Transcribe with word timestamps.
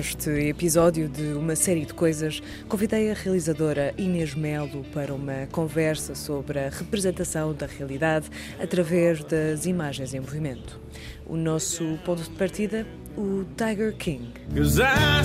Neste 0.00 0.30
episódio 0.48 1.10
de 1.10 1.34
uma 1.34 1.54
série 1.54 1.84
de 1.84 1.92
coisas, 1.92 2.42
convidei 2.70 3.10
a 3.10 3.14
realizadora 3.14 3.92
Inês 3.98 4.34
Melo 4.34 4.82
para 4.94 5.12
uma 5.12 5.46
conversa 5.52 6.14
sobre 6.14 6.58
a 6.58 6.70
representação 6.70 7.52
da 7.52 7.66
realidade 7.66 8.30
através 8.58 9.22
das 9.22 9.66
imagens 9.66 10.14
em 10.14 10.20
movimento. 10.20 10.80
O 11.26 11.36
nosso 11.36 11.98
ponto 12.02 12.22
de 12.22 12.30
partida, 12.30 12.86
o 13.14 13.44
Tiger 13.58 13.94
King. 13.94 14.32
I 14.48 15.22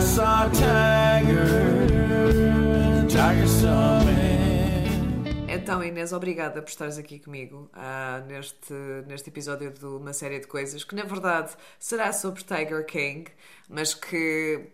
saw 0.00 0.46
a 0.46 0.50
tiger, 0.50 1.46
tiger 3.06 3.46
saw 3.46 4.04
me. 4.06 4.11
Então, 5.62 5.82
Inês, 5.84 6.12
obrigada 6.12 6.60
por 6.60 6.68
estares 6.68 6.98
aqui 6.98 7.20
comigo 7.20 7.70
ah, 7.72 8.20
neste, 8.26 8.74
neste 9.06 9.30
episódio 9.30 9.70
de 9.70 9.84
uma 9.86 10.12
série 10.12 10.40
de 10.40 10.48
coisas 10.48 10.82
que, 10.82 10.92
na 10.92 11.04
verdade, 11.04 11.54
será 11.78 12.12
sobre 12.12 12.42
Tiger 12.42 12.84
King, 12.84 13.30
mas 13.68 13.94
que 13.94 14.72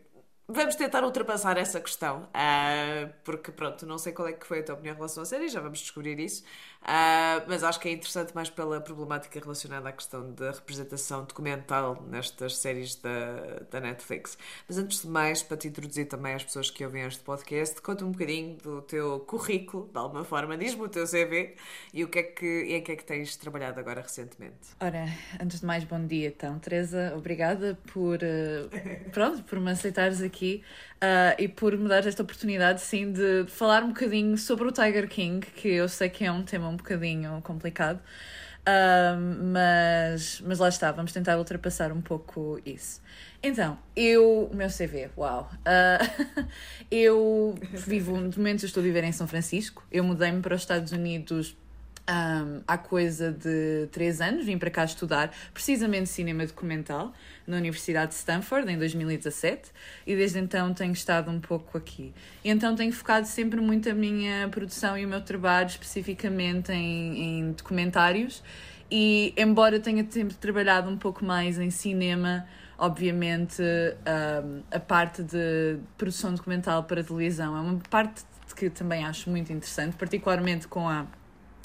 vamos 0.48 0.76
tentar 0.76 1.04
ultrapassar 1.04 1.58
essa 1.58 1.78
questão, 1.78 2.26
ah, 2.32 3.06
porque, 3.22 3.52
pronto, 3.52 3.84
não 3.84 3.98
sei 3.98 4.14
qual 4.14 4.28
é 4.28 4.32
que 4.32 4.46
foi 4.46 4.60
a 4.60 4.62
tua 4.62 4.76
opinião 4.76 4.94
em 4.94 4.96
relação 4.96 5.22
à 5.24 5.26
série, 5.26 5.48
já 5.48 5.60
vamos 5.60 5.80
descobrir 5.80 6.18
isso, 6.18 6.42
ah, 6.82 7.44
mas 7.46 7.62
acho 7.62 7.80
que 7.80 7.88
é 7.88 7.92
interessante 7.92 8.34
mais 8.34 8.48
pela 8.48 8.80
problemática 8.80 9.40
relacionada 9.40 9.88
à 9.88 9.92
questão 9.92 10.32
da 10.32 10.52
representação 10.52 11.24
documental 11.24 12.02
nestas 12.08 12.56
séries 12.56 12.94
da, 12.96 13.62
da 13.70 13.80
Netflix. 13.80 14.38
Mas 14.68 14.78
antes 14.78 15.02
de 15.02 15.08
mais, 15.08 15.42
para 15.42 15.56
te 15.56 15.68
introduzir 15.68 16.06
também 16.06 16.34
às 16.34 16.44
pessoas 16.44 16.70
que 16.70 16.84
ouvem 16.84 17.02
este 17.04 17.22
podcast, 17.22 17.80
conta 17.82 18.04
um 18.04 18.12
bocadinho 18.12 18.56
do 18.56 18.82
teu 18.82 19.20
currículo, 19.20 19.88
de 19.92 19.98
alguma 19.98 20.24
forma, 20.24 20.56
diz-me 20.56 20.82
o 20.82 20.88
teu 20.88 21.06
CV 21.06 21.56
e 21.92 22.04
o 22.04 22.08
que 22.08 22.18
é 22.20 22.22
que, 22.22 22.62
em 22.68 22.82
que 22.82 22.92
é 22.92 22.96
que 22.96 23.04
tens 23.04 23.36
trabalhado 23.36 23.78
agora 23.80 24.00
recentemente. 24.00 24.68
Ora, 24.80 25.06
antes 25.40 25.60
de 25.60 25.66
mais, 25.66 25.84
bom 25.84 26.04
dia 26.06 26.28
então, 26.28 26.58
Teresa. 26.58 27.14
Obrigada 27.16 27.78
por, 27.92 28.18
eh, 28.22 29.08
pronto, 29.12 29.42
por 29.42 29.60
me 29.60 29.70
aceitares 29.70 30.22
aqui 30.22 30.62
ah, 31.00 31.34
e 31.38 31.48
por 31.48 31.76
me 31.76 31.88
dar 31.88 32.06
esta 32.06 32.22
oportunidade, 32.22 32.80
sim, 32.80 33.12
de 33.12 33.44
falar 33.48 33.82
um 33.84 33.88
bocadinho 33.88 34.36
sobre 34.38 34.66
o 34.68 34.72
Tiger 34.72 35.08
King, 35.08 35.46
que 35.46 35.68
eu 35.68 35.88
sei 35.88 36.08
que 36.10 36.24
é 36.24 36.32
um 36.32 36.42
tema 36.42 36.68
um 36.68 36.76
bocadinho 36.76 37.40
complicado, 37.42 38.00
Ah, 38.66 39.16
mas, 39.18 40.40
mas 40.42 40.58
lá 40.58 40.68
está, 40.68 40.92
vamos 40.92 41.12
tentar 41.12 41.38
ultrapassar 41.38 41.92
um 41.92 42.02
pouco 42.02 42.60
isso. 42.66 43.00
Então, 43.42 43.78
eu, 43.96 44.48
o 44.52 44.54
meu 44.56 44.68
CV, 44.68 45.10
uau. 45.16 45.50
Ah, 45.64 45.98
eu 46.90 47.54
vivo, 47.72 48.28
de 48.28 48.38
momento, 48.38 48.64
eu 48.64 48.66
estou 48.66 48.80
a 48.82 48.84
viver 48.84 49.04
em 49.04 49.12
São 49.12 49.26
Francisco. 49.26 49.86
Eu 49.90 50.04
mudei-me 50.04 50.42
para 50.42 50.54
os 50.54 50.62
Estados 50.62 50.92
Unidos 50.92 51.56
um, 52.08 52.62
há 52.66 52.78
coisa 52.78 53.30
de 53.30 53.86
três 53.92 54.20
anos, 54.20 54.44
vim 54.44 54.56
para 54.56 54.70
cá 54.70 54.84
estudar 54.84 55.30
precisamente 55.52 56.08
cinema 56.08 56.46
documental 56.46 57.12
na 57.46 57.56
Universidade 57.58 58.12
de 58.12 58.14
Stanford 58.14 58.70
em 58.72 58.78
2017 58.78 59.70
e 60.06 60.16
desde 60.16 60.38
então 60.38 60.72
tenho 60.72 60.92
estado 60.92 61.30
um 61.30 61.38
pouco 61.38 61.76
aqui. 61.76 62.14
E 62.42 62.50
então 62.50 62.74
tenho 62.74 62.92
focado 62.92 63.26
sempre 63.26 63.60
muito 63.60 63.90
a 63.90 63.94
minha 63.94 64.48
produção 64.48 64.96
e 64.96 65.04
o 65.04 65.08
meu 65.08 65.20
trabalho 65.20 65.68
especificamente 65.68 66.72
em, 66.72 67.40
em 67.40 67.52
documentários 67.52 68.42
e 68.90 69.34
embora 69.36 69.78
tenha 69.78 70.06
sempre 70.08 70.34
trabalhado 70.34 70.88
um 70.88 70.96
pouco 70.96 71.22
mais 71.24 71.58
em 71.58 71.68
cinema, 71.68 72.46
obviamente 72.78 73.60
um, 73.60 74.62
a 74.70 74.80
parte 74.80 75.22
de 75.22 75.78
produção 75.98 76.32
documental 76.32 76.84
para 76.84 77.04
televisão 77.04 77.54
é 77.54 77.60
uma 77.60 77.78
parte 77.90 78.22
que 78.56 78.70
também 78.70 79.04
acho 79.04 79.30
muito 79.30 79.52
interessante, 79.52 79.94
particularmente 79.96 80.66
com 80.66 80.88
a 80.88 81.06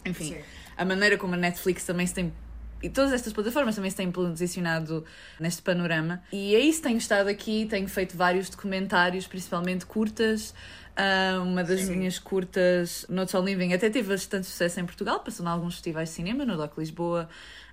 enfim, 0.05 0.35
Sim. 0.35 0.41
a 0.77 0.85
maneira 0.85 1.17
como 1.17 1.33
a 1.33 1.37
Netflix 1.37 1.85
também 1.85 2.05
se 2.07 2.13
tem. 2.13 2.33
E 2.81 2.89
todas 2.89 3.13
estas 3.13 3.31
plataformas 3.31 3.75
também 3.75 3.89
se 3.89 3.95
têm 3.95 4.11
posicionado 4.11 5.05
neste 5.39 5.61
panorama. 5.61 6.21
E 6.33 6.53
é 6.53 6.59
isso, 6.59 6.81
tenho 6.81 6.97
estado 6.97 7.29
aqui, 7.29 7.65
tenho 7.69 7.87
feito 7.87 8.17
vários 8.17 8.49
documentários, 8.49 9.25
principalmente 9.25 9.85
curtas. 9.85 10.53
Ah, 10.95 11.41
uma 11.41 11.63
das 11.63 11.87
minhas 11.89 12.19
curtas, 12.19 13.05
Not 13.09 13.31
So 13.31 13.41
Living, 13.41 13.73
até 13.73 13.89
teve 13.89 14.09
bastante 14.09 14.45
sucesso 14.45 14.79
em 14.79 14.85
Portugal, 14.85 15.21
passou 15.21 15.45
em 15.45 15.49
alguns 15.49 15.75
festivais 15.75 16.09
de 16.09 16.15
cinema, 16.15 16.45
no 16.45 16.55
Doc 16.55 16.77
Lisboa, 16.77 17.29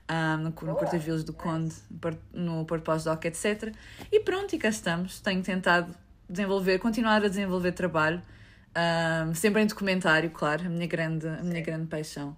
ah, 0.09 0.37
no, 0.37 0.45
no 0.45 0.53
Curtas 0.53 1.03
Vilas 1.03 1.23
do 1.23 1.33
Conde, 1.33 1.75
no 2.33 2.65
Porto 2.65 2.83
Pós-Doc, 2.83 3.25
etc. 3.27 3.75
E 4.11 4.21
pronto, 4.21 4.55
e 4.55 4.59
cá 4.59 4.69
estamos. 4.69 5.21
Tenho 5.21 5.43
tentado 5.43 5.95
desenvolver, 6.29 6.79
continuar 6.79 7.25
a 7.25 7.29
desenvolver 7.29 7.73
trabalho. 7.73 8.23
Um, 8.77 9.35
sempre 9.35 9.63
em 9.63 9.67
documentário, 9.67 10.31
claro, 10.31 10.67
a 10.67 10.69
minha 10.69 10.87
grande, 10.87 11.27
a 11.27 11.43
minha 11.43 11.61
grande 11.61 11.87
paixão. 11.87 12.37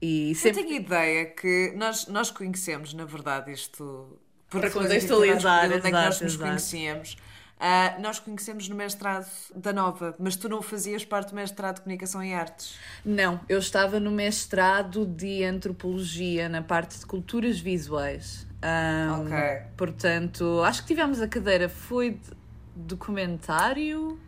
E 0.00 0.30
Eu 0.30 0.34
sempre 0.34 0.64
tenho 0.64 0.76
ideia 0.76 1.26
que 1.26 1.72
nós, 1.76 2.06
nós 2.08 2.30
conhecemos, 2.30 2.94
na 2.94 3.04
verdade, 3.04 3.52
isto 3.52 4.18
Para 4.50 4.70
contextualizar, 4.70 5.66
onde 5.66 5.74
é 5.74 5.80
que 5.80 5.90
nós 5.90 6.20
nos 6.20 6.32
exato. 6.34 6.48
conhecíamos. 6.48 7.16
Ah, 7.58 7.96
nós 8.00 8.18
conhecemos 8.18 8.68
no 8.68 8.74
mestrado 8.74 9.26
da 9.54 9.72
Nova, 9.72 10.14
mas 10.18 10.36
tu 10.36 10.48
não 10.48 10.60
fazias 10.60 11.04
parte 11.04 11.30
do 11.30 11.36
mestrado 11.36 11.76
de 11.76 11.82
Comunicação 11.82 12.22
e 12.22 12.34
Artes. 12.34 12.76
Não, 13.04 13.40
eu 13.48 13.58
estava 13.58 14.00
no 14.00 14.10
mestrado 14.10 15.06
de 15.06 15.44
antropologia 15.44 16.48
na 16.48 16.60
parte 16.62 16.98
de 16.98 17.06
culturas 17.06 17.60
visuais. 17.60 18.46
Um, 18.62 19.22
Ok. 19.22 19.36
Portanto, 19.76 20.62
acho 20.64 20.82
que 20.82 20.88
tivemos 20.88 21.20
a 21.22 21.28
cadeira, 21.28 21.68
foi 21.68 22.10
de 22.12 22.30
documentário. 22.74 24.18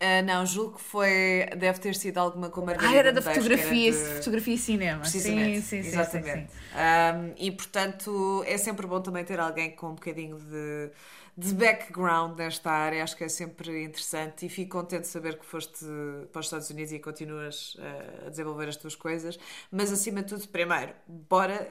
Ah, 0.00 0.22
não, 0.22 0.46
julgo 0.46 0.76
que 0.76 0.82
foi. 0.82 1.46
Deve 1.56 1.78
ter 1.80 1.94
sido 1.94 2.18
alguma 2.18 2.50
com 2.50 2.60
Margarida 2.62 2.88
Ah, 2.88 2.98
era 2.98 3.12
da 3.12 3.20
que 3.20 3.28
era 3.28 3.34
fotografia, 3.34 3.90
de- 3.90 3.96
fotografia 4.14 4.54
e 4.54 4.58
cinema. 4.58 5.04
Sim, 5.04 5.60
sim, 5.60 5.82
sim, 5.82 5.86
exatamente. 5.88 6.30
sim, 6.30 6.48
sim. 6.48 6.48
Um, 6.72 7.34
e 7.36 7.50
portanto 7.50 8.44
é 8.46 8.56
sempre 8.58 8.86
bom 8.86 9.00
também 9.00 9.24
ter 9.24 9.40
alguém 9.40 9.74
com 9.74 9.88
um 9.88 9.94
bocadinho 9.94 10.38
de, 10.38 10.90
de 11.36 11.54
background 11.54 12.36
nesta 12.38 12.70
área, 12.70 13.02
acho 13.02 13.16
que 13.16 13.24
é 13.24 13.28
sempre 13.28 13.84
interessante 13.84 14.46
e 14.46 14.48
fico 14.48 14.78
contente 14.78 15.02
de 15.02 15.08
saber 15.08 15.38
que 15.38 15.46
foste 15.46 15.84
para 16.32 16.40
os 16.40 16.46
Estados 16.46 16.70
Unidos 16.70 16.92
e 16.92 16.98
continuas 17.00 17.74
uh, 17.76 18.26
a 18.26 18.30
desenvolver 18.30 18.68
as 18.68 18.76
tuas 18.76 18.94
coisas. 18.94 19.38
Mas 19.70 19.90
acima 19.92 20.22
de 20.22 20.28
tudo, 20.28 20.46
primeiro, 20.48 20.94
bora 21.06 21.68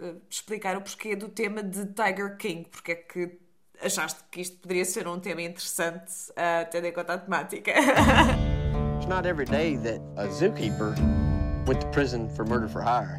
uh, 0.00 0.04
uh, 0.16 0.22
explicar 0.28 0.76
o 0.76 0.82
porquê 0.82 1.14
do 1.16 1.28
tema 1.28 1.62
de 1.62 1.86
Tiger 1.86 2.36
King, 2.36 2.68
porque 2.70 2.92
é 2.92 2.94
que 2.96 3.38
achaste 3.82 4.22
que 4.30 4.40
isto 4.40 4.58
poderia 4.58 4.84
ser 4.84 5.06
um 5.08 5.18
tema 5.18 5.42
interessante, 5.42 6.30
uh, 6.30 6.68
tendo 6.70 6.86
em 6.86 6.92
conta 6.92 7.14
a 7.14 7.18
temática. 7.18 7.72
It's 8.98 9.08
not 9.08 9.24
every 9.24 9.46
day 9.46 9.76
that 9.76 10.00
a 10.16 10.26
zookeeper 10.28 10.94
went 11.66 11.80
to 11.80 11.86
prison 11.88 12.28
for 12.28 12.44
murder 12.44 12.68
for 12.68 12.82
hire. 12.82 13.18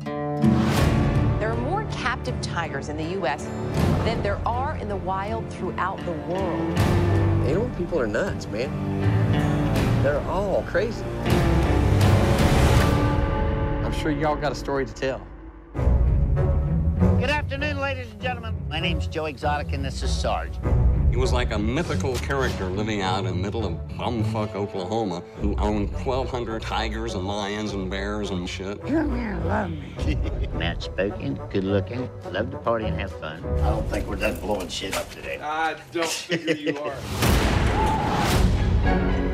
There 1.40 1.50
are 1.50 1.58
more 1.58 1.86
captive 1.86 2.40
tigers 2.40 2.90
in 2.90 2.98
the 2.98 3.16
U.S. 3.18 3.46
than 4.06 4.22
there 4.22 4.40
are 4.46 4.78
in 4.78 4.88
the 4.88 4.98
wild 4.98 5.50
throughout 5.52 5.98
the 6.06 6.12
world. 6.12 6.80
Animal 7.48 7.70
people 7.76 8.00
are 8.00 8.06
nuts, 8.06 8.46
man. 8.48 8.70
They're 10.04 10.22
all 10.30 10.62
crazy. 10.68 11.04
I'm 13.84 13.92
sure 13.92 14.12
y'all 14.12 14.36
got 14.36 14.52
a 14.52 14.56
story 14.56 14.86
to 14.86 14.94
tell. 14.94 15.26
Good 17.22 17.30
afternoon, 17.30 17.80
ladies 17.80 18.10
and 18.10 18.20
gentlemen. 18.20 18.56
My 18.68 18.80
name's 18.80 19.06
Joe 19.06 19.26
Exotic, 19.26 19.74
and 19.74 19.86
this 19.86 20.02
is 20.02 20.10
Sarge. 20.12 20.54
He 21.12 21.18
was 21.18 21.32
like 21.32 21.52
a 21.52 21.60
mythical 21.60 22.16
character 22.16 22.66
living 22.66 23.04
out 23.04 23.20
in 23.20 23.26
the 23.26 23.36
middle 23.36 23.64
of 23.64 23.74
bumfuck 23.90 24.56
Oklahoma 24.56 25.22
who 25.36 25.56
owned 25.58 25.94
1,200 25.94 26.64
tigers 26.64 27.14
and 27.14 27.28
lions 27.28 27.74
and 27.74 27.92
bears 27.92 28.32
and 28.32 28.50
shit. 28.50 28.82
Come 28.82 29.16
here, 29.16 29.40
love 29.46 29.70
me. 29.70 30.18
Matt 30.56 30.82
spoken, 30.82 31.40
good 31.52 31.64
looking, 31.64 32.10
love 32.32 32.50
to 32.50 32.58
party 32.58 32.86
and 32.86 33.00
have 33.00 33.12
fun. 33.12 33.46
I 33.60 33.70
don't 33.70 33.88
think 33.88 34.08
we're 34.08 34.16
done 34.16 34.40
blowing 34.40 34.68
shit 34.68 34.98
up 34.98 35.08
today. 35.12 35.38
I 35.40 35.76
don't 35.92 36.10
figure 36.10 36.56
you 36.56 36.80
are. 36.80 37.48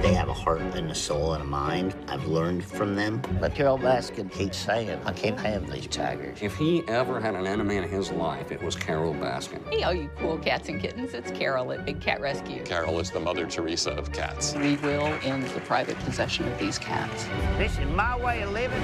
They 0.02 0.14
have 0.14 0.30
a 0.30 0.34
heart 0.34 0.62
and 0.62 0.92
a 0.92 0.96
soul 0.96 1.34
and 1.34 1.42
a 1.42 1.46
mind. 1.46 1.96
I've 2.08 2.26
learned 2.26 2.64
from 2.64 2.96
them. 2.96 3.20
But 3.40 3.56
Carol 3.56 3.80
Baskin 3.80 4.32
keeps 4.32 4.58
saying, 4.58 5.00
I 5.06 5.12
can't 5.12 5.40
have 5.40 5.70
these 5.72 5.88
tigers. 5.88 6.38
If 6.42 6.56
he 6.56 6.84
ever 6.88 7.20
had 7.20 7.34
an 7.34 7.48
enemy 7.48 7.78
in 7.78 7.84
his 7.84 8.12
life, 8.12 8.52
it 8.52 8.62
was 8.62 8.76
Carol 8.76 9.16
Baskin. 9.16 9.68
Hey, 9.74 9.82
all 9.82 9.94
you 9.94 10.10
cool 10.18 10.38
cats 10.38 10.70
and 10.70 10.80
kittens, 10.80 11.16
it's 11.16 11.32
Carol 11.32 11.72
at 11.72 11.84
Big 11.84 12.00
Cat 12.00 12.22
Rescue. 12.22 12.64
Carol 12.64 13.00
is 13.00 13.10
the 13.10 13.20
Mother 13.20 13.48
Teresa 13.48 13.92
of 13.92 14.12
cats. 14.14 14.54
We 14.56 14.76
will 14.78 15.18
end 15.24 15.44
the 15.44 15.62
private 15.62 15.98
possession 16.00 16.48
of 16.48 16.60
these 16.60 16.78
cats. 16.78 17.26
This 17.58 17.78
is 17.80 17.88
my 17.88 18.16
way 18.18 18.44
of 18.44 18.52
living, 18.52 18.84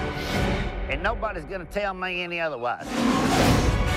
and 0.89 1.03
nobody's 1.03 1.45
gonna 1.45 1.65
tell 1.65 1.93
me 1.93 2.23
any 2.23 2.39
otherwise. 2.39 2.87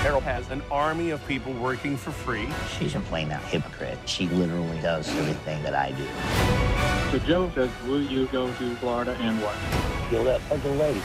Carol 0.03 0.21
has 0.21 0.49
an 0.51 0.61
army 0.69 1.09
of 1.09 1.27
people 1.27 1.51
working 1.53 1.97
for 1.97 2.11
free. 2.11 2.47
She's 2.77 2.93
a 2.93 2.99
plain 2.99 3.31
out 3.31 3.43
hypocrite. 3.43 3.97
She 4.05 4.27
literally 4.27 4.79
does 4.79 5.09
everything 5.17 5.63
that 5.63 5.73
I 5.73 5.91
do. 5.91 6.96
So 7.11 7.19
Joe 7.19 7.49
says, 7.55 7.69
will 7.85 8.01
you 8.01 8.25
go 8.27 8.47
to 8.51 8.75
Florida 8.75 9.15
and 9.21 9.41
what? 9.41 9.55
Kill 10.09 10.25
that 10.25 10.41
fucking 10.41 10.77
lady. 10.77 10.99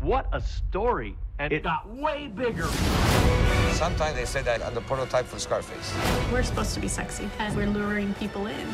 What 0.00 0.28
a 0.32 0.40
story! 0.40 1.16
And 1.38 1.50
it 1.50 1.62
got 1.62 1.88
way 1.88 2.28
bigger. 2.28 2.66
Sometimes 3.72 4.16
they 4.16 4.26
say 4.26 4.42
that 4.42 4.62
I'm 4.62 4.74
the 4.74 4.82
prototype 4.82 5.24
for 5.24 5.38
Scarface. 5.38 5.94
We're 6.30 6.42
supposed 6.42 6.74
to 6.74 6.80
be 6.80 6.88
sexy, 6.88 7.30
and 7.38 7.56
we're 7.56 7.70
luring 7.70 8.12
people 8.14 8.46
in. 8.48 8.66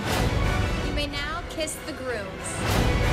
You 0.88 0.92
may 0.94 1.06
now 1.06 1.44
kiss 1.50 1.76
the 1.86 1.92
grooms. 1.92 3.11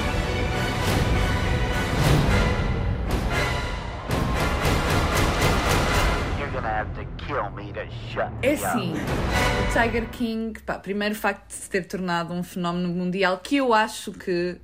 É 8.42 8.54
up. 8.54 8.64
o 8.94 9.74
Tiger 9.74 10.10
King, 10.10 10.60
pá, 10.62 10.80
primeiro 10.80 11.16
facto 11.16 11.48
de 11.48 11.54
se 11.54 11.70
ter 11.70 11.86
tornado 11.86 12.34
um 12.34 12.44
fenómeno 12.44 12.90
mundial 12.90 13.40
que 13.40 13.58
eu 13.58 13.74
acho 13.74 14.12
que. 14.12 14.58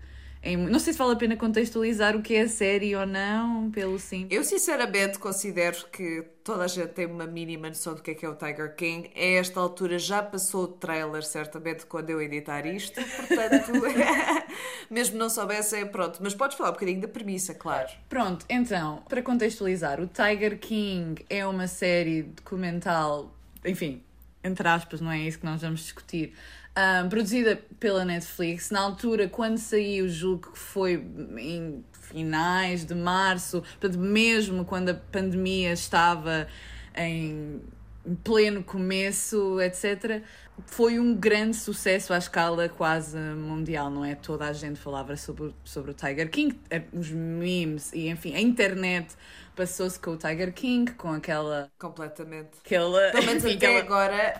Em- 0.45 0.55
não 0.57 0.79
sei 0.79 0.93
se 0.93 0.99
vale 0.99 1.13
a 1.13 1.15
pena 1.15 1.35
contextualizar 1.35 2.15
o 2.15 2.21
que 2.21 2.35
é 2.35 2.41
a 2.41 2.47
série 2.47 2.95
ou 2.95 3.05
não, 3.05 3.71
pelo 3.71 3.97
sim. 3.99 4.27
Eu 4.29 4.43
sinceramente 4.43 5.17
considero 5.17 5.85
que 5.91 6.23
toda 6.43 6.63
a 6.63 6.67
gente 6.67 6.89
tem 6.89 7.07
uma 7.07 7.25
mínima 7.25 7.67
noção 7.67 7.95
do 7.95 8.01
que 8.01 8.11
é 8.11 8.13
que 8.13 8.25
é 8.25 8.29
o 8.29 8.35
Tiger 8.35 8.75
King. 8.75 9.09
A 9.15 9.39
esta 9.39 9.59
altura 9.59 9.97
já 9.97 10.21
passou 10.21 10.65
o 10.65 10.67
trailer, 10.67 11.23
certamente, 11.23 11.85
quando 11.87 12.11
eu 12.11 12.21
editar 12.21 12.65
isto, 12.67 13.01
portanto, 13.01 13.71
mesmo 14.89 15.17
não 15.17 15.29
soubessem, 15.29 15.85
pronto. 15.87 16.19
Mas 16.21 16.35
podes 16.35 16.55
falar 16.55 16.69
um 16.69 16.73
bocadinho 16.73 17.01
da 17.01 17.07
premissa, 17.07 17.53
claro. 17.55 17.89
Pronto, 18.07 18.45
então, 18.47 19.01
para 19.09 19.21
contextualizar, 19.23 19.99
o 19.99 20.07
Tiger 20.07 20.59
King 20.59 21.25
é 21.29 21.45
uma 21.45 21.67
série 21.67 22.23
documental, 22.23 23.33
enfim, 23.65 24.01
entre 24.43 24.67
aspas, 24.67 25.01
não 25.01 25.11
é 25.11 25.19
isso 25.19 25.39
que 25.39 25.45
nós 25.45 25.61
vamos 25.61 25.79
discutir, 25.81 26.33
ahm, 26.75 27.09
produzida 27.09 27.59
pela 27.79 28.03
Netflix. 28.03 28.71
Na 28.71 28.81
altura, 28.81 29.27
quando 29.27 29.57
saiu, 29.57 30.07
julgo 30.09 30.51
que 30.51 30.59
foi 30.59 31.03
em 31.37 31.83
finais 31.93 32.85
de 32.85 32.93
março, 32.93 33.61
portanto, 33.79 33.97
mesmo 33.97 34.65
quando 34.65 34.89
a 34.89 34.93
pandemia 34.93 35.73
estava 35.73 36.47
em 36.95 37.61
pleno 38.23 38.63
começo, 38.63 39.59
etc. 39.61 40.21
Foi 40.67 40.99
um 40.99 41.13
grande 41.15 41.55
sucesso 41.57 42.13
à 42.13 42.17
escala 42.17 42.69
quase 42.69 43.17
mundial, 43.17 43.89
não 43.89 44.05
é? 44.05 44.15
Toda 44.15 44.45
a 44.47 44.53
gente 44.53 44.79
falava 44.79 45.17
sobre, 45.17 45.47
o- 45.47 45.55
sobre 45.65 45.91
o 45.91 45.93
Tiger 45.93 46.29
King, 46.31 46.59
eh, 46.69 46.83
os 46.93 47.11
memes 47.11 47.91
e, 47.93 48.07
enfim, 48.07 48.33
a 48.35 48.39
internet 48.39 49.15
passou-se 49.53 49.99
com 49.99 50.11
o 50.11 50.17
Tiger 50.17 50.53
King, 50.53 50.93
com 50.93 51.09
aquela. 51.11 51.69
Completamente. 51.77 52.57
Aquela. 52.65 53.11
Pelo 53.11 53.25
menos 53.25 53.43
enfim, 53.43 53.55
até 53.57 53.77
aquela- 53.77 53.79
agora, 53.79 54.33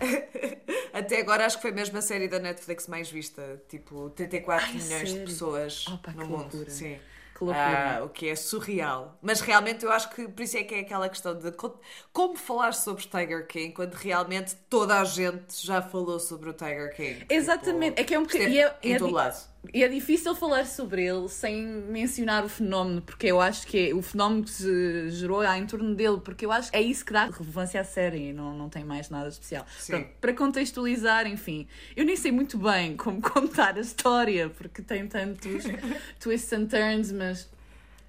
até 0.92 1.20
agora 1.20 1.46
acho 1.46 1.56
que 1.56 1.62
foi 1.62 1.72
mesmo 1.72 1.98
a 1.98 2.02
série 2.02 2.28
da 2.28 2.38
Netflix 2.38 2.86
mais 2.88 3.10
vista. 3.10 3.62
Tipo, 3.68 4.10
34 4.10 4.70
Ai, 4.70 4.72
milhões 4.78 5.12
de 5.14 5.18
sério? 5.18 5.24
pessoas 5.26 5.84
Opa, 5.86 6.12
no 6.12 6.26
mundo. 6.26 6.54
loucura. 6.54 6.70
Sim. 6.70 6.98
Que 7.36 7.44
loucura. 7.44 7.98
Ah, 7.98 8.04
o 8.04 8.08
que 8.08 8.28
é 8.28 8.34
surreal. 8.34 9.18
Mas 9.20 9.40
realmente 9.40 9.84
eu 9.84 9.92
acho 9.92 10.08
que 10.10 10.26
por 10.26 10.42
isso 10.42 10.56
é 10.56 10.64
que 10.64 10.74
é 10.74 10.80
aquela 10.80 11.06
questão 11.08 11.34
de 11.38 11.52
co- 11.52 11.78
como 12.12 12.34
falar 12.36 12.72
sobre 12.72 13.02
Tiger 13.02 13.46
King 13.46 13.72
quando 13.74 13.92
realmente 13.94 14.54
toda 14.70 14.98
a 15.00 15.04
gente 15.04 15.64
já 15.66 15.82
falou 15.82 16.18
sobre 16.18 16.48
o 16.48 16.52
Tiger 16.54 16.94
King. 16.96 17.26
Exatamente, 17.28 18.00
é 18.00 18.04
que 18.04 18.14
é 18.14 18.18
um 18.18 18.22
bocadinho. 18.22 18.66
é, 18.66 18.76
é 18.82 18.98
todo 18.98 19.08
di- 19.08 19.14
lado. 19.14 19.36
E 19.72 19.82
é 19.82 19.88
difícil 19.88 20.34
falar 20.34 20.66
sobre 20.66 21.04
ele 21.04 21.28
sem 21.28 21.64
mencionar 21.64 22.44
o 22.44 22.48
fenómeno, 22.48 23.02
porque 23.02 23.26
eu 23.26 23.40
acho 23.40 23.66
que 23.66 23.90
é 23.90 23.94
o 23.94 24.02
fenómeno 24.02 24.44
que 24.44 24.50
se 24.50 25.10
gerou 25.10 25.40
há 25.40 25.58
em 25.58 25.66
torno 25.66 25.94
dele, 25.94 26.20
porque 26.20 26.44
eu 26.44 26.52
acho 26.52 26.70
que 26.70 26.76
é 26.76 26.82
isso 26.82 27.04
que 27.04 27.12
dá 27.12 27.26
relevância 27.26 27.80
à 27.80 27.84
série 27.84 28.30
e 28.30 28.32
não, 28.32 28.56
não 28.56 28.68
tem 28.68 28.84
mais 28.84 29.10
nada 29.10 29.28
especial. 29.28 29.66
Pronto, 29.86 30.08
para 30.20 30.32
contextualizar, 30.34 31.26
enfim, 31.26 31.66
eu 31.96 32.04
nem 32.04 32.16
sei 32.16 32.32
muito 32.32 32.58
bem 32.58 32.96
como 32.96 33.20
contar 33.22 33.76
a 33.76 33.80
história, 33.80 34.48
porque 34.50 34.82
tem 34.82 35.06
tantos 35.06 35.64
twists 36.20 36.52
and 36.52 36.66
turns, 36.66 37.12
mas 37.12 37.48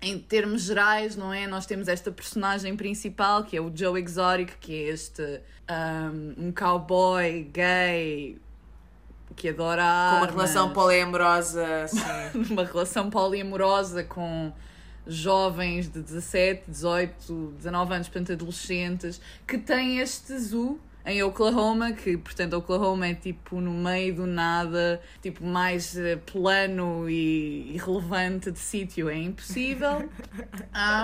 em 0.02 0.20
termos 0.20 0.64
gerais, 0.64 1.16
não 1.16 1.34
é? 1.34 1.48
Nós 1.48 1.66
temos 1.66 1.88
esta 1.88 2.12
personagem 2.12 2.76
principal 2.76 3.44
que 3.44 3.58
é 3.58 3.62
o 3.62 3.72
Joe 3.76 4.02
Exotic, 4.02 4.54
que 4.60 4.74
é 4.74 4.90
este 4.90 5.42
um, 5.70 6.48
um 6.48 6.52
cowboy 6.52 7.50
gay 7.52 8.38
que 9.36 9.50
adora 9.50 9.84
Com 10.12 10.18
uma 10.18 10.26
relação 10.28 10.74
poliamorosa, 10.74 11.84
assim. 11.84 12.00
uma 12.50 12.64
relação 12.66 13.10
poliamorosa 13.10 14.04
com 14.04 14.52
jovens 15.06 15.88
de 15.90 16.02
17, 16.02 16.64
18, 16.70 17.54
19 17.58 17.94
anos, 17.94 18.08
portanto 18.10 18.34
adolescentes, 18.34 19.22
que 19.46 19.58
têm 19.58 20.00
este 20.00 20.38
zoo 20.38 20.80
em 21.08 21.24
Oklahoma, 21.24 21.94
que 21.94 22.18
portanto 22.18 22.54
Oklahoma 22.54 23.08
é 23.08 23.14
tipo 23.16 23.62
no 23.62 23.72
meio 23.72 24.14
do 24.14 24.28
nada, 24.28 25.02
tipo 25.22 25.44
mais 25.44 25.98
eh, 25.98 26.18
plano 26.18 27.10
e 27.10 27.74
irrelevante 27.74 28.52
de 28.52 28.60
sítio, 28.60 29.10
é 29.10 29.18
impossível. 29.18 30.08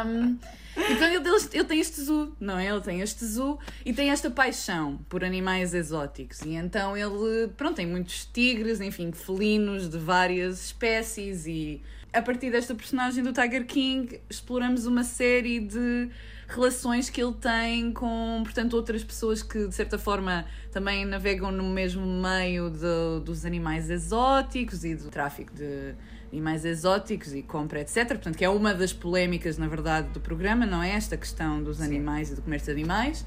Um, 0.05 0.37
então 0.75 1.07
ele, 1.07 1.27
ele, 1.27 1.49
ele 1.53 1.63
tem 1.63 1.79
este 1.79 2.01
zoo, 2.01 2.35
não 2.39 2.57
é? 2.57 2.67
Ele 2.67 2.81
tem 2.81 3.01
este 3.01 3.25
zoo 3.25 3.57
e 3.85 3.93
tem 3.93 4.09
esta 4.11 4.29
paixão 4.29 4.99
por 5.09 5.23
animais 5.23 5.73
exóticos. 5.73 6.41
E 6.41 6.53
então 6.53 6.95
ele, 6.95 7.47
pronto, 7.57 7.75
tem 7.75 7.87
muitos 7.87 8.25
tigres, 8.25 8.81
enfim, 8.81 9.11
felinos 9.11 9.89
de 9.89 9.97
várias 9.97 10.65
espécies. 10.65 11.47
E 11.47 11.81
a 12.11 12.21
partir 12.21 12.51
desta 12.51 12.75
personagem 12.75 13.23
do 13.23 13.33
Tiger 13.33 13.65
King, 13.65 14.19
exploramos 14.29 14.85
uma 14.85 15.03
série 15.03 15.59
de 15.59 16.09
relações 16.53 17.09
que 17.09 17.21
ele 17.21 17.33
tem 17.33 17.91
com, 17.91 18.41
portanto, 18.43 18.73
outras 18.75 19.03
pessoas 19.03 19.41
que 19.41 19.67
de 19.67 19.73
certa 19.75 19.97
forma 19.97 20.45
também 20.71 21.05
navegam 21.05 21.51
no 21.51 21.63
mesmo 21.69 22.05
meio 22.05 22.69
do- 22.69 23.19
dos 23.21 23.45
animais 23.45 23.89
exóticos 23.89 24.83
e 24.83 24.95
do 24.95 25.09
tráfico 25.09 25.53
de 25.53 25.93
animais 26.31 26.65
exóticos 26.65 27.33
e 27.33 27.41
compra, 27.43 27.81
etc. 27.81 28.07
Portanto, 28.07 28.37
que 28.37 28.45
é 28.45 28.49
uma 28.49 28.73
das 28.73 28.91
polémicas, 28.93 29.57
na 29.57 29.67
verdade, 29.67 30.09
do 30.09 30.19
programa, 30.19 30.65
não 30.65 30.81
é? 30.81 30.91
Esta 30.91 31.15
questão 31.17 31.61
dos 31.63 31.79
animais 31.81 32.31
e 32.31 32.35
do 32.35 32.41
comércio 32.41 32.73
de 32.73 32.81
animais. 32.81 33.25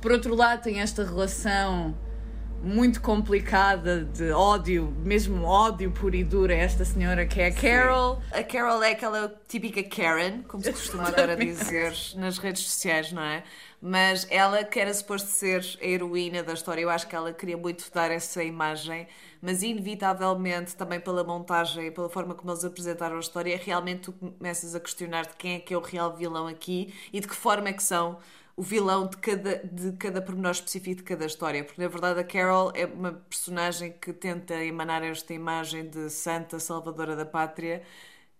Por 0.00 0.12
outro 0.12 0.34
lado, 0.34 0.62
tem 0.62 0.80
esta 0.80 1.04
relação 1.04 1.94
muito 2.64 3.02
complicada 3.02 4.04
de 4.04 4.32
ódio, 4.32 4.90
mesmo 5.04 5.44
ódio 5.44 5.92
puro 5.92 6.16
e 6.16 6.24
duro 6.24 6.50
a 6.50 6.56
esta 6.56 6.82
senhora 6.84 7.26
que 7.26 7.40
é 7.40 7.48
a 7.48 7.52
Carol. 7.52 8.22
A 8.32 8.42
Carol 8.42 8.82
é 8.82 8.92
aquela 8.92 9.34
típica 9.46 9.82
Karen, 9.82 10.42
como 10.48 10.62
se 10.62 10.72
costuma 10.72 11.08
agora 11.08 11.36
dizer 11.36 11.92
nas 12.16 12.38
redes 12.38 12.62
sociais, 12.62 13.12
não 13.12 13.22
é? 13.22 13.44
Mas 13.82 14.26
ela 14.30 14.64
que 14.64 14.80
era 14.80 14.92
suposto 14.94 15.28
ser 15.28 15.62
a 15.80 15.84
heroína 15.86 16.42
da 16.42 16.54
história, 16.54 16.80
eu 16.80 16.88
acho 16.88 17.06
que 17.06 17.14
ela 17.14 17.34
queria 17.34 17.56
muito 17.58 17.84
dar 17.92 18.10
essa 18.10 18.42
imagem, 18.42 19.06
mas 19.42 19.62
inevitavelmente 19.62 20.74
também 20.74 20.98
pela 20.98 21.22
montagem, 21.22 21.92
pela 21.92 22.08
forma 22.08 22.34
como 22.34 22.50
eles 22.50 22.64
apresentaram 22.64 23.18
a 23.18 23.20
história, 23.20 23.60
realmente 23.62 24.10
tu 24.10 24.12
começas 24.12 24.74
a 24.74 24.80
questionar 24.80 25.26
de 25.26 25.34
quem 25.36 25.56
é 25.56 25.58
que 25.60 25.74
é 25.74 25.76
o 25.76 25.82
real 25.82 26.16
vilão 26.16 26.46
aqui 26.46 26.94
e 27.12 27.20
de 27.20 27.28
que 27.28 27.34
forma 27.34 27.68
é 27.68 27.74
que 27.74 27.82
são 27.82 28.18
o 28.56 28.62
vilão 28.62 29.06
de 29.08 29.16
cada, 29.16 29.58
de 29.58 29.92
cada 29.96 30.22
pormenor 30.22 30.52
específico 30.52 30.96
de 30.96 31.02
cada 31.02 31.26
história, 31.26 31.64
porque 31.64 31.80
na 31.82 31.88
verdade 31.88 32.20
a 32.20 32.24
Carol 32.24 32.72
é 32.74 32.86
uma 32.86 33.12
personagem 33.12 33.92
que 33.92 34.12
tenta 34.12 34.54
emanar 34.64 35.02
esta 35.02 35.34
imagem 35.34 35.88
de 35.88 36.08
santa 36.10 36.58
salvadora 36.60 37.16
da 37.16 37.26
pátria, 37.26 37.82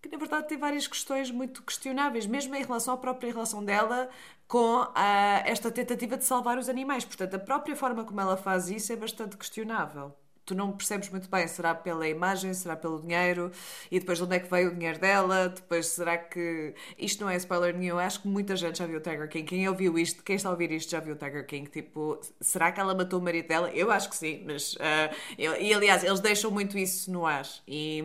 que 0.01 0.09
na 0.09 0.17
verdade 0.17 0.47
tem 0.47 0.57
várias 0.57 0.87
questões 0.87 1.31
muito 1.31 1.63
questionáveis, 1.63 2.25
mesmo 2.27 2.55
em 2.55 2.63
relação 2.63 2.93
à 2.93 2.97
própria 2.97 3.31
relação 3.31 3.63
dela 3.63 4.09
com 4.47 4.87
ah, 4.95 5.43
esta 5.45 5.71
tentativa 5.71 6.17
de 6.17 6.23
salvar 6.23 6.57
os 6.57 6.69
animais. 6.69 7.03
Portanto, 7.03 7.35
a 7.35 7.39
própria 7.39 7.75
forma 7.75 8.03
como 8.05 8.21
ela 8.21 8.37
faz 8.37 8.69
isso 8.69 8.93
é 8.93 8.95
bastante 8.95 9.35
questionável. 9.37 10.15
Tu 10.45 10.53
não 10.53 10.71
percebes 10.71 11.09
muito 11.09 11.29
bem, 11.29 11.47
será 11.47 11.73
pela 11.73 12.07
imagem, 12.07 12.53
será 12.53 12.75
pelo 12.75 12.99
dinheiro, 13.01 13.51
e 13.89 13.99
depois 13.99 14.17
de 14.19 14.23
onde 14.25 14.35
é 14.35 14.39
que 14.39 14.49
veio 14.49 14.69
o 14.69 14.73
dinheiro 14.75 14.99
dela, 14.99 15.49
depois 15.49 15.87
será 15.87 16.17
que... 16.17 16.73
Isto 16.97 17.23
não 17.23 17.29
é 17.31 17.35
spoiler 17.37 17.75
nenhum, 17.75 17.97
acho 17.97 18.21
que 18.21 18.27
muita 18.27 18.55
gente 18.55 18.77
já 18.77 18.85
viu 18.85 18.97
o 18.99 19.01
Tiger 19.01 19.27
King, 19.27 19.43
quem 19.47 19.67
ouviu 19.67 19.97
isto, 19.97 20.23
quem 20.23 20.35
está 20.35 20.49
a 20.49 20.51
ouvir 20.51 20.71
isto 20.71 20.91
já 20.91 20.99
viu 20.99 21.13
o 21.15 21.17
Tiger 21.17 21.45
King, 21.47 21.69
tipo, 21.69 22.19
será 22.39 22.71
que 22.71 22.79
ela 22.79 22.93
matou 22.93 23.19
o 23.19 23.23
marido 23.23 23.47
dela? 23.47 23.71
Eu 23.71 23.89
acho 23.91 24.09
que 24.09 24.15
sim, 24.15 24.43
mas... 24.45 24.77
ah, 24.79 25.11
eu- 25.37 25.59
e 25.59 25.73
aliás, 25.73 26.03
eles 26.03 26.19
deixam 26.19 26.51
muito 26.51 26.77
isso 26.77 27.11
no 27.11 27.25
ar, 27.25 27.45
e, 27.67 28.03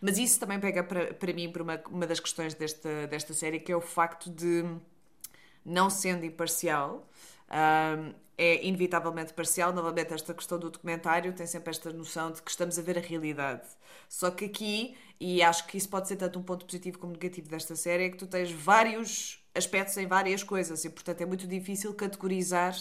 mas 0.00 0.18
isso 0.18 0.38
também 0.40 0.58
pega 0.58 0.82
para, 0.82 1.14
para 1.14 1.32
mim 1.32 1.50
por 1.50 1.62
uma, 1.62 1.80
uma 1.90 2.06
das 2.06 2.20
questões 2.20 2.54
desta, 2.54 3.06
desta 3.06 3.32
série, 3.34 3.60
que 3.60 3.70
é 3.72 3.76
o 3.76 3.80
facto 3.80 4.30
de 4.30 4.64
não 5.64 5.90
sendo 5.90 6.24
imparcial, 6.24 7.06
ahm, 7.48 8.12
é 8.38 8.64
inevitavelmente 8.66 9.32
parcial. 9.32 9.72
Novamente, 9.72 10.12
esta 10.12 10.34
questão 10.34 10.58
do 10.58 10.70
documentário 10.70 11.32
tem 11.32 11.46
sempre 11.46 11.70
esta 11.70 11.92
noção 11.92 12.30
de 12.30 12.42
que 12.42 12.50
estamos 12.50 12.78
a 12.78 12.82
ver 12.82 12.98
a 12.98 13.00
realidade. 13.00 13.66
Só 14.08 14.30
que 14.30 14.44
aqui, 14.44 14.96
e 15.18 15.42
acho 15.42 15.66
que 15.66 15.76
isso 15.76 15.88
pode 15.88 16.08
ser 16.08 16.16
tanto 16.16 16.38
um 16.38 16.42
ponto 16.42 16.64
positivo 16.66 16.98
como 16.98 17.12
negativo 17.12 17.48
desta 17.48 17.74
série, 17.76 18.04
é 18.04 18.10
que 18.10 18.16
tu 18.16 18.26
tens 18.26 18.50
vários 18.50 19.42
aspectos 19.54 19.96
em 19.96 20.06
várias 20.06 20.42
coisas 20.42 20.84
e, 20.84 20.90
portanto, 20.90 21.20
é 21.22 21.26
muito 21.26 21.46
difícil 21.46 21.94
categorizar 21.94 22.74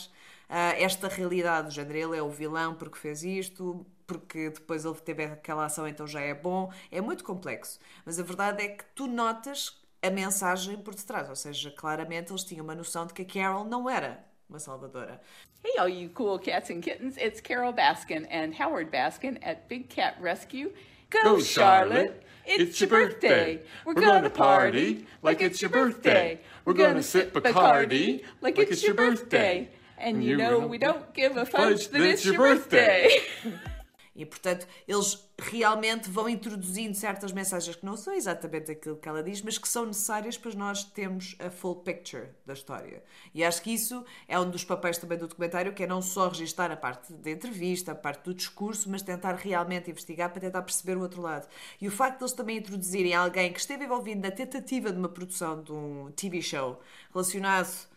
ah, 0.50 0.74
esta 0.78 1.08
realidade. 1.08 1.70
O 1.70 1.72
género, 1.72 1.98
ele 1.98 2.18
é 2.18 2.22
o 2.22 2.30
vilão 2.30 2.76
porque 2.76 2.98
fez 2.98 3.24
isto, 3.24 3.86
porque 4.06 4.50
depois 4.50 4.86
ele 4.86 4.96
teve 4.96 5.24
aquela 5.26 5.66
ação, 5.66 5.88
então 5.88 6.06
já 6.08 6.22
é 6.22 6.34
bom. 6.34 6.72
É 6.92 7.02
muito 7.02 7.24
complexo. 7.24 7.80
Mas 8.06 8.20
a 8.20 8.24
verdade 8.24 8.64
é 8.64 8.70
que 8.70 8.84
tu 8.96 9.08
notas 9.08 9.82
a 10.02 10.10
mensagem 10.10 10.78
por 10.78 10.94
detrás, 10.94 11.30
ou 11.30 11.36
seja, 11.36 11.72
claramente 11.72 12.32
eles 12.32 12.44
tinham 12.44 12.64
uma 12.64 12.76
noção 12.76 13.08
de 13.08 13.14
que 13.14 13.24
a 13.24 13.26
Carol 13.26 13.66
não 13.66 13.90
era 13.90 14.24
salvadora. 14.54 15.20
Hey, 15.64 15.72
all 15.80 15.90
you 15.90 16.10
cool 16.10 16.38
cats 16.38 16.70
and 16.70 16.82
kittens, 16.82 17.18
it's 17.18 17.42
Carol 17.42 17.74
Baskin 17.74 18.28
and 18.30 18.54
Howard 18.56 18.92
Baskin 18.92 19.38
at 19.42 19.68
Big 19.68 19.90
Cat 19.90 20.18
Rescue 20.20 20.72
Go, 21.10 21.40
Charlotte. 21.40 22.24
It's 22.46 22.80
your 22.80 22.90
birthday. 22.90 23.62
We're 23.86 23.96
gonna 23.96 24.30
party 24.30 25.08
like 25.22 25.42
it's 25.42 25.62
your 25.62 25.72
birthday. 25.72 26.40
We're 26.64 26.74
gonna 26.74 27.04
sip 27.04 27.34
Bacardi 27.34 28.24
like 28.42 28.60
it's 28.60 28.84
your 28.84 28.94
birthday. 28.94 29.70
And 29.98 30.24
you 30.24 30.38
know 30.38 30.60
we 30.60 30.78
don't 30.78 31.14
give 31.14 31.38
a 31.38 31.46
fudge 31.46 31.88
that 31.90 32.02
it's 32.02 32.26
your 32.26 32.38
birthday. 32.38 33.10
E 34.16 34.26
portanto, 34.26 34.66
eles 34.88 35.28
realmente 35.38 36.10
vão 36.10 36.30
introduzindo 36.30 36.96
certas 36.96 37.34
mensagens 37.34 37.76
que 37.76 37.86
não 37.86 37.98
são 37.98 38.14
exatamente 38.14 38.72
aquilo 38.72 38.96
que 38.96 39.10
ela 39.10 39.22
diz, 39.22 39.42
mas 39.42 39.58
que 39.58 39.68
são 39.68 39.86
necessárias 39.86 40.38
para 40.38 40.54
nós 40.54 40.86
termos 40.86 41.36
a 41.38 41.50
full 41.50 41.76
picture 41.78 42.30
da 42.46 42.54
história. 42.54 43.04
E 43.34 43.44
acho 43.44 43.62
que 43.62 43.72
isso 43.72 44.06
é 44.28 44.40
um 44.40 44.50
dos 44.50 44.64
papéis 44.64 44.98
também 44.98 45.18
do 45.18 45.28
documentário, 45.28 45.74
que 45.74 45.84
é 45.84 45.88
não 45.88 46.02
só 46.02 46.30
registar 46.30 46.72
a 46.72 46.78
parte 46.78 47.12
da 47.12 47.30
entrevista, 47.30 47.92
a 47.92 47.96
parte 47.96 48.24
do 48.24 48.34
discurso, 48.34 48.90
mas 48.90 49.02
tentar 49.02 49.34
realmente 49.36 49.92
investigar 49.92 50.30
para 50.30 50.40
tentar 50.40 50.62
perceber 50.62 50.96
o 50.96 51.02
outro 51.02 51.22
lado. 51.22 51.48
E 51.82 51.88
o 51.88 51.92
facto 51.92 52.20
de 52.20 52.24
eles 52.24 52.34
também 52.34 52.58
introduzirem 52.58 53.14
alguém 53.14 53.52
que 53.52 53.60
esteve 53.60 53.84
envolvido 53.84 54.22
na 54.22 54.32
tentativa 54.32 54.92
de 54.92 54.98
uma 54.98 55.10
produção 55.10 55.62
de 55.62 55.74
um 55.74 56.12
TV 56.16 56.42
show 56.42 56.80
relacionado 57.14 57.88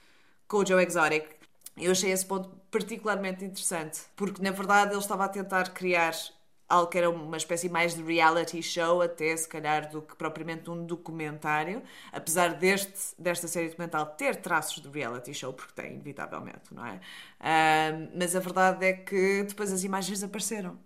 com 0.49 0.59
o 0.59 0.67
Joe 0.67 0.85
Exotic, 0.85 1.38
eu 1.81 1.93
achei 1.93 2.11
esse 2.11 2.27
ponto 2.27 2.49
particularmente 2.71 3.45
interessante, 3.45 4.01
porque 4.17 4.43
na 4.43 4.51
verdade 4.51 4.93
ele 4.93 5.01
estava 5.01 5.25
a 5.25 5.29
tentar 5.29 5.71
criar 5.71 6.13
algo 6.69 6.91
que 6.91 6.99
era 6.99 7.09
uma 7.09 7.37
espécie 7.37 7.69
mais 7.69 7.95
de 7.95 8.03
reality 8.03 8.63
show, 8.63 9.01
até 9.01 9.35
se 9.37 9.49
calhar 9.49 9.91
do 9.91 10.03
que 10.03 10.15
propriamente 10.17 10.71
um 10.71 10.85
documentário, 10.85 11.83
apesar 12.13 12.55
deste, 12.55 13.15
desta 13.19 13.49
série 13.49 13.69
documental 13.69 14.05
ter 14.05 14.37
traços 14.37 14.83
de 14.83 14.89
reality 14.89 15.33
show, 15.33 15.53
porque 15.53 15.73
tem, 15.75 15.95
inevitavelmente, 15.95 16.73
não 16.73 16.85
é? 16.85 16.97
Uh, 17.41 18.11
mas 18.15 18.37
a 18.37 18.41
verdade 18.41 18.85
é 18.85 18.93
que 18.93 19.45
depois 19.45 19.73
as 19.73 19.83
imagens 19.83 20.23
apareceram. 20.23 20.79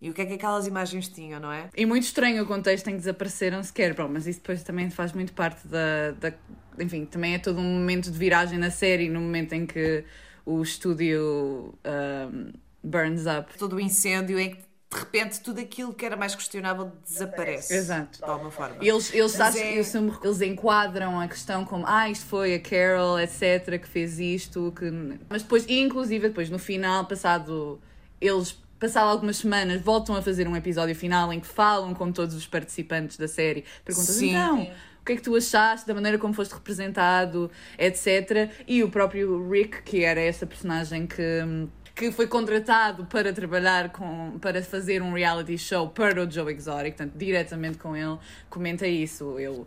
E 0.00 0.10
o 0.10 0.14
que 0.14 0.22
é 0.22 0.26
que 0.26 0.32
aquelas 0.32 0.66
imagens 0.66 1.06
tinham, 1.06 1.38
não 1.38 1.52
é? 1.52 1.70
E 1.76 1.86
muito 1.86 2.02
estranho 2.02 2.42
o 2.42 2.46
contexto 2.46 2.88
em 2.88 2.92
que 2.92 2.98
desapareceram 2.98 3.62
sequer, 3.62 3.94
bom, 3.94 4.08
mas 4.08 4.26
isso 4.26 4.40
depois 4.40 4.60
também 4.64 4.90
faz 4.90 5.12
muito 5.12 5.32
parte 5.32 5.68
da, 5.68 6.10
da. 6.18 6.32
Enfim, 6.78 7.04
também 7.04 7.34
é 7.34 7.38
todo 7.38 7.58
um 7.58 7.78
momento 7.78 8.10
de 8.10 8.18
viragem 8.18 8.58
na 8.58 8.70
série, 8.70 9.08
no 9.08 9.20
momento 9.20 9.52
em 9.52 9.66
que 9.66 10.04
o 10.44 10.62
estúdio 10.62 11.74
um, 11.84 12.52
burns 12.82 13.26
up. 13.26 13.56
Todo 13.58 13.76
o 13.76 13.80
incêndio 13.80 14.38
em 14.38 14.50
que 14.50 14.56
de 14.92 14.98
repente 14.98 15.40
tudo 15.40 15.58
aquilo 15.58 15.94
que 15.94 16.04
era 16.04 16.16
mais 16.16 16.34
questionável 16.34 16.92
desaparece. 17.08 17.74
Exato. 17.74 18.18
De 18.18 18.24
alguma 18.30 18.50
forma. 18.50 18.76
Eles, 18.80 19.12
eles, 19.14 19.40
acho, 19.40 19.58
é- 19.58 19.74
eles, 19.74 19.94
eles 19.94 20.40
enquadram 20.42 21.18
a 21.18 21.26
questão 21.26 21.64
como 21.64 21.86
ah, 21.86 22.10
isto 22.10 22.26
foi 22.26 22.54
a 22.54 22.60
Carol, 22.60 23.18
etc., 23.18 23.80
que 23.80 23.88
fez 23.88 24.18
isto, 24.18 24.72
que... 24.76 24.90
mas 25.28 25.42
depois, 25.42 25.64
inclusive 25.68 26.28
depois 26.28 26.50
no 26.50 26.58
final, 26.58 27.06
passado 27.06 27.80
eles 28.20 28.60
passado 28.78 29.08
algumas 29.08 29.36
semanas, 29.36 29.80
voltam 29.80 30.16
a 30.16 30.20
fazer 30.20 30.48
um 30.48 30.56
episódio 30.56 30.94
final 30.94 31.32
em 31.32 31.38
que 31.38 31.46
falam 31.46 31.94
com 31.94 32.10
todos 32.10 32.34
os 32.34 32.48
participantes 32.48 33.16
da 33.16 33.28
série. 33.28 33.64
Perguntam 33.84 34.14
Sim. 34.14 34.30
então, 34.30 34.70
o 35.02 35.04
que 35.04 35.12
é 35.14 35.16
que 35.16 35.22
tu 35.22 35.34
achaste 35.34 35.84
da 35.84 35.94
maneira 35.94 36.16
como 36.16 36.32
foste 36.32 36.52
representado, 36.52 37.50
etc. 37.76 38.52
E 38.68 38.84
o 38.84 38.88
próprio 38.88 39.50
Rick, 39.50 39.82
que 39.82 40.04
era 40.04 40.20
essa 40.20 40.46
personagem 40.46 41.08
que, 41.08 41.66
que 41.92 42.12
foi 42.12 42.28
contratado 42.28 43.04
para 43.06 43.32
trabalhar 43.32 43.90
com, 43.90 44.38
para 44.40 44.62
fazer 44.62 45.02
um 45.02 45.12
reality 45.12 45.58
show 45.58 45.88
para 45.88 46.24
o 46.24 46.30
Joe 46.30 46.54
Exotic, 46.54 46.96
portanto, 46.96 47.14
diretamente 47.16 47.78
com 47.78 47.96
ele, 47.96 48.16
comenta 48.48 48.86
isso. 48.86 49.40
Eu 49.40 49.66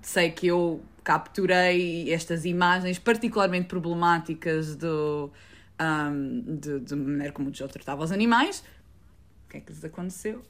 sei 0.00 0.30
que 0.30 0.46
eu 0.46 0.80
capturei 1.02 2.12
estas 2.12 2.44
imagens 2.44 2.96
particularmente 2.96 3.66
problemáticas 3.66 4.76
do, 4.76 5.32
um, 5.80 6.56
de, 6.58 6.78
de 6.78 6.94
maneira 6.94 7.32
como 7.32 7.50
o 7.50 7.54
Joe 7.54 7.68
tratava 7.68 8.04
os 8.04 8.12
animais. 8.12 8.62
O 9.46 9.50
que 9.50 9.56
é 9.56 9.60
que 9.60 9.72
lhes 9.72 9.84
aconteceu? 9.84 10.44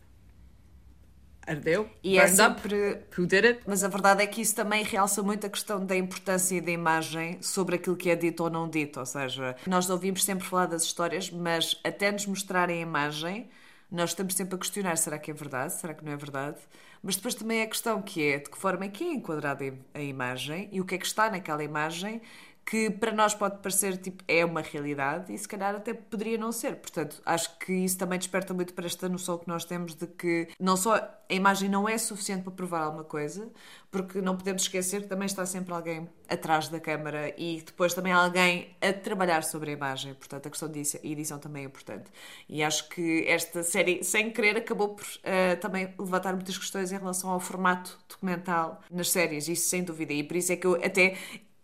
Ardeu? 1.46 1.88
E 2.02 2.18
é 2.18 2.26
sempre. 2.26 2.98
Who 3.16 3.26
did 3.26 3.44
it? 3.44 3.60
Mas 3.66 3.84
a 3.84 3.88
verdade 3.88 4.22
é 4.22 4.26
que 4.26 4.40
isso 4.40 4.54
também 4.54 4.82
realça 4.82 5.22
muito 5.22 5.46
a 5.46 5.50
questão 5.50 5.84
da 5.84 5.96
importância 5.96 6.60
da 6.60 6.70
imagem 6.70 7.40
sobre 7.40 7.76
aquilo 7.76 7.96
que 7.96 8.10
é 8.10 8.16
dito 8.16 8.42
ou 8.42 8.50
não 8.50 8.68
dito. 8.68 8.98
Ou 8.98 9.06
seja, 9.06 9.54
nós 9.66 9.88
ouvimos 9.88 10.24
sempre 10.24 10.44
falar 10.44 10.66
das 10.66 10.82
histórias, 10.82 11.30
mas 11.30 11.80
até 11.84 12.10
nos 12.10 12.26
mostrarem 12.26 12.78
a 12.78 12.82
imagem, 12.82 13.48
nós 13.90 14.10
estamos 14.10 14.34
sempre 14.34 14.56
a 14.56 14.58
questionar: 14.58 14.96
será 14.96 15.18
que 15.18 15.30
é 15.30 15.34
verdade? 15.34 15.72
Será 15.74 15.94
que 15.94 16.04
não 16.04 16.12
é 16.12 16.16
verdade? 16.16 16.58
Mas 17.02 17.14
depois 17.14 17.36
também 17.36 17.60
é 17.60 17.62
a 17.62 17.68
questão 17.68 18.02
que 18.02 18.22
é 18.22 18.38
de 18.38 18.50
que 18.50 18.58
forma 18.58 18.84
é 18.84 18.88
que 18.88 19.04
é 19.04 19.12
enquadrada 19.12 19.72
a 19.94 20.00
imagem 20.00 20.68
e 20.72 20.80
o 20.80 20.84
que 20.84 20.96
é 20.96 20.98
que 20.98 21.06
está 21.06 21.30
naquela 21.30 21.62
imagem 21.62 22.20
que 22.66 22.90
para 22.90 23.12
nós 23.12 23.32
pode 23.32 23.58
parecer 23.58 23.96
tipo 23.96 24.24
é 24.26 24.44
uma 24.44 24.60
realidade 24.60 25.32
e 25.32 25.38
se 25.38 25.46
calhar 25.46 25.76
até 25.76 25.94
poderia 25.94 26.36
não 26.36 26.50
ser. 26.50 26.74
Portanto, 26.74 27.22
acho 27.24 27.56
que 27.60 27.72
isso 27.72 27.96
também 27.96 28.18
desperta 28.18 28.52
muito 28.52 28.74
para 28.74 28.86
esta 28.86 29.08
noção 29.08 29.38
que 29.38 29.46
nós 29.46 29.64
temos 29.64 29.94
de 29.94 30.08
que 30.08 30.48
não 30.58 30.76
só 30.76 30.96
a 30.96 31.34
imagem 31.34 31.68
não 31.68 31.88
é 31.88 31.96
suficiente 31.96 32.42
para 32.42 32.52
provar 32.52 32.82
alguma 32.82 33.04
coisa, 33.04 33.48
porque 33.88 34.20
não 34.20 34.36
podemos 34.36 34.62
esquecer 34.62 35.02
que 35.02 35.08
também 35.08 35.26
está 35.26 35.46
sempre 35.46 35.72
alguém 35.72 36.08
atrás 36.28 36.68
da 36.68 36.80
câmara 36.80 37.32
e 37.38 37.62
depois 37.64 37.94
também 37.94 38.12
alguém 38.12 38.76
a 38.80 38.92
trabalhar 38.92 39.44
sobre 39.44 39.70
a 39.70 39.72
imagem. 39.72 40.14
Portanto, 40.14 40.46
a 40.46 40.50
questão 40.50 40.68
de 40.68 40.82
edição 41.04 41.38
também 41.38 41.62
é 41.62 41.66
importante. 41.66 42.10
E 42.48 42.64
acho 42.64 42.88
que 42.88 43.24
esta 43.28 43.62
série, 43.62 44.02
sem 44.02 44.30
querer, 44.30 44.56
acabou 44.56 44.90
por 44.90 45.04
uh, 45.04 45.60
também 45.60 45.94
levantar 45.98 46.34
muitas 46.34 46.58
questões 46.58 46.90
em 46.90 46.98
relação 46.98 47.30
ao 47.30 47.38
formato 47.38 47.96
documental 48.08 48.80
nas 48.90 49.10
séries, 49.10 49.48
isso 49.48 49.68
sem 49.68 49.84
dúvida. 49.84 50.12
E 50.12 50.24
por 50.24 50.36
isso 50.36 50.52
é 50.52 50.56
que 50.56 50.66
eu 50.66 50.74
até 50.74 51.16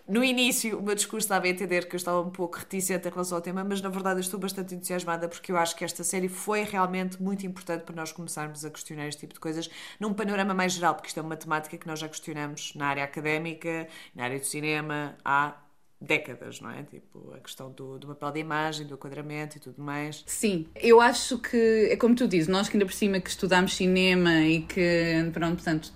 no 0.08 0.22
início, 0.24 0.78
o 0.78 0.82
meu 0.82 0.94
discurso 0.94 1.24
estava 1.24 1.46
a 1.46 1.48
entender 1.48 1.88
que 1.88 1.94
eu 1.94 1.96
estava 1.96 2.20
um 2.20 2.30
pouco 2.30 2.58
reticente 2.58 3.06
em 3.06 3.10
relação 3.10 3.38
ao 3.38 3.42
tema, 3.42 3.62
mas 3.62 3.80
na 3.80 3.88
verdade 3.88 4.16
eu 4.16 4.20
estou 4.20 4.38
bastante 4.38 4.74
entusiasmada 4.74 5.28
porque 5.28 5.52
eu 5.52 5.56
acho 5.56 5.76
que 5.76 5.84
esta 5.84 6.02
série 6.02 6.28
foi 6.28 6.64
realmente 6.64 7.22
muito 7.22 7.46
importante 7.46 7.82
para 7.84 7.94
nós 7.94 8.10
começarmos 8.12 8.64
a 8.64 8.70
questionar 8.70 9.06
este 9.06 9.20
tipo 9.20 9.34
de 9.34 9.40
coisas 9.40 9.70
num 10.00 10.12
panorama 10.12 10.54
mais 10.54 10.72
geral, 10.72 10.94
porque 10.94 11.08
isto 11.08 11.20
é 11.20 11.22
uma 11.22 11.36
temática 11.36 11.78
que 11.78 11.86
nós 11.86 11.98
já 11.98 12.08
questionamos 12.08 12.74
na 12.74 12.86
área 12.86 13.04
académica, 13.04 13.88
na 14.14 14.24
área 14.24 14.38
do 14.38 14.46
cinema, 14.46 15.16
há 15.24 15.56
décadas, 16.00 16.60
não 16.60 16.70
é? 16.70 16.82
Tipo, 16.82 17.32
a 17.34 17.38
questão 17.38 17.70
do, 17.70 17.98
do 17.98 18.08
papel 18.08 18.32
da 18.32 18.38
imagem, 18.40 18.86
do 18.86 18.94
enquadramento 18.94 19.56
e 19.56 19.60
tudo 19.60 19.80
mais. 19.80 20.24
Sim, 20.26 20.66
eu 20.74 21.00
acho 21.00 21.38
que 21.38 21.88
é 21.90 21.96
como 21.96 22.14
tu 22.14 22.26
dizes, 22.26 22.48
nós 22.48 22.68
que 22.68 22.76
ainda 22.76 22.86
por 22.86 22.92
cima 22.92 23.20
que 23.20 23.30
estudamos 23.30 23.76
cinema 23.76 24.40
e 24.40 24.62
que, 24.62 25.30
pronto, 25.32 25.54
portanto, 25.56 25.92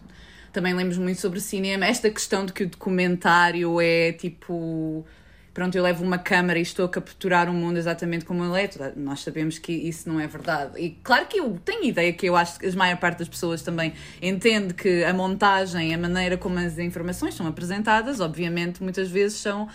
também 0.57 0.73
lemos 0.73 0.97
muito 0.97 1.21
sobre 1.21 1.39
cinema, 1.39 1.85
esta 1.85 2.09
questão 2.09 2.47
de 2.47 2.53
que 2.55 2.65
o 2.65 2.67
documentário 2.67 3.79
é 3.79 4.13
tipo. 4.13 5.05
Pronto, 5.53 5.77
eu 5.77 5.83
levo 5.83 6.03
uma 6.03 6.17
câmara 6.17 6.59
e 6.59 6.63
estou 6.63 6.87
a 6.87 6.89
capturar 6.89 7.51
o 7.51 7.53
mundo 7.53 7.77
exatamente 7.77 8.25
como 8.25 8.43
ele 8.43 8.65
é. 8.65 8.93
Nós 8.97 9.21
sabemos 9.21 9.59
que 9.59 9.73
isso 9.73 10.09
não 10.09 10.19
é 10.19 10.27
verdade. 10.27 10.81
E 10.81 10.91
claro 11.03 11.27
que 11.27 11.39
eu 11.39 11.59
tenho 11.63 11.85
ideia 11.85 12.11
que 12.13 12.27
eu 12.27 12.37
acho 12.37 12.59
que 12.59 12.67
a 12.67 12.73
maior 12.73 12.97
parte 12.97 13.19
das 13.19 13.29
pessoas 13.29 13.61
também 13.61 13.93
entende 14.21 14.73
que 14.73 15.05
a 15.05 15.13
montagem, 15.13 15.95
a 15.95 15.99
maneira 15.99 16.39
como 16.39 16.59
as 16.59 16.79
informações 16.79 17.35
são 17.35 17.47
apresentadas, 17.47 18.21
obviamente, 18.21 18.83
muitas 18.83 19.11
vezes 19.11 19.39
são 19.39 19.69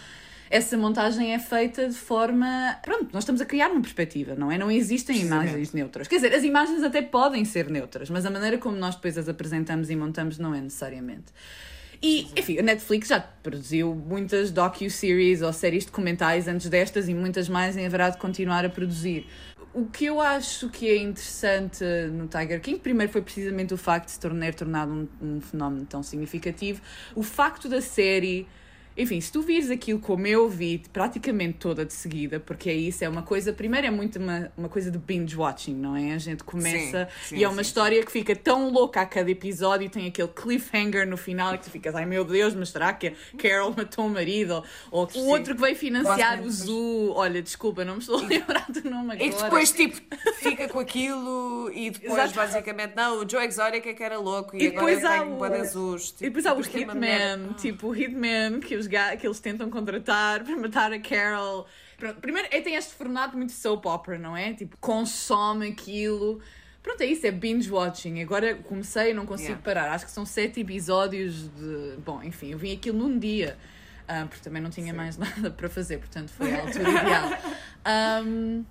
essa 0.51 0.77
montagem 0.77 1.33
é 1.33 1.39
feita 1.39 1.87
de 1.87 1.95
forma. 1.95 2.77
Pronto, 2.83 3.09
nós 3.13 3.23
estamos 3.23 3.39
a 3.39 3.45
criar 3.45 3.69
uma 3.69 3.81
perspectiva, 3.81 4.35
não 4.35 4.51
é? 4.51 4.57
Não 4.57 4.69
existem 4.69 5.21
imagens 5.21 5.71
neutras. 5.71 6.09
Quer 6.09 6.15
dizer, 6.15 6.35
as 6.35 6.43
imagens 6.43 6.83
até 6.83 7.01
podem 7.01 7.45
ser 7.45 7.69
neutras, 7.69 8.09
mas 8.09 8.25
a 8.25 8.29
maneira 8.29 8.57
como 8.57 8.75
nós 8.75 8.95
depois 8.95 9.17
as 9.17 9.29
apresentamos 9.29 9.89
e 9.89 9.95
montamos 9.95 10.37
não 10.37 10.53
é 10.53 10.59
necessariamente. 10.59 11.31
E, 12.03 12.27
enfim, 12.35 12.59
a 12.59 12.63
Netflix 12.63 13.07
já 13.07 13.19
produziu 13.19 13.95
muitas 13.95 14.51
docu-series 14.51 15.41
ou 15.41 15.53
séries 15.53 15.85
documentais 15.85 16.47
antes 16.47 16.67
destas 16.67 17.07
e 17.07 17.13
muitas 17.13 17.47
mais 17.47 17.77
em 17.77 17.85
haverá 17.85 18.09
de 18.09 18.17
continuar 18.17 18.65
a 18.65 18.69
produzir. 18.69 19.27
O 19.73 19.85
que 19.85 20.03
eu 20.03 20.19
acho 20.19 20.67
que 20.67 20.89
é 20.89 20.97
interessante 20.97 21.85
no 22.11 22.27
Tiger 22.27 22.59
King, 22.59 22.77
primeiro 22.79 23.09
foi 23.09 23.21
precisamente 23.21 23.73
o 23.73 23.77
facto 23.77 24.07
de 24.07 24.11
se 24.11 24.19
tornar 24.19 24.53
tornado 24.53 24.91
um, 24.91 25.07
um 25.21 25.39
fenómeno 25.39 25.85
tão 25.85 26.03
significativo, 26.03 26.81
o 27.15 27.23
facto 27.23 27.69
da 27.69 27.79
série 27.79 28.47
enfim, 28.97 29.19
se 29.21 29.31
tu 29.31 29.41
vires 29.41 29.69
aquilo 29.69 29.99
como 29.99 30.27
eu 30.27 30.49
vi 30.49 30.83
praticamente 30.91 31.57
toda 31.59 31.85
de 31.85 31.93
seguida, 31.93 32.39
porque 32.39 32.69
é 32.69 32.73
isso, 32.73 33.03
é 33.03 33.09
uma 33.09 33.21
coisa, 33.23 33.53
primeiro 33.53 33.87
é 33.87 33.91
muito 33.91 34.19
uma, 34.19 34.51
uma 34.57 34.69
coisa 34.69 34.91
de 34.91 34.97
binge 34.97 35.35
watching, 35.37 35.73
não 35.75 35.95
é? 35.95 36.13
A 36.13 36.17
gente 36.17 36.43
começa 36.43 37.07
Sim, 37.23 37.29
sim, 37.29 37.37
e 37.37 37.43
é 37.43 37.47
uma 37.47 37.55
sim, 37.63 37.69
história 37.69 38.03
que 38.05 38.11
fica 38.11 38.35
tão 38.35 38.69
louca 38.69 39.01
a 39.01 39.05
cada 39.05 39.31
episódio, 39.31 39.89
tem 39.89 40.07
aquele 40.07 40.27
cliffhanger 40.27 41.07
no 41.07 41.17
final 41.17 41.57
que 41.57 41.63
tu 41.65 41.69
ficas, 41.71 41.95
ai 41.95 42.05
meu 42.05 42.23
Deus, 42.25 42.53
mas 42.53 42.69
será 42.69 42.93
que 42.93 43.07
a 43.07 43.13
Carol 43.37 43.73
matou 43.77 44.05
o 44.07 44.09
marido? 44.09 44.63
Ou 44.91 45.07
o 45.15 45.27
outro 45.27 45.55
que 45.55 45.61
veio 45.61 45.75
financiar 45.75 46.41
o 46.41 46.49
zoo, 46.51 47.13
olha, 47.13 47.41
desculpa, 47.41 47.85
não 47.85 47.93
me 47.95 47.99
estou 48.01 48.19
a 48.19 48.23
lembrar 48.23 48.65
do 48.69 48.89
nome 48.89 49.13
agora. 49.13 49.23
E 49.23 49.29
depois, 49.29 49.71
tipo, 49.71 49.99
fica 50.41 50.67
com 50.67 50.79
aquilo 50.79 51.71
e 51.73 51.91
depois, 51.91 52.13
Exato. 52.13 52.33
basicamente, 52.35 52.93
não, 52.95 53.23
o 53.23 53.29
Joe 53.29 53.45
Exotic 53.45 53.85
é 53.87 53.93
que 53.93 54.03
era 54.03 54.17
louco 54.19 54.55
e, 54.55 54.63
E 54.63 54.67
agora 54.67 54.85
depois 54.87 55.05
há 55.05 55.19
tem 55.19 55.31
o- 55.33 55.43
azuis. 55.43 56.13
E 56.19 56.23
depois 56.25 56.45
há 56.45 56.53
mulher- 56.55 56.75
Hitman, 56.75 57.53
tipo 57.57 57.87
o 57.87 57.95
Hitman 57.95 58.59
que, 58.59 58.80
os 58.81 58.87
que 58.87 59.27
eles 59.27 59.39
tentam 59.39 59.69
contratar 59.69 60.43
para 60.45 60.55
matar 60.57 60.91
a 60.91 60.99
Carol. 60.99 61.65
Pronto, 61.97 62.19
primeiro, 62.19 62.47
é, 62.51 62.61
tem 62.61 62.75
este 62.75 62.93
formato 62.93 63.37
muito 63.37 63.51
soap 63.53 63.85
opera, 63.85 64.17
não 64.17 64.35
é? 64.35 64.53
Tipo, 64.53 64.75
consome 64.77 65.69
aquilo. 65.69 66.41
Pronto, 66.83 66.99
é 67.01 67.05
isso, 67.05 67.27
é 67.27 67.31
binge 67.31 67.69
watching. 67.71 68.21
Agora 68.21 68.55
comecei 68.55 69.11
e 69.11 69.13
não 69.13 69.25
consigo 69.25 69.49
Yeah. 69.51 69.63
parar. 69.63 69.91
Acho 69.93 70.05
que 70.05 70.11
são 70.11 70.25
sete 70.25 70.59
episódios 70.61 71.47
de. 71.55 71.97
Bom, 72.03 72.23
enfim, 72.23 72.51
eu 72.51 72.57
vim 72.57 72.73
aquilo 72.73 72.97
num 72.97 73.19
dia. 73.19 73.55
ah, 74.07 74.25
porque 74.27 74.43
também 74.43 74.61
não 74.61 74.69
tinha 74.71 74.93
mais 74.93 75.15
nada 75.19 75.51
para 75.51 75.69
fazer, 75.69 75.99
portanto 75.99 76.29
foi 76.31 76.53
a 76.53 76.61
altura 76.61 76.89
ideal. 76.89 77.29
Um, 78.23 78.63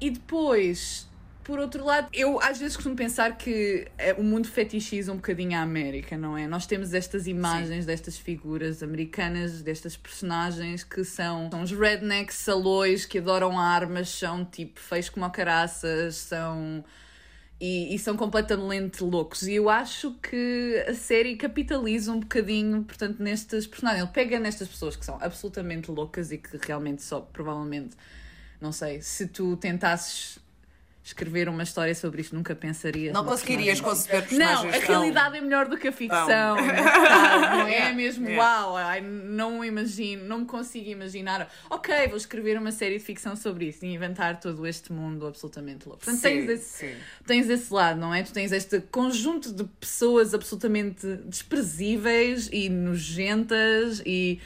e 0.00 0.10
depois, 0.10 1.08
por 1.46 1.60
outro 1.60 1.84
lado, 1.84 2.08
eu 2.12 2.40
às 2.42 2.58
vezes 2.58 2.74
costumo 2.74 2.96
pensar 2.96 3.38
que 3.38 3.86
eh, 3.96 4.12
o 4.14 4.24
mundo 4.24 4.48
fetichiza 4.48 5.12
um 5.12 5.16
bocadinho 5.16 5.56
a 5.56 5.62
América, 5.62 6.18
não 6.18 6.36
é? 6.36 6.48
Nós 6.48 6.66
temos 6.66 6.92
estas 6.92 7.28
imagens 7.28 7.84
Sim. 7.84 7.86
destas 7.86 8.18
figuras 8.18 8.82
americanas, 8.82 9.62
destas 9.62 9.96
personagens 9.96 10.82
que 10.82 11.04
são, 11.04 11.48
são 11.48 11.62
os 11.62 11.70
rednecks 11.70 12.34
salões 12.34 13.06
que 13.06 13.18
adoram 13.18 13.60
armas, 13.60 14.08
são 14.08 14.44
tipo 14.44 14.80
feios 14.80 15.08
como 15.08 15.30
caraças, 15.30 16.16
são 16.16 16.84
e, 17.60 17.94
e, 17.94 17.98
são 18.00 18.16
completamente 18.16 19.04
loucos. 19.04 19.42
E 19.42 19.54
eu 19.54 19.70
acho 19.70 20.14
que 20.14 20.84
a 20.88 20.94
série 20.94 21.36
capitaliza 21.36 22.10
um 22.10 22.18
bocadinho, 22.18 22.82
portanto, 22.82 23.22
nestas 23.22 23.68
personagens. 23.68 24.02
Ele 24.02 24.12
pega 24.12 24.40
nestas 24.40 24.66
pessoas 24.66 24.96
que 24.96 25.04
são 25.04 25.16
absolutamente 25.20 25.92
loucas 25.92 26.32
e 26.32 26.38
que 26.38 26.58
realmente 26.66 27.04
só, 27.04 27.20
provavelmente, 27.20 27.96
não 28.60 28.72
sei, 28.72 29.00
se 29.00 29.28
tu 29.28 29.56
tentasses 29.56 30.44
escrever 31.06 31.48
uma 31.48 31.62
história 31.62 31.94
sobre 31.94 32.20
isto, 32.20 32.34
nunca 32.34 32.52
pensarias. 32.52 33.14
Não 33.14 33.24
conseguirias 33.24 33.80
conceber 33.80 34.22
personagens. 34.22 34.74
Não, 34.74 34.82
a 34.82 34.84
realidade 34.84 35.36
é 35.36 35.40
melhor 35.40 35.68
do 35.68 35.78
que 35.78 35.86
a 35.86 35.92
ficção. 35.92 36.56
Não, 36.56 37.68
é 37.68 37.92
mesmo 37.94 38.28
yeah. 38.28 38.66
uau, 38.66 38.76
não 39.02 39.64
imagino, 39.64 40.24
não 40.24 40.40
me 40.40 40.46
consigo 40.46 40.90
imaginar. 40.90 41.48
Ok, 41.70 42.08
vou 42.08 42.16
escrever 42.16 42.58
uma 42.58 42.72
série 42.72 42.98
de 42.98 43.04
ficção 43.04 43.36
sobre 43.36 43.66
isso 43.66 43.84
e 43.84 43.94
inventar 43.94 44.40
todo 44.40 44.66
este 44.66 44.92
mundo 44.92 45.28
absolutamente 45.28 45.86
louco. 45.86 46.02
Portanto, 46.02 46.20
tens, 46.20 46.48
esse, 46.48 46.96
tens 47.24 47.48
esse 47.48 47.72
lado, 47.72 48.00
não 48.00 48.12
é? 48.12 48.24
Tu 48.24 48.32
tens 48.32 48.50
este 48.50 48.80
conjunto 48.80 49.52
de 49.52 49.62
pessoas 49.62 50.34
absolutamente 50.34 51.06
desprezíveis 51.24 52.48
e 52.52 52.68
nojentas 52.68 54.02
e. 54.04 54.40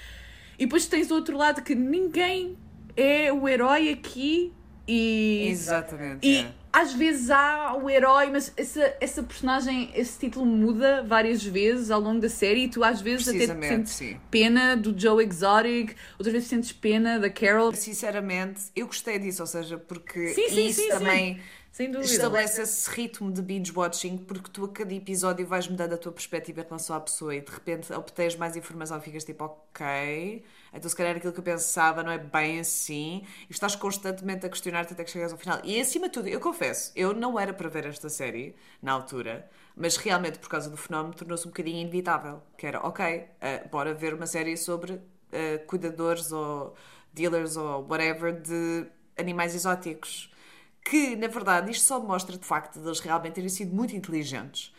E 0.59 0.67
depois 0.67 0.87
tens 0.87 1.11
o 1.11 1.15
outro 1.15 1.39
lado 1.39 1.63
que 1.63 1.75
ninguém 1.75 2.55
é 2.95 3.33
o 3.33 3.49
herói 3.49 3.89
aqui 3.89 4.53
e, 4.93 5.49
Exatamente. 5.49 6.27
E 6.27 6.39
é. 6.39 6.53
às 6.73 6.93
vezes 6.93 7.31
há 7.31 7.79
o 7.81 7.89
herói, 7.89 8.29
mas 8.29 8.53
essa, 8.57 8.97
essa 9.01 9.23
personagem, 9.23 9.89
esse 9.95 10.19
título 10.19 10.45
muda 10.45 11.05
várias 11.05 11.45
vezes 11.45 11.93
ao 11.93 12.01
longo 12.01 12.21
da 12.21 12.29
série 12.29 12.65
e 12.65 12.69
tu 12.69 12.83
às 12.83 13.01
vezes 13.01 13.29
até 13.29 13.47
sentes 13.69 13.93
sim. 13.93 14.19
pena 14.33 14.77
do 14.77 14.99
Joe 14.99 15.25
Exotic, 15.25 15.95
outras 16.19 16.33
vezes 16.33 16.49
sentes 16.49 16.73
pena 16.73 17.21
da 17.21 17.31
Carol. 17.31 17.73
Sinceramente, 17.73 18.63
eu 18.75 18.89
gostei 18.89 19.21
disso, 19.21 19.43
ou 19.43 19.47
seja, 19.47 19.79
porque 19.79 20.31
sim, 20.31 20.49
sim, 20.49 20.67
isso 20.67 20.89
também. 20.89 21.41
Sem 21.71 21.91
dúvida. 21.91 22.13
Estabelece 22.13 22.63
esse 22.63 22.91
ritmo 22.91 23.31
de 23.31 23.41
binge 23.41 23.73
watching 23.73 24.19
porque 24.19 24.51
tu 24.51 24.65
a 24.65 24.69
cada 24.69 24.93
episódio 24.93 25.47
vais 25.47 25.69
mudando 25.69 25.93
a 25.93 25.97
tua 25.97 26.11
perspectiva 26.11 26.63
em 26.63 26.65
relação 26.65 26.97
à 26.97 27.01
pessoa 27.01 27.35
e 27.35 27.41
de 27.41 27.51
repente 27.51 27.93
obtens 27.93 28.35
mais 28.35 28.57
informação 28.57 28.99
e 28.99 29.01
ficas 29.01 29.25
tipo, 29.25 29.45
ok, 29.45 30.45
então 30.73 30.91
se 30.91 30.97
calhar 30.97 31.17
aquilo 31.17 31.33
que 31.33 31.39
eu 31.39 31.45
pensava 31.45 32.03
não 32.03 32.11
é 32.11 32.19
bem 32.19 32.59
assim 32.59 33.25
e 33.49 33.53
estás 33.53 33.77
constantemente 33.77 34.45
a 34.45 34.49
questionar-te 34.49 34.95
até 34.95 35.05
que 35.05 35.11
chegas 35.11 35.33
ao 35.33 35.39
final. 35.39 35.61
E 35.63 35.81
acima 35.81 36.09
de 36.09 36.15
tudo, 36.15 36.29
eu 36.29 36.41
confesso, 36.41 36.93
eu 36.97 37.15
não 37.15 37.39
era 37.39 37.55
para 37.55 37.69
ver 37.69 37.87
esta 37.87 38.09
série 38.09 38.57
na 38.83 38.91
altura, 38.93 39.49
mas 39.77 39.97
realmente 39.97 40.41
por 40.41 40.49
causa 40.49 40.69
do 40.69 40.77
fenómeno 40.77 41.15
tornou-se 41.15 41.47
um 41.47 41.51
bocadinho 41.51 41.79
inevitável. 41.79 42.43
Que 42.59 42.67
era, 42.67 42.81
ok, 42.81 43.17
uh, 43.17 43.69
bora 43.69 43.95
ver 43.95 44.13
uma 44.13 44.27
série 44.27 44.57
sobre 44.57 44.95
uh, 44.95 45.01
cuidadores 45.67 46.33
ou 46.33 46.75
dealers 47.13 47.57
ou 47.57 47.87
whatever 47.89 48.33
de 48.33 48.87
animais 49.17 49.55
exóticos. 49.55 50.31
Que, 50.85 51.15
na 51.17 51.29
verdade, 51.29 51.71
isto 51.71 51.85
só 51.85 52.01
mostra 52.01 52.37
de 52.37 52.45
facto 52.45 52.81
de 52.81 52.87
eles 52.87 53.01
realmente 53.01 53.35
terem 53.35 53.49
sido 53.49 53.75
muito 53.75 53.95
inteligentes 53.95 54.73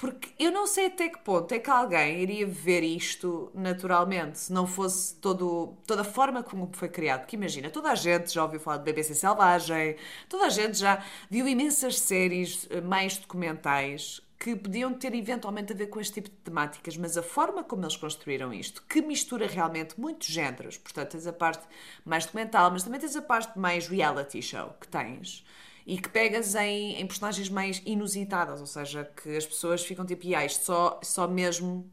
porque 0.00 0.30
eu 0.38 0.50
não 0.50 0.66
sei 0.66 0.86
até 0.86 1.10
que 1.10 1.18
ponto 1.18 1.52
é 1.52 1.58
que 1.58 1.68
alguém 1.68 2.22
iria 2.22 2.46
ver 2.46 2.82
isto 2.82 3.50
naturalmente, 3.54 4.38
se 4.38 4.50
não 4.50 4.66
fosse 4.66 5.14
todo, 5.16 5.76
toda 5.86 6.00
a 6.00 6.04
forma 6.04 6.42
como 6.42 6.70
foi 6.72 6.88
criado. 6.88 7.20
Porque 7.20 7.36
imagina, 7.36 7.68
toda 7.68 7.90
a 7.90 7.94
gente 7.94 8.32
já 8.32 8.42
ouviu 8.42 8.58
falar 8.58 8.78
de 8.78 8.84
BBC 8.84 9.14
Selvagem, 9.14 9.96
toda 10.26 10.46
a 10.46 10.48
gente 10.48 10.78
já 10.78 11.04
viu 11.28 11.46
imensas 11.46 11.98
séries 11.98 12.66
eh, 12.70 12.80
mais 12.80 13.18
documentais 13.18 14.22
que 14.40 14.56
podiam 14.56 14.94
ter 14.94 15.14
eventualmente 15.14 15.74
a 15.74 15.76
ver 15.76 15.88
com 15.88 16.00
este 16.00 16.14
tipo 16.14 16.30
de 16.30 16.36
temáticas, 16.36 16.96
mas 16.96 17.14
a 17.18 17.22
forma 17.22 17.62
como 17.62 17.82
eles 17.84 17.96
construíram 17.96 18.54
isto, 18.54 18.82
que 18.88 19.02
mistura 19.02 19.46
realmente 19.46 20.00
muitos 20.00 20.28
géneros, 20.28 20.78
portanto, 20.78 21.10
tens 21.10 21.26
a 21.26 21.32
parte 21.32 21.62
mais 22.06 22.24
documental, 22.24 22.70
mas 22.70 22.82
também 22.82 22.98
tens 22.98 23.14
a 23.14 23.20
parte 23.20 23.58
mais 23.58 23.86
reality 23.86 24.40
show 24.40 24.74
que 24.80 24.88
tens 24.88 25.44
e 25.86 25.98
que 25.98 26.08
pegas 26.08 26.54
em, 26.54 27.00
em 27.00 27.06
personagens 27.06 27.50
mais 27.50 27.82
inusitadas, 27.84 28.60
ou 28.60 28.66
seja, 28.66 29.04
que 29.22 29.36
as 29.36 29.44
pessoas 29.46 29.84
ficam 29.84 30.06
tipo, 30.06 30.26
ah, 30.34 30.44
isto 30.44 30.64
só, 30.64 31.00
só 31.02 31.28
mesmo. 31.28 31.90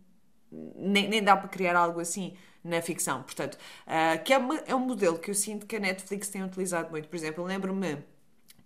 Nem, 0.52 1.10
nem 1.10 1.22
dá 1.22 1.36
para 1.36 1.50
criar 1.50 1.76
algo 1.76 2.00
assim 2.00 2.34
na 2.64 2.82
ficção. 2.82 3.24
Portanto, 3.24 3.56
uh, 3.56 4.24
que 4.24 4.34
é, 4.34 4.38
uma, 4.38 4.56
é 4.60 4.74
um 4.76 4.80
modelo 4.80 5.20
que 5.20 5.30
eu 5.32 5.36
sinto 5.36 5.66
que 5.66 5.76
a 5.76 5.80
Netflix 5.80 6.30
tem 6.30 6.44
utilizado 6.44 6.90
muito. 6.92 7.10
Por 7.10 7.16
exemplo, 7.16 7.44
lembro-me 7.44 7.98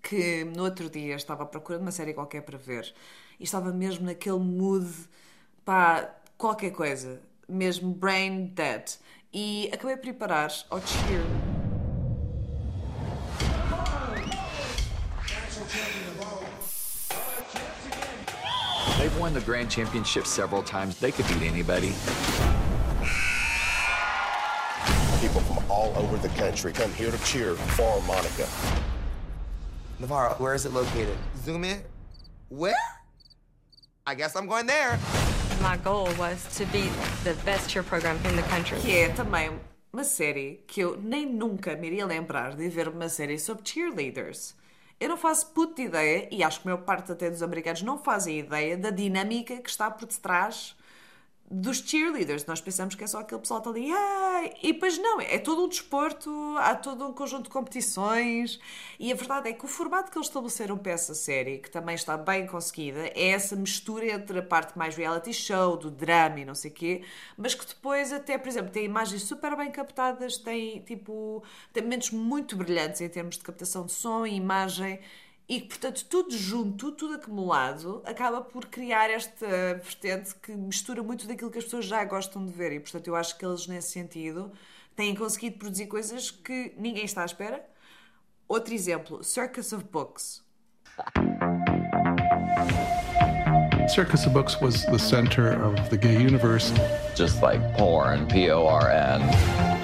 que 0.01 0.43
no 0.43 0.63
outro 0.63 0.89
dia 0.89 1.15
estava 1.15 1.43
à 1.43 1.45
procura 1.45 1.77
de 1.77 1.85
uma 1.85 1.91
série 1.91 2.13
qualquer 2.13 2.41
para 2.41 2.57
ver 2.57 2.93
e 3.41 3.43
estava 3.43 3.73
mesmo 3.73 4.05
naquele 4.05 4.37
mood, 4.37 4.87
pá, 5.65 6.13
qualquer 6.37 6.69
coisa, 6.69 7.19
mesmo 7.49 7.91
brain 7.91 8.45
dead. 8.53 8.83
E 9.33 9.67
acabei 9.73 9.97
por 9.97 10.07
ir 10.09 10.13
parar 10.13 10.51
ao 10.69 10.79
Cheer 10.79 11.23
They've 18.99 19.19
won 19.19 19.33
the 19.33 19.41
Grand 19.41 19.71
Championship 19.71 20.27
several 20.27 20.61
times. 20.61 20.99
They 20.99 21.11
could 21.11 21.27
beat 21.27 21.41
anybody. 21.41 21.93
People 25.19 25.41
from 25.41 25.63
all 25.67 25.91
over 25.97 26.17
the 26.17 26.29
country 26.37 26.71
come 26.73 26.91
here 26.93 27.09
to 27.09 27.17
cheer 27.23 27.55
for 27.55 28.01
Monica. 28.03 28.47
Navarro, 29.99 30.35
where 30.35 30.53
is 30.53 30.67
it 30.67 30.73
located? 30.73 31.17
Zoom 31.43 31.63
in. 31.63 31.81
Where? 32.49 33.00
I 34.05 34.15
guess 34.15 34.35
I'm 34.35 34.47
going 34.47 34.65
there. 34.65 34.97
My 35.61 35.77
goal 35.77 36.09
was 36.17 36.43
to 36.57 36.65
be 36.71 36.89
the 37.23 37.35
best 37.45 37.69
cheer 37.69 37.83
program 37.83 38.17
in 38.25 38.35
the 38.35 38.41
country. 38.49 38.79
Que 38.81 38.97
é 38.97 39.09
também 39.09 39.51
uma 39.93 40.03
série 40.03 40.63
que 40.67 40.81
eu 40.81 40.99
nem 40.99 41.25
nunca 41.25 41.75
me 41.75 41.87
iria 41.87 42.05
lembrar 42.05 42.55
de 42.55 42.67
ver 42.67 42.87
uma 42.87 43.07
série 43.07 43.37
sobre 43.37 43.63
cheerleaders. 43.63 44.55
Eu 44.99 45.09
não 45.09 45.17
faço 45.17 45.47
puta 45.47 45.81
ideia, 45.83 46.27
e 46.31 46.43
acho 46.43 46.61
que 46.61 46.67
a 46.67 46.71
maior 46.71 46.83
parte 46.83 47.11
até 47.11 47.29
dos 47.29 47.43
americanos 47.43 47.83
não 47.83 47.97
fazem 47.97 48.39
ideia 48.39 48.75
da 48.75 48.89
dinâmica 48.89 49.57
que 49.57 49.69
está 49.69 49.89
por 49.91 50.07
detrás 50.07 50.75
dos 51.51 51.79
cheerleaders. 51.79 52.45
Nós 52.45 52.61
pensamos 52.61 52.95
que 52.95 53.03
é 53.03 53.07
só 53.07 53.19
aquele 53.19 53.41
pessoal 53.41 53.61
que 53.61 53.69
está 53.69 53.79
ali, 53.79 54.53
e 54.63 54.71
depois 54.71 54.97
não, 54.97 55.19
é 55.19 55.37
todo 55.37 55.65
um 55.65 55.67
desporto, 55.67 56.31
há 56.57 56.73
todo 56.73 57.05
um 57.05 57.13
conjunto 57.13 57.43
de 57.43 57.49
competições, 57.49 58.59
e 58.97 59.11
a 59.11 59.15
verdade 59.15 59.49
é 59.49 59.53
que 59.53 59.65
o 59.65 59.67
formato 59.67 60.09
que 60.09 60.17
eles 60.17 60.27
estabeleceram 60.27 60.77
para 60.77 60.93
essa 60.93 61.13
série, 61.13 61.57
que 61.57 61.69
também 61.69 61.95
está 61.95 62.15
bem 62.15 62.47
conseguida, 62.47 63.07
é 63.07 63.29
essa 63.29 63.55
mistura 63.55 64.05
entre 64.05 64.39
a 64.39 64.43
parte 64.43 64.77
mais 64.77 64.95
reality 64.95 65.33
show, 65.33 65.75
do 65.75 65.91
drama 65.91 66.39
e 66.39 66.45
não 66.45 66.55
sei 66.55 66.71
o 66.71 66.73
quê, 66.73 67.03
mas 67.37 67.53
que 67.53 67.65
depois 67.65 68.13
até, 68.13 68.37
por 68.37 68.47
exemplo, 68.47 68.71
tem 68.71 68.85
imagens 68.85 69.23
super 69.23 69.55
bem 69.57 69.69
captadas, 69.69 70.37
tem 70.37 70.79
tipo, 70.81 71.43
tem 71.73 71.83
momentos 71.83 72.11
muito 72.11 72.55
brilhantes 72.55 73.01
em 73.01 73.09
termos 73.09 73.37
de 73.37 73.43
captação 73.43 73.85
de 73.85 73.91
som 73.91 74.25
e 74.25 74.35
imagem, 74.35 74.99
e 75.51 75.59
portanto, 75.59 76.05
tudo 76.05 76.31
junto, 76.31 76.93
tudo 76.93 77.15
acumulado, 77.15 78.01
acaba 78.05 78.39
por 78.39 78.67
criar 78.67 79.09
esta 79.09 79.45
vertente 79.83 80.33
que 80.35 80.53
mistura 80.53 81.03
muito 81.03 81.27
daquilo 81.27 81.51
que 81.51 81.57
as 81.57 81.65
pessoas 81.65 81.83
já 81.83 82.05
gostam 82.05 82.45
de 82.45 82.53
ver. 82.53 82.71
E 82.71 82.79
portanto, 82.79 83.05
eu 83.07 83.17
acho 83.17 83.37
que 83.37 83.45
eles, 83.45 83.67
nesse 83.67 83.91
sentido, 83.91 84.49
têm 84.95 85.13
conseguido 85.13 85.57
produzir 85.57 85.87
coisas 85.87 86.31
que 86.31 86.73
ninguém 86.77 87.03
está 87.03 87.23
à 87.23 87.25
espera. 87.25 87.65
Outro 88.47 88.73
exemplo, 88.73 89.25
Circus 89.25 89.73
of 89.73 89.83
Books. 89.91 90.41
Circus 93.89 94.25
of 94.25 94.29
Books 94.29 94.55
was 94.61 94.85
the 94.85 94.97
center 94.97 95.61
of 95.65 95.89
the 95.89 95.97
gay 95.97 96.15
universe. 96.15 96.71
Just 97.13 97.41
like 97.43 97.59
porn, 97.77 98.25
P 98.27 98.49
O 98.51 98.65
R 98.67 98.89
N. 98.89 99.80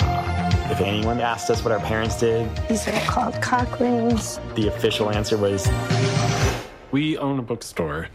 If 0.70 0.82
anyone 0.82 1.22
asked 1.22 1.50
us 1.50 1.64
what 1.64 1.72
our 1.72 1.80
parents 1.80 2.20
did, 2.20 2.54
these 2.68 2.86
are 2.90 3.00
called 3.06 3.42
cock 3.42 3.80
rings. 3.80 4.38
The 4.56 4.68
official 4.68 5.10
answer 5.10 5.38
was, 5.38 5.66
We 6.92 7.18
own 7.18 7.40
a 7.40 7.42
bookstore. 7.42 8.10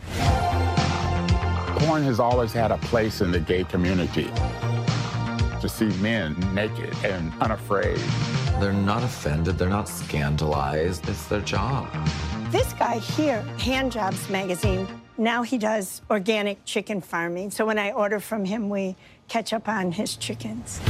Porn 1.79 2.03
has 2.03 2.21
always 2.21 2.53
had 2.53 2.71
a 2.71 2.77
place 2.77 3.23
in 3.23 3.33
the 3.33 3.41
gay 3.41 3.65
community. 3.65 4.31
To 5.62 5.67
see 5.67 5.87
men 6.03 6.37
naked 6.55 6.95
and 7.03 7.33
unafraid. 7.41 7.99
They're 8.61 8.75
not 8.75 9.03
offended, 9.03 9.57
they're 9.57 9.71
not 9.71 9.88
scandalized, 9.88 11.09
it's 11.09 11.27
their 11.29 11.41
job. 11.41 11.88
This 12.51 12.75
guy 12.75 12.99
here, 12.99 13.41
Hand 13.59 13.93
Jobs 13.93 14.29
Magazine, 14.29 14.87
now 15.17 15.43
he 15.43 15.57
does 15.57 16.03
organic 16.11 16.62
chicken 16.67 17.01
farming. 17.01 17.51
So 17.51 17.65
when 17.65 17.79
I 17.79 17.93
order 17.93 18.21
from 18.21 18.45
him, 18.45 18.69
we 18.69 18.95
catch 19.29 19.55
up 19.55 19.69
on 19.69 19.93
his 19.93 20.17
chickens. 20.17 20.81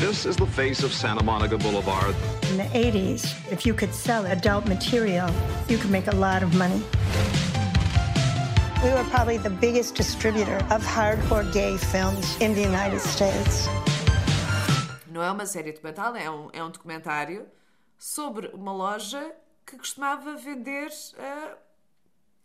This 0.00 0.24
is 0.24 0.34
the 0.34 0.46
face 0.46 0.82
of 0.82 0.94
Santa 0.94 1.22
Monica 1.22 1.58
Boulevard. 1.58 2.16
In 2.52 2.56
the 2.56 2.70
80s, 2.72 3.36
if 3.52 3.66
you 3.66 3.74
could 3.74 3.92
sell 3.92 4.24
adult 4.24 4.66
material, 4.66 5.28
you 5.68 5.76
could 5.76 5.90
make 5.90 6.06
a 6.06 6.16
lot 6.16 6.42
of 6.42 6.54
money. 6.56 6.82
We 8.82 8.88
were 8.88 9.04
probably 9.10 9.36
the 9.36 9.50
biggest 9.50 9.94
distributor 9.94 10.56
of 10.70 10.82
hardcore 10.82 11.52
gay 11.52 11.76
films 11.76 12.38
in 12.40 12.54
the 12.54 12.62
United 12.62 13.02
States. 13.02 13.68
Não 15.12 15.22
é 15.22 15.30
uma 15.30 15.44
série 15.44 15.70
documental, 15.70 16.16
é 16.16 16.30
um, 16.30 16.48
é 16.54 16.64
um 16.64 16.70
documentário 16.70 17.46
sobre 17.98 18.48
uma 18.54 18.72
loja 18.72 19.34
que 19.66 19.76
costumava 19.76 20.34
vender 20.34 20.88
uh, 21.18 21.56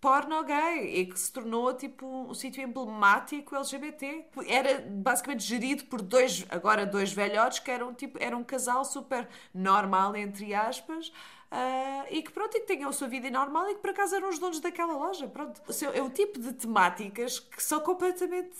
porno 0.05 0.43
gay 0.43 0.99
e 0.99 1.05
que 1.07 1.19
se 1.19 1.33
tornou 1.33 1.73
tipo 1.73 2.05
um 2.05 2.33
sítio 2.35 2.61
emblemático 2.61 3.55
LGBT. 3.55 4.27
Era 4.45 4.79
basicamente 4.87 5.43
gerido 5.43 5.85
por 5.85 5.99
dois, 5.99 6.45
agora 6.47 6.85
dois 6.85 7.11
velhotes 7.11 7.57
que 7.57 7.71
eram 7.71 7.91
tipo, 7.91 8.19
era 8.21 8.37
um 8.37 8.43
casal 8.43 8.85
super 8.85 9.27
normal, 9.51 10.15
entre 10.15 10.53
aspas. 10.53 11.07
Uh, 11.07 12.05
e 12.11 12.21
que 12.21 12.31
pronto, 12.31 12.55
e 12.55 12.59
que 12.59 12.67
tenham 12.67 12.87
a 12.87 12.93
sua 12.93 13.07
vida 13.07 13.31
normal 13.31 13.67
e 13.67 13.73
que 13.73 13.81
por 13.81 13.89
acaso 13.89 14.15
eram 14.15 14.29
os 14.29 14.37
donos 14.37 14.59
daquela 14.59 14.93
loja. 14.93 15.27
Pronto. 15.27 15.59
É 15.91 16.01
o 16.03 16.09
tipo 16.11 16.39
de 16.39 16.53
temáticas 16.53 17.39
que 17.39 17.63
são 17.63 17.79
completamente. 17.79 18.55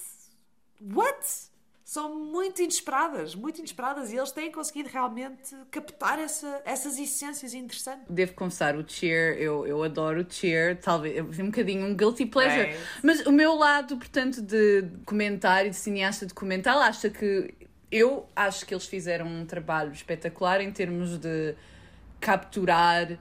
What? 0.81 1.51
São 1.86 2.15
muito 2.15 2.63
inesperadas, 2.63 3.36
muito 3.36 3.60
inesperadas 3.60 4.12
e 4.12 4.17
eles 4.17 4.32
têm 4.32 4.52
conseguido 4.52 4.89
realmente 4.89 5.56
captar 5.69 6.17
essa, 6.17 6.60
essas 6.65 6.98
essências 6.98 7.54
interessantes. 7.54 8.08
Devo 8.10 8.34
confessar, 8.34 8.76
o 8.76 8.84
Cheer, 8.89 9.38
eu, 9.38 9.67
eu 9.67 9.84
adoro 9.84 10.21
o 10.21 10.26
Cheer, 10.28 10.80
talvez 10.82 11.24
um 11.39 11.45
bocadinho 11.45 11.86
um 11.86 11.95
guilty 11.95 12.26
pleasure, 12.26 12.71
é. 12.71 12.80
mas 13.04 13.24
o 13.28 13.32
meu 13.32 13.54
lado, 13.54 13.98
portanto, 13.98 14.41
de 14.41 14.84
comentário, 15.06 15.69
de 15.69 15.76
cineasta 15.76 16.26
de 16.26 16.34
comentário, 16.34 16.82
acha 16.82 17.08
que 17.08 17.54
eu 17.91 18.28
acho 18.36 18.65
que 18.65 18.74
eles 18.74 18.88
fizeram 18.88 19.28
um 19.28 19.45
trabalho 19.45 19.91
espetacular 19.91 20.62
em 20.62 20.71
termos 20.71 21.19
de 21.19 21.54
capturar 22.19 23.19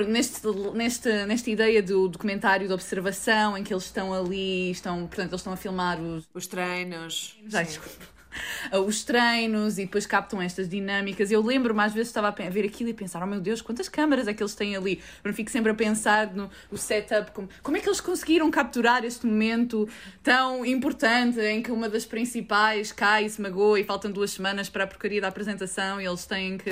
neste, 0.00 0.46
neste, 0.74 1.26
nesta 1.26 1.50
ideia 1.50 1.82
do 1.82 2.08
documentário 2.08 2.66
de 2.66 2.72
observação 2.72 3.56
em 3.56 3.62
que 3.62 3.72
eles 3.72 3.84
estão 3.84 4.12
ali, 4.12 4.70
estão, 4.70 5.06
portanto, 5.06 5.30
eles 5.30 5.40
estão 5.40 5.52
a 5.52 5.56
filmar 5.56 6.00
os, 6.00 6.28
os 6.34 6.46
treinos. 6.46 7.38
Ai, 7.52 7.64
desculpa 7.64 8.11
os 8.86 9.04
treinos 9.04 9.78
e 9.78 9.84
depois 9.84 10.06
captam 10.06 10.40
estas 10.40 10.68
dinâmicas. 10.68 11.30
Eu 11.30 11.42
lembro 11.42 11.74
mais 11.74 11.92
vezes 11.92 12.08
estava 12.08 12.28
a 12.28 12.50
ver 12.50 12.64
aquilo 12.64 12.90
e 12.90 12.94
pensar: 12.94 13.22
oh 13.22 13.26
meu 13.26 13.40
Deus, 13.40 13.62
quantas 13.62 13.88
câmaras 13.88 14.28
é 14.28 14.34
que 14.34 14.42
eles 14.42 14.54
têm 14.54 14.76
ali? 14.76 15.00
Eu 15.24 15.32
fico 15.32 15.50
sempre 15.50 15.70
a 15.70 15.74
pensar 15.74 16.32
no 16.34 16.50
o 16.70 16.76
setup, 16.76 17.32
como, 17.32 17.48
como 17.62 17.76
é 17.76 17.80
que 17.80 17.88
eles 17.88 18.00
conseguiram 18.00 18.50
capturar 18.50 19.04
este 19.04 19.26
momento 19.26 19.88
tão 20.22 20.64
importante 20.64 21.40
em 21.40 21.62
que 21.62 21.70
uma 21.70 21.88
das 21.88 22.04
principais 22.04 22.92
cai 22.92 23.26
e 23.26 23.30
se 23.30 23.40
magoa 23.40 23.80
e 23.80 23.84
faltam 23.84 24.10
duas 24.10 24.30
semanas 24.30 24.68
para 24.68 24.84
a 24.84 24.86
porcaria 24.86 25.20
da 25.20 25.28
apresentação 25.28 26.00
e 26.00 26.06
eles 26.06 26.26
têm 26.26 26.58
que 26.58 26.70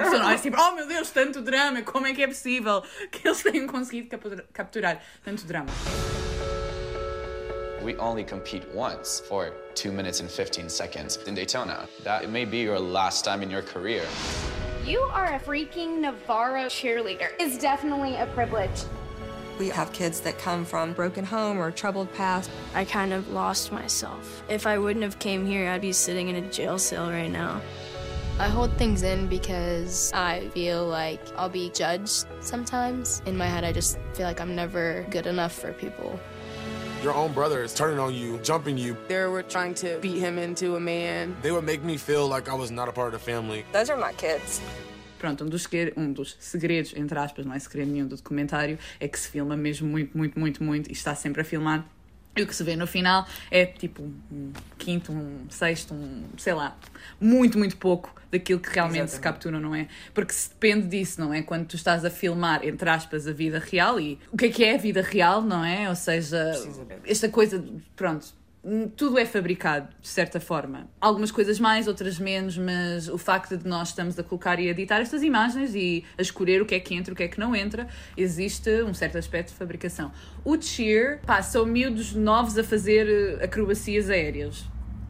pessoa. 0.00 0.32
É 0.32 0.68
oh 0.68 0.74
meu 0.74 0.86
Deus, 0.86 1.10
tanto 1.10 1.40
drama, 1.42 1.82
como 1.82 2.06
é 2.06 2.14
que 2.14 2.22
é 2.22 2.26
possível 2.26 2.82
que 3.10 3.26
eles 3.26 3.42
tenham 3.42 3.66
conseguido 3.66 4.08
capturar 4.52 5.02
tanto 5.24 5.46
drama? 5.46 5.70
We 7.86 7.96
only 7.98 8.24
compete 8.24 8.68
once 8.74 9.20
for 9.20 9.52
2 9.74 9.92
minutes 9.92 10.18
and 10.18 10.28
15 10.28 10.68
seconds 10.68 11.18
in 11.28 11.34
Daytona. 11.36 11.88
That 12.02 12.28
may 12.28 12.44
be 12.44 12.58
your 12.58 12.80
last 12.80 13.24
time 13.24 13.42
in 13.42 13.48
your 13.48 13.62
career. 13.62 14.04
You 14.84 14.98
are 15.12 15.34
a 15.34 15.38
freaking 15.38 16.00
Navarro 16.00 16.64
cheerleader. 16.64 17.28
It's 17.38 17.56
definitely 17.56 18.16
a 18.16 18.26
privilege. 18.26 18.82
We 19.60 19.68
have 19.68 19.92
kids 19.92 20.20
that 20.22 20.36
come 20.36 20.64
from 20.64 20.94
broken 20.94 21.24
home 21.24 21.58
or 21.58 21.70
troubled 21.70 22.12
past. 22.12 22.50
I 22.74 22.84
kind 22.84 23.12
of 23.12 23.30
lost 23.30 23.70
myself. 23.70 24.42
If 24.48 24.66
I 24.66 24.78
wouldn't 24.78 25.04
have 25.04 25.20
came 25.20 25.46
here, 25.46 25.70
I'd 25.70 25.80
be 25.80 25.92
sitting 25.92 26.28
in 26.28 26.34
a 26.34 26.50
jail 26.50 26.80
cell 26.80 27.08
right 27.08 27.30
now. 27.30 27.62
I 28.40 28.48
hold 28.48 28.76
things 28.76 29.02
in 29.02 29.28
because 29.28 30.12
I 30.12 30.48
feel 30.48 30.86
like 30.86 31.20
I'll 31.36 31.48
be 31.48 31.70
judged 31.70 32.26
sometimes. 32.40 33.22
In 33.26 33.36
my 33.36 33.46
head, 33.46 33.62
I 33.62 33.72
just 33.72 33.98
feel 34.12 34.26
like 34.26 34.40
I'm 34.40 34.56
never 34.56 35.06
good 35.08 35.26
enough 35.26 35.54
for 35.54 35.72
people. 35.72 36.18
Your 37.02 37.14
own 37.14 37.32
brother 37.32 37.62
is 37.62 37.74
turning 37.74 37.98
on 37.98 38.14
you, 38.14 38.38
jumping 38.42 38.78
you. 38.78 38.96
They 39.08 39.26
were 39.26 39.42
trying 39.42 39.74
to 39.74 39.98
beat 40.00 40.18
him 40.18 40.38
into 40.38 40.76
a 40.76 40.80
man. 40.80 41.36
They 41.42 41.52
would 41.52 41.64
make 41.64 41.84
me 41.84 41.96
feel 41.98 42.26
like 42.26 42.48
I 42.48 42.54
was 42.54 42.70
not 42.70 42.88
a 42.88 42.92
part 42.92 43.14
of 43.14 43.20
the 43.20 43.32
family. 43.32 43.64
Those 43.72 43.90
are 43.90 44.00
my 44.00 44.12
kids. 44.14 44.60
Pronto, 45.18 45.44
um 45.44 45.48
dos, 45.48 45.66
um 45.96 46.12
dos 46.12 46.36
segredos, 46.40 46.92
entre 46.94 47.18
aspas, 47.18 47.46
não 47.46 47.54
é 47.54 47.58
segredo 47.58 47.90
nenhum 47.90 48.06
do 48.06 48.16
documentário, 48.16 48.78
é 49.00 49.08
que 49.08 49.18
se 49.18 49.28
filma 49.28 49.56
mesmo 49.56 49.88
muito, 49.88 50.16
muito, 50.16 50.38
muito, 50.38 50.62
muito 50.62 50.90
e 50.90 50.92
está 50.92 51.14
sempre 51.14 51.42
a 51.42 51.44
filmar 51.44 51.86
e 52.36 52.42
o 52.42 52.46
que 52.46 52.54
se 52.54 52.62
vê 52.62 52.76
no 52.76 52.86
final 52.86 53.26
é 53.50 53.64
tipo 53.64 54.02
um 54.02 54.52
quinto, 54.76 55.10
um 55.10 55.46
sexto, 55.48 55.94
um 55.94 56.24
sei 56.36 56.52
lá, 56.52 56.76
muito, 57.18 57.56
muito 57.56 57.78
pouco 57.78 58.14
daquilo 58.30 58.60
que 58.60 58.70
realmente 58.70 59.04
Exatamente. 59.04 59.14
se 59.14 59.20
captura, 59.20 59.60
não 59.60 59.74
é? 59.74 59.88
Porque 60.14 60.32
se 60.32 60.48
depende 60.48 60.86
disso, 60.88 61.20
não 61.20 61.32
é? 61.32 61.42
Quando 61.42 61.66
tu 61.66 61.76
estás 61.76 62.04
a 62.04 62.10
filmar, 62.10 62.64
entre 62.64 62.88
aspas, 62.88 63.26
a 63.26 63.32
vida 63.32 63.58
real 63.58 64.00
e 64.00 64.18
o 64.32 64.36
que 64.36 64.46
é 64.46 64.48
que 64.48 64.64
é 64.64 64.74
a 64.74 64.78
vida 64.78 65.02
real, 65.02 65.42
não 65.42 65.64
é? 65.64 65.88
Ou 65.88 65.94
seja, 65.94 66.52
esta 67.04 67.28
coisa, 67.28 67.62
pronto 67.94 68.34
tudo 68.96 69.16
é 69.18 69.24
fabricado, 69.24 69.88
de 70.00 70.08
certa 70.08 70.40
forma. 70.40 70.88
Algumas 71.00 71.30
coisas 71.30 71.60
mais, 71.60 71.86
outras 71.86 72.18
menos, 72.18 72.58
mas 72.58 73.08
o 73.08 73.16
facto 73.16 73.56
de 73.56 73.66
nós 73.66 73.90
estamos 73.90 74.18
a 74.18 74.24
colocar 74.24 74.58
e 74.58 74.66
a 74.66 74.70
editar 74.70 75.00
estas 75.00 75.22
imagens 75.22 75.74
e 75.74 76.04
a 76.18 76.22
escolher 76.22 76.60
o 76.60 76.66
que 76.66 76.74
é 76.74 76.80
que 76.80 76.94
entra 76.94 77.12
e 77.12 77.14
o 77.14 77.16
que 77.16 77.22
é 77.22 77.28
que 77.28 77.38
não 77.38 77.54
entra, 77.54 77.86
existe 78.16 78.82
um 78.82 78.92
certo 78.92 79.18
aspecto 79.18 79.50
de 79.50 79.54
fabricação. 79.54 80.10
O 80.44 80.60
Cheer, 80.60 81.20
pá, 81.24 81.42
são 81.42 81.64
miúdos 81.64 82.12
novos 82.12 82.58
a 82.58 82.64
fazer 82.64 83.08
eh, 83.08 83.44
acrobacias 83.44 84.10
aéreas. 84.10 84.64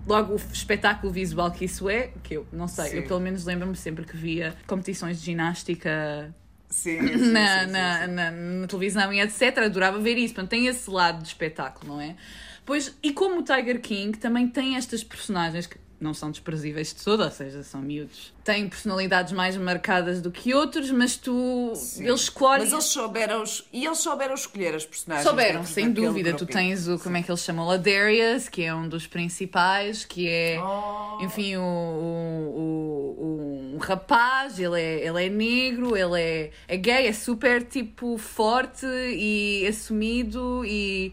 Logo, 0.07 0.35
o 0.35 0.37
espetáculo 0.37 1.13
visual 1.13 1.51
que 1.51 1.65
isso 1.65 1.91
é, 1.91 2.13
que 2.23 2.35
eu 2.35 2.47
não 2.53 2.69
sei, 2.69 2.91
sim. 2.91 2.97
eu 2.99 3.03
pelo 3.03 3.21
menos 3.21 3.45
lembro-me 3.45 3.75
sempre 3.75 4.05
que 4.05 4.17
via 4.17 4.55
competições 4.67 5.19
de 5.19 5.27
ginástica 5.27 6.35
Sim, 6.69 7.01
sim, 7.19 7.33
na, 7.33 7.65
sim, 7.65 7.71
na, 7.73 8.07
na, 8.07 8.31
na, 8.31 8.67
televisão 8.67 9.13
e 9.13 9.21
etc. 9.21 9.59
Adorava 9.59 9.99
ver 9.99 10.17
isso. 10.17 10.35
Portanto, 10.35 10.51
tem 10.51 10.67
esse 10.67 10.91
lado 10.91 11.23
de 11.23 11.29
espetáculo, 11.29 11.95
não 11.95 12.01
é? 12.01 12.17
Pois, 12.65 12.97
e 13.03 13.13
como 13.13 13.41
o 13.41 13.43
Tiger 13.43 13.81
King 13.81 14.19
também 14.19 14.49
tem 14.49 14.77
estas 14.77 15.05
personagens 15.05 15.67
que 15.67 15.79
não 15.99 16.13
são 16.13 16.31
desprezíveis 16.31 16.95
de 16.95 17.03
todo, 17.03 17.23
ou 17.23 17.31
seja, 17.31 17.63
são 17.63 17.81
miúdos. 17.81 18.35
Têm 18.45 18.69
personalidades 18.69 19.33
mais 19.33 19.57
marcadas 19.57 20.21
do 20.21 20.31
que 20.31 20.55
outros, 20.55 20.91
mas 20.91 21.17
tu. 21.17 21.73
Sim. 21.75 22.05
Eles 22.05 22.23
escolhem. 22.23 22.65
Mas 22.65 22.73
eles 22.73 22.85
souberam. 22.85 23.45
E 23.73 23.85
eles 23.85 23.99
souberam 23.99 24.35
escolher 24.35 24.75
as 24.75 24.85
personagens. 24.85 25.29
Souberam, 25.29 25.65
sem 25.65 25.91
dúvida. 25.91 26.35
Tu 26.35 26.47
tens 26.47 26.87
o. 26.87 26.99
Como 26.99 27.17
é 27.17 27.23
que 27.23 27.31
eles 27.31 27.41
chamam? 27.41 27.71
A 27.71 27.77
Darius, 27.77 28.49
que 28.49 28.63
é 28.63 28.75
um 28.75 28.89
dos 28.89 29.07
principais, 29.07 30.05
que 30.05 30.29
é. 30.29 30.61
Oh. 30.63 31.25
Enfim, 31.25 31.57
o, 31.57 31.63
o, 31.63 33.17
o, 33.19 33.75
um 33.75 33.79
rapaz, 33.79 34.59
ele 34.59 34.81
é, 34.81 35.07
ele 35.07 35.27
é 35.27 35.29
negro, 35.29 35.97
ele 35.97 36.21
é, 36.21 36.51
é 36.69 36.77
gay, 36.77 37.07
é 37.07 37.13
super 37.13 37.63
tipo 37.63 38.17
forte 38.19 38.87
e 38.87 39.67
assumido 39.67 40.65
e 40.65 41.13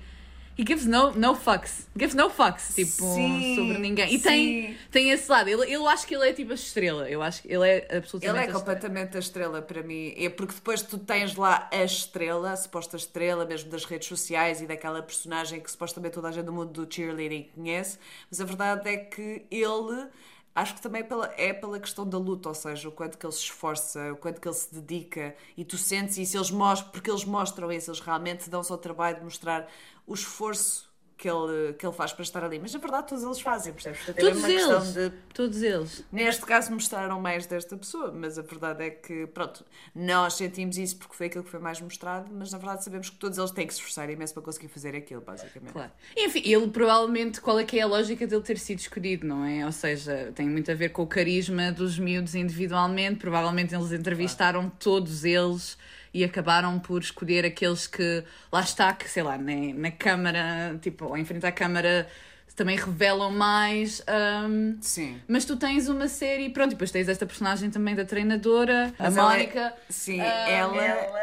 He 0.58 0.64
gives 0.64 0.86
no, 0.86 1.12
no 1.12 1.34
fucks. 1.34 1.88
Gives 1.96 2.14
no 2.14 2.30
fucks, 2.30 2.76
tipo, 2.76 3.04
sim, 3.16 3.56
sobre 3.56 3.80
ninguém. 3.80 4.14
E 4.14 4.20
tem, 4.20 4.78
tem 4.92 5.10
esse 5.10 5.30
lado. 5.30 5.48
Ele, 5.50 5.74
eu 5.74 5.88
acho 5.88 6.06
que 6.06 6.14
ele 6.16 6.30
é 6.30 6.34
tipo 6.34 6.52
a 6.52 6.56
estrela. 6.56 7.10
Eu 7.10 7.24
acho 7.24 7.42
que 7.42 7.52
ele 7.52 7.68
é 7.68 7.98
absolutamente. 7.98 8.44
Ele 8.44 8.52
é 8.52 8.54
completamente 8.54 9.18
a 9.18 9.20
estrela 9.20 9.62
para 9.62 9.82
mim. 9.82 10.14
É 10.16 10.30
porque 10.30 10.54
depois 10.54 10.82
tu 10.84 10.98
tens 10.98 11.36
lá 11.36 11.68
a 11.72 11.84
estrela, 11.84 12.52
a 12.52 12.56
suposta 12.56 12.98
estrela, 12.98 13.46
mesmo 13.46 13.72
das 13.72 13.84
redes 13.86 14.08
sociais 14.08 14.62
e 14.62 14.68
daquela 14.68 15.02
personagem 15.02 15.60
que 15.60 15.72
supostamente 15.72 16.14
toda 16.14 16.28
a 16.28 16.32
gente 16.32 16.46
do 16.46 16.54
mundo 16.54 16.86
do 16.86 16.94
cheerleading 16.94 17.50
conhece. 17.56 17.98
Mas 18.30 18.40
a 18.40 18.46
verdade 18.46 18.90
é 18.90 18.98
que 18.98 19.46
ele 19.50 20.08
Acho 20.56 20.76
que 20.76 20.82
também 20.82 21.02
é 21.02 21.04
pela, 21.04 21.34
é 21.36 21.52
pela 21.52 21.80
questão 21.80 22.08
da 22.08 22.18
luta, 22.20 22.48
ou 22.50 22.54
seja, 22.54 22.88
o 22.88 22.92
quanto 22.92 23.18
que 23.18 23.26
ele 23.26 23.34
se 23.34 23.40
esforça, 23.40 24.14
o 24.14 24.18
quanto 24.18 24.40
que 24.40 24.48
ele 24.48 24.54
se 24.54 24.72
dedica 24.72 25.36
e 25.58 25.66
tu 25.66 25.80
sentes 25.80 26.16
isso, 26.20 26.38
eles 26.38 26.52
mostram, 26.52 26.92
porque 26.92 27.10
eles 27.10 27.26
mostram 27.26 27.72
isso, 27.72 27.90
eles 27.90 28.00
realmente 28.00 28.48
dão-se 28.52 28.72
ao 28.72 28.78
trabalho 28.78 29.18
de 29.18 29.24
mostrar 29.24 29.68
o 30.06 30.14
esforço 30.14 30.94
que 31.24 31.30
ele, 31.30 31.74
que 31.74 31.86
ele 31.86 31.94
faz 31.94 32.12
para 32.12 32.24
estar 32.24 32.44
ali. 32.44 32.60
Mas 32.60 32.74
na 32.74 32.80
verdade 32.80 33.08
todos 33.08 33.24
eles 33.24 33.40
fazem, 33.40 33.72
percebes? 33.72 34.02
Portanto, 34.04 34.26
todos 34.26 34.44
é 34.44 34.52
eles. 34.52 34.94
De... 34.94 35.10
Todos 35.34 35.62
eles. 35.62 36.04
Neste 36.12 36.46
caso 36.46 36.72
mostraram 36.74 37.22
mais 37.22 37.46
desta 37.46 37.78
pessoa, 37.78 38.12
mas 38.12 38.38
a 38.38 38.42
verdade 38.42 38.84
é 38.84 38.90
que, 38.90 39.26
pronto, 39.28 39.64
nós 39.96 40.34
sentimos 40.34 40.78
isso 40.78 40.98
porque 40.98 41.16
foi 41.16 41.28
aquilo 41.28 41.46
que 41.46 41.50
foi 41.50 41.62
mais 41.62 41.80
mostrado, 41.80 42.30
mas 42.34 42.52
na 42.52 42.58
verdade 42.58 42.84
sabemos 42.84 43.10
que 43.10 43.16
todos 43.16 43.38
eles 43.38 43.52
têm 43.52 43.66
que 43.66 43.74
se 43.74 43.80
esforçar 43.80 44.10
imenso 44.10 44.34
para 44.34 44.44
conseguir 44.44 44.68
fazer 44.68 44.96
aquilo, 44.96 45.22
basicamente. 45.22 45.72
Claro. 45.72 45.92
Enfim, 46.18 46.42
ele 46.44 46.68
provavelmente, 46.68 47.40
qual 47.40 47.58
é 47.58 47.64
que 47.64 47.80
é 47.80 47.84
a 47.84 47.88
lógica 47.88 48.28
dele 48.28 48.42
ter 48.42 48.60
sido 48.60 48.80
escolhido, 48.80 49.26
não 49.26 49.46
é? 49.46 49.66
Ou 49.66 49.72
seja, 49.72 50.34
tem 50.36 50.50
muito 50.50 50.70
a 50.70 50.76
ver 50.76 50.90
com 50.90 51.04
o 51.04 51.08
carisma 51.08 51.72
dos 51.72 51.98
miúdos 51.98 52.36
individualmente, 52.36 53.20
provavelmente 53.20 53.74
eles 53.74 53.94
entrevistaram 53.94 54.62
claro. 54.62 54.76
todos 54.78 55.24
eles 55.24 55.78
e 56.14 56.24
acabaram 56.24 56.80
por 56.80 57.02
escolher 57.02 57.46
aqueles 57.46 57.88
que 57.88 58.24
lá 58.52 58.62
está, 58.62 58.94
que 58.94 59.10
sei 59.10 59.24
lá, 59.24 59.38
na, 59.38 59.54
na 59.76 59.92
câmara, 59.92 60.78
tipo, 60.82 61.18
em 61.18 61.26
frente 61.26 61.46
à 61.46 61.52
câmara 61.52 62.08
também 62.56 62.78
revelam 62.78 63.32
mais. 63.32 64.04
Um, 64.48 64.78
sim. 64.80 65.20
Mas 65.28 65.46
tu 65.46 65.58
tens 65.58 65.88
uma 65.88 66.08
série, 66.08 66.50
pronto, 66.50 66.72
e 66.72 66.76
depois 66.76 66.92
tens 66.92 67.10
esta 67.10 67.26
personagem 67.26 67.70
também 67.70 67.96
da 67.96 68.06
treinadora, 68.06 68.94
mas 68.98 69.18
a 69.18 69.22
Mónica. 69.22 69.60
É, 69.60 69.74
sim, 69.90 70.20
um, 70.20 70.24
ela, 70.24 70.84
ela. 70.84 71.20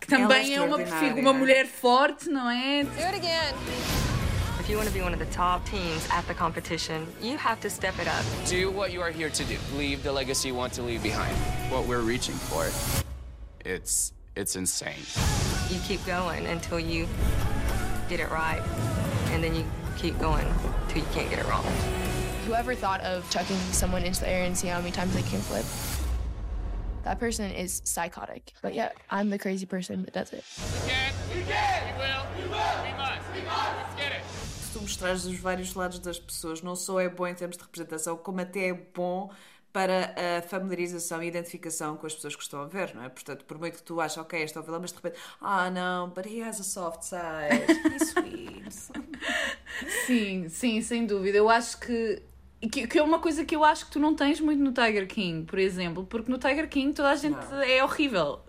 Que 0.00 0.08
também 0.08 0.54
ela 0.54 0.80
é, 0.80 0.82
é 0.82 1.12
uma, 1.14 1.20
uma 1.20 1.32
mulher 1.32 1.66
forte, 1.66 2.28
não 2.28 2.50
é? 2.50 2.82
Do 2.82 2.90
it 2.90 3.16
again. 3.16 3.54
If 4.60 4.68
you 4.68 4.76
want 4.76 4.88
to 4.88 4.94
be 4.94 5.02
one 5.02 5.12
of 5.12 5.18
the 5.18 5.30
top 5.32 5.68
teams 5.68 6.08
at 6.10 6.24
the 6.26 6.34
competition, 6.34 7.06
you 7.20 7.36
have 7.36 7.60
to 7.60 7.70
step 7.70 7.94
it 8.00 8.08
up. 8.08 8.24
Do 8.48 8.70
what 8.70 8.92
you 8.92 9.00
are 9.00 9.12
here 9.12 9.30
to 9.30 9.44
do. 9.44 9.56
Leave 9.76 10.02
the 10.02 10.12
legacy 10.12 10.48
you 10.48 10.56
want 10.56 10.72
to 10.74 10.82
leave 10.82 11.02
behind. 11.02 11.34
What 11.70 11.86
we're 11.86 12.02
reaching 12.02 12.34
for. 12.34 12.66
It's 13.64 14.12
it's 14.34 14.56
insane. 14.56 15.04
You 15.70 15.80
keep 15.86 16.04
going 16.04 16.46
until 16.46 16.80
you 16.80 17.06
get 18.08 18.18
it 18.18 18.30
right, 18.30 18.62
and 19.30 19.42
then 19.42 19.54
you 19.54 19.64
keep 19.96 20.18
going 20.18 20.46
until 20.82 21.02
you 21.02 21.08
can't 21.12 21.30
get 21.30 21.38
it 21.38 21.48
wrong. 21.48 21.64
Whoever 22.46 22.74
thought 22.74 23.00
of 23.02 23.28
chucking 23.30 23.56
someone 23.70 24.02
into 24.02 24.20
the 24.20 24.28
air 24.28 24.44
and 24.44 24.56
see 24.56 24.66
how 24.66 24.78
many 24.78 24.90
times 24.90 25.14
they 25.14 25.22
can 25.22 25.40
flip? 25.40 25.64
That 27.04 27.20
person 27.20 27.52
is 27.52 27.82
psychotic. 27.84 28.52
But 28.62 28.74
yeah, 28.74 28.90
I'm 29.10 29.30
the 29.30 29.38
crazy 29.38 29.66
person 29.66 30.02
that 30.04 30.14
does 30.14 30.32
it. 30.32 30.44
We 30.84 30.90
can, 30.90 31.14
we 31.34 31.42
can, 31.42 31.86
we 31.86 32.00
will, 32.00 32.26
we 32.36 32.42
will, 32.48 32.82
we 32.82 32.92
must, 32.98 33.22
we 33.34 33.40
must 33.42 33.98
Se 34.60 34.72
tu 34.72 34.80
mostrares 34.80 35.24
os 35.24 35.38
vários 35.38 35.74
lados 35.74 35.98
das 36.00 36.18
pessoas, 36.18 36.62
não 36.62 36.74
só 36.74 36.98
é 37.00 37.08
bom 37.08 37.26
em 37.26 37.34
termos 37.34 37.56
de 37.56 37.62
representação, 37.62 38.16
como 38.16 38.40
até 38.40 38.68
é 38.68 38.72
bom 38.72 39.30
para 39.72 40.14
a 40.38 40.42
familiarização 40.42 41.22
e 41.22 41.28
identificação 41.28 41.96
com 41.96 42.06
as 42.06 42.14
pessoas 42.14 42.36
que 42.36 42.42
estão 42.42 42.60
a 42.60 42.66
ver, 42.66 42.94
não 42.94 43.02
é? 43.04 43.08
Portanto, 43.08 43.44
por 43.44 43.58
muito 43.58 43.78
que 43.78 43.82
tu 43.82 44.00
aches, 44.00 44.18
ok, 44.18 44.42
este 44.42 44.58
é 44.58 44.60
o 44.60 44.64
vilão, 44.64 44.80
mas 44.80 44.90
de 44.90 44.96
repente, 44.96 45.18
ah, 45.40 45.70
não, 45.70 46.10
but 46.10 46.26
he 46.26 46.42
has 46.42 46.60
a 46.60 46.64
soft 46.64 47.02
side, 47.02 47.64
he's 47.94 48.10
sweet. 48.10 48.62
Sim, 50.06 50.48
sim, 50.48 50.82
sem 50.82 51.06
dúvida. 51.06 51.38
Eu 51.38 51.48
acho 51.48 51.78
que, 51.78 52.22
que. 52.70 52.86
que 52.86 52.98
é 52.98 53.02
uma 53.02 53.18
coisa 53.18 53.44
que 53.44 53.56
eu 53.56 53.64
acho 53.64 53.86
que 53.86 53.92
tu 53.92 53.98
não 53.98 54.14
tens 54.14 54.40
muito 54.40 54.62
no 54.62 54.72
Tiger 54.72 55.06
King, 55.08 55.46
por 55.46 55.58
exemplo, 55.58 56.04
porque 56.04 56.30
no 56.30 56.38
Tiger 56.38 56.68
King 56.68 56.92
toda 56.92 57.10
a 57.10 57.16
gente 57.16 57.38
Não. 57.50 57.62
é 57.62 57.82
horrível. 57.82 58.40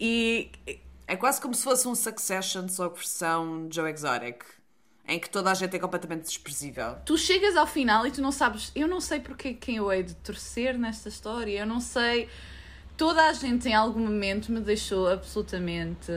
E. 0.00 0.50
É 1.06 1.16
quase 1.16 1.40
como 1.40 1.52
se 1.54 1.64
fosse 1.64 1.86
um 1.86 1.94
Succession 1.94 2.68
só 2.68 2.88
versão 2.88 3.68
Joe 3.70 3.90
Exotic, 3.90 4.44
em 5.06 5.18
que 5.18 5.28
toda 5.28 5.50
a 5.50 5.54
gente 5.54 5.74
é 5.74 5.78
completamente 5.78 6.22
desprezível. 6.24 6.94
Tu 7.04 7.18
chegas 7.18 7.56
ao 7.56 7.66
final 7.66 8.06
e 8.06 8.10
tu 8.10 8.22
não 8.22 8.32
sabes. 8.32 8.70
Eu 8.74 8.86
não 8.86 9.00
sei 9.00 9.20
porque 9.20 9.54
quem 9.54 9.76
eu 9.76 9.90
hei 9.92 10.02
de 10.02 10.14
torcer 10.14 10.78
nesta 10.78 11.08
história. 11.08 11.60
Eu 11.60 11.66
não 11.66 11.80
sei. 11.80 12.28
Toda 12.96 13.26
a 13.26 13.32
gente 13.32 13.68
em 13.68 13.74
algum 13.74 14.00
momento 14.00 14.52
me 14.52 14.60
deixou 14.60 15.08
absolutamente. 15.08 16.12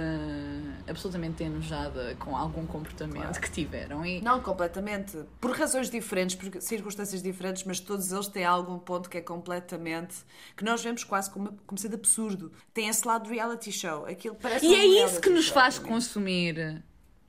absolutamente 0.87 1.41
enojada 1.43 2.15
com 2.19 2.35
algum 2.35 2.65
comportamento 2.65 3.21
Claro. 3.23 3.41
que 3.41 3.49
tiveram. 3.51 4.05
E 4.05 4.21
Não, 4.21 4.39
completamente. 4.41 5.17
Por 5.39 5.51
razões 5.57 5.89
diferentes, 5.89 6.35
por 6.35 6.61
circunstâncias 6.61 7.23
diferentes, 7.23 7.63
mas 7.63 7.79
todos 7.79 8.11
eles 8.11 8.27
têm 8.27 8.43
algum 8.45 8.77
ponto 8.77 9.09
que 9.09 9.17
é 9.17 9.21
completamente. 9.21 10.15
que 10.55 10.63
nós 10.63 10.83
vemos 10.83 11.03
quase 11.03 11.31
como, 11.31 11.57
como 11.65 11.79
sendo 11.79 11.95
absurdo. 11.95 12.51
Tem 12.73 12.87
esse 12.87 13.07
lado 13.07 13.27
de 13.29 13.33
reality 13.33 13.71
show. 13.71 14.05
Aquilo 14.05 14.35
parece 14.35 14.65
E 14.65 14.69
um 14.69 14.73
é 14.75 14.85
isso 14.85 15.19
que 15.21 15.29
nos 15.29 15.45
show 15.45 15.53
faz 15.53 15.79
consumir 15.79 16.83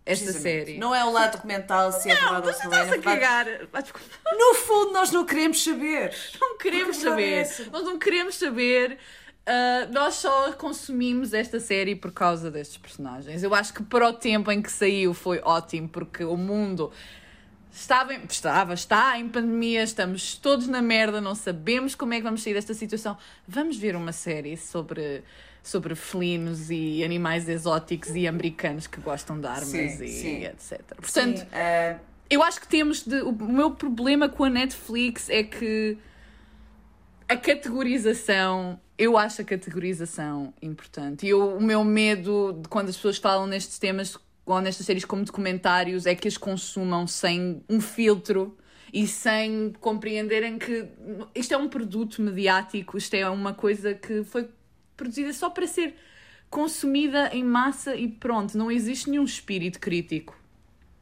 esta 0.07 0.33
série. 0.33 0.79
Não 0.79 0.95
é 0.95 1.05
o 1.05 1.11
lado 1.13 1.33
documental 1.33 1.93
se 1.93 2.09
é 2.09 2.15
verdade 2.15 2.47
ou 2.47 2.55
se 2.55 2.65
não 2.65 2.73
é. 2.75 2.91
a 2.95 2.99
cagar. 2.99 3.47
No 4.39 4.55
fundo, 4.55 4.93
nós 4.93 5.11
não 5.11 5.27
queremos 5.27 5.63
saber. 5.63 6.15
Não 6.41 6.57
queremos 6.57 6.97
é 6.99 7.01
saber. 7.45 7.71
Nós 7.73 7.83
não 7.85 7.99
queremos 7.99 8.37
saber. 8.37 8.99
Ah, 9.47 9.87
nós 9.93 10.15
só 10.15 10.53
consumimos 10.53 11.33
esta 11.33 11.61
série 11.61 11.95
por 11.95 12.13
causa 12.13 12.51
destes 12.51 12.79
personagens. 12.79 13.43
Eu 13.43 13.55
acho 13.55 13.73
que 13.75 13.83
para 13.83 14.09
o 14.09 14.13
tempo 14.13 14.51
em 14.51 14.61
que 14.61 14.71
saiu 14.71 15.15
foi 15.15 15.41
ótimo, 15.45 15.89
porque 15.89 16.25
o 16.25 16.37
mundo 16.37 16.91
estava, 17.73 18.13
em- 18.15 18.25
estava, 18.29 18.75
está 18.75 19.17
em 19.19 19.29
pandemia, 19.29 19.85
estamos 19.85 20.35
todos 20.37 20.67
na 20.67 20.83
merda, 20.83 21.21
não 21.21 21.35
sabemos 21.37 21.95
como 21.95 22.13
é 22.15 22.17
que 22.17 22.23
vamos 22.25 22.43
sair 22.43 22.55
desta 22.55 22.75
situação. 22.75 23.17
Vamos 23.47 23.77
ver 23.77 23.95
uma 23.95 24.13
série 24.13 24.57
sobre, 24.57 25.23
sobre 25.67 25.97
felinos 25.97 26.71
e 26.71 27.03
animais 27.03 27.49
exóticos 27.49 28.15
e 28.15 28.25
americanos 28.29 28.87
que 28.87 29.01
gostam 29.01 29.41
de 29.41 29.49
armas 29.49 29.67
Sim, 29.67 30.05
e 30.05 30.09
sim. 30.09 30.45
etc. 30.45 30.81
Portanto, 30.95 31.41
Sim, 31.41 31.47
eh, 31.53 31.97
eu 32.31 32.41
acho 32.41 32.61
que 32.61 32.69
temos 32.69 33.03
de. 33.03 33.21
O 33.23 33.33
meu 33.33 33.73
problema 33.73 34.29
com 34.29 34.45
a 34.45 34.49
Netflix 34.51 35.29
é 35.29 35.43
que 35.43 35.99
a 37.29 37.37
categorização. 37.37 38.79
Eu 38.97 39.19
acho 39.19 39.43
a 39.43 39.45
categorização 39.45 40.55
importante. 40.63 41.27
E 41.27 41.31
eu- 41.31 41.57
o 41.57 41.61
meu 41.63 41.83
medo 41.85 42.59
de 42.63 42.69
quando 42.69 42.89
as 42.89 42.97
pessoas 42.97 43.19
falam 43.19 43.47
nestes 43.47 43.79
temas 43.79 44.17
ou 44.47 44.61
nestas 44.61 44.87
séries 44.87 45.05
como 45.05 45.25
documentários 45.25 46.07
é 46.07 46.15
que 46.15 46.29
as 46.29 46.39
consumam 46.39 47.07
sem 47.09 47.61
um 47.69 47.81
filtro 47.81 48.57
e 48.93 49.07
sem 49.07 49.73
compreenderem 49.81 50.59
que 50.59 50.87
isto 51.35 51.53
é 51.53 51.57
um 51.59 51.69
produto 51.69 52.23
mediático, 52.23 52.97
isto 52.97 53.13
é 53.15 53.29
uma 53.29 53.53
coisa 53.53 53.93
que 53.93 54.23
foi 54.23 54.49
produzida 54.97 55.33
só 55.33 55.51
para 55.51 55.67
ser 55.67 55.95
consumida 56.49 57.31
em 57.33 57.45
massa 57.45 57.95
e 57.97 58.09
pronto. 58.09 58.57
Não 58.57 58.71
existe 58.71 59.11
nenhum 59.11 59.25
espírito 59.25 59.79
crítico 59.79 60.39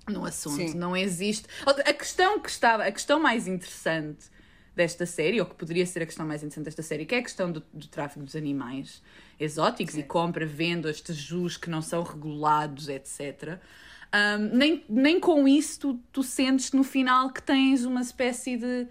no 0.09 0.25
assunto. 0.25 0.57
Sim. 0.57 0.75
Não 0.75 0.97
existe. 0.97 1.47
A 1.67 1.93
questão 1.93 2.41
que 2.41 2.51
estava, 2.51 2.85
a 2.85 2.93
questão 2.93 3.21
mais 3.21 3.47
interessante 3.47 4.33
desta 4.75 5.07
série, 5.07 5.41
ou 5.41 5.47
que 5.47 5.55
poderia 5.55 5.87
ser 5.87 6.03
a 6.03 6.07
questão 6.07 6.27
mais 6.27 6.43
interessante 6.43 6.65
desta 6.65 6.83
série, 6.83 7.07
que 7.07 7.15
é 7.15 7.19
a 7.19 7.23
questão 7.23 7.51
do, 7.51 7.63
do 7.73 7.87
tráfico 7.87 8.25
dos 8.25 8.35
animais 8.35 9.01
exóticos 9.39 9.97
e 9.97 10.03
compra, 10.03 10.45
venda, 10.45 10.91
estes 10.91 11.17
jus 11.17 11.57
que 11.57 11.71
não 11.71 11.81
são 11.81 12.03
regulados, 12.03 12.89
etc. 12.89 13.61
Ahm, 14.13 14.51
nem, 14.53 14.85
nem 14.89 15.21
com 15.21 15.47
isso 15.47 15.81
tu, 15.81 16.01
tu 16.13 16.23
sentes 16.23 16.73
no 16.73 16.83
final 16.83 17.31
que 17.33 17.43
tens 17.43 17.85
uma 17.85 18.01
espécie 18.01 18.57
de. 18.57 18.87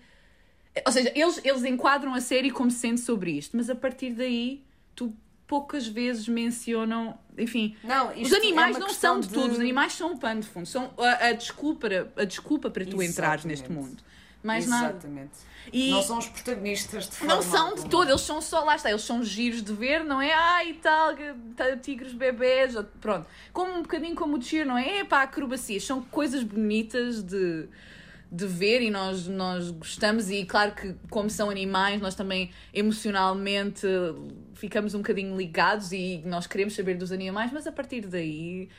Ou 0.86 0.92
seja, 0.92 1.12
eles, 1.14 1.40
eles 1.44 1.64
enquadram 1.66 2.14
a 2.14 2.22
série 2.22 2.50
como 2.50 2.72
sendo 2.72 3.00
sobre 3.00 3.32
isto, 3.32 3.56
mas 3.56 3.70
a 3.70 3.76
partir 3.76 4.14
daí 4.14 4.64
tu 4.96 5.14
poucas 5.48 5.88
vezes 5.88 6.28
mencionam. 6.28 7.18
Enfim, 7.38 7.76
Não, 7.84 8.10
os 8.20 8.32
é 8.32 8.36
animais 8.38 8.76
uma 8.78 8.86
não 8.88 8.94
são 8.94 9.20
de 9.20 9.28
de- 9.28 9.34
tudo, 9.34 9.54
os 9.54 9.60
animais 9.60 9.94
são 9.94 10.12
um 10.14 10.18
pano 10.18 10.42
de 10.42 10.48
fundo, 10.48 10.66
são 10.68 10.92
a, 10.98 11.28
a 11.28 11.34
desculpa, 11.34 11.88
a 12.16 12.24
desculpa 12.26 12.70
para 12.70 12.86
tu 12.86 13.02
entrares 13.02 13.44
neste 13.46 13.72
mundo. 13.72 14.02
Mais 14.44 14.68
nada. 14.68 14.90
Exatamente. 14.90 15.32
E- 15.72 15.90
Não 15.92 16.02
são 16.02 16.18
os 16.18 16.28
protagonistas 16.28 17.10
de 17.10 17.16
forma 17.16 17.34
Não 17.36 17.42
são 17.42 17.66
de 17.68 17.70
alguma. 17.72 17.90
todo, 17.90 18.10
eles 18.10 18.22
são 18.22 18.42
só, 18.42 18.64
lá 18.66 18.76
está, 18.76 18.90
eles 18.90 19.02
são 19.04 19.24
giros 19.24 19.64
de 19.64 19.72
ver, 19.74 20.04
não 20.04 20.22
é? 20.22 20.34
Ai 20.34 20.74
tal, 20.82 21.14
tigres 21.82 22.12
bebés, 22.14 22.76
pronto. 23.00 23.26
Como 23.54 23.72
um 23.72 23.82
bocadinho 23.84 24.16
como 24.16 24.38
o 24.38 24.42
cheer, 24.42 24.66
não 24.66 24.78
é? 24.78 24.98
É 25.00 25.04
pá, 25.06 25.22
acrobacias, 25.24 25.86
são 25.86 26.02
coisas 26.04 26.44
bonitas 26.44 27.24
de, 27.24 27.70
de 28.30 28.46
ver 28.46 28.82
e 28.82 28.92
nós, 28.92 29.26
nós 29.28 29.72
gostamos 29.72 30.30
e 30.30 30.44
claro 30.44 30.74
que 30.76 30.94
como 31.10 31.30
são 31.30 31.50
animais 31.50 32.02
nós 32.02 32.14
também 32.14 32.52
emocionalmente 32.74 33.88
ficamos 34.64 34.94
um 34.96 35.00
bocadinho 35.00 35.36
ligados 35.36 35.92
e 35.92 36.22
nós 36.26 36.48
queremos 36.48 36.74
saber 36.74 36.96
dos 36.96 37.12
animais, 37.12 37.52
mas 37.52 37.68
a 37.68 37.72
partir 37.72 38.08
daí 38.08 38.70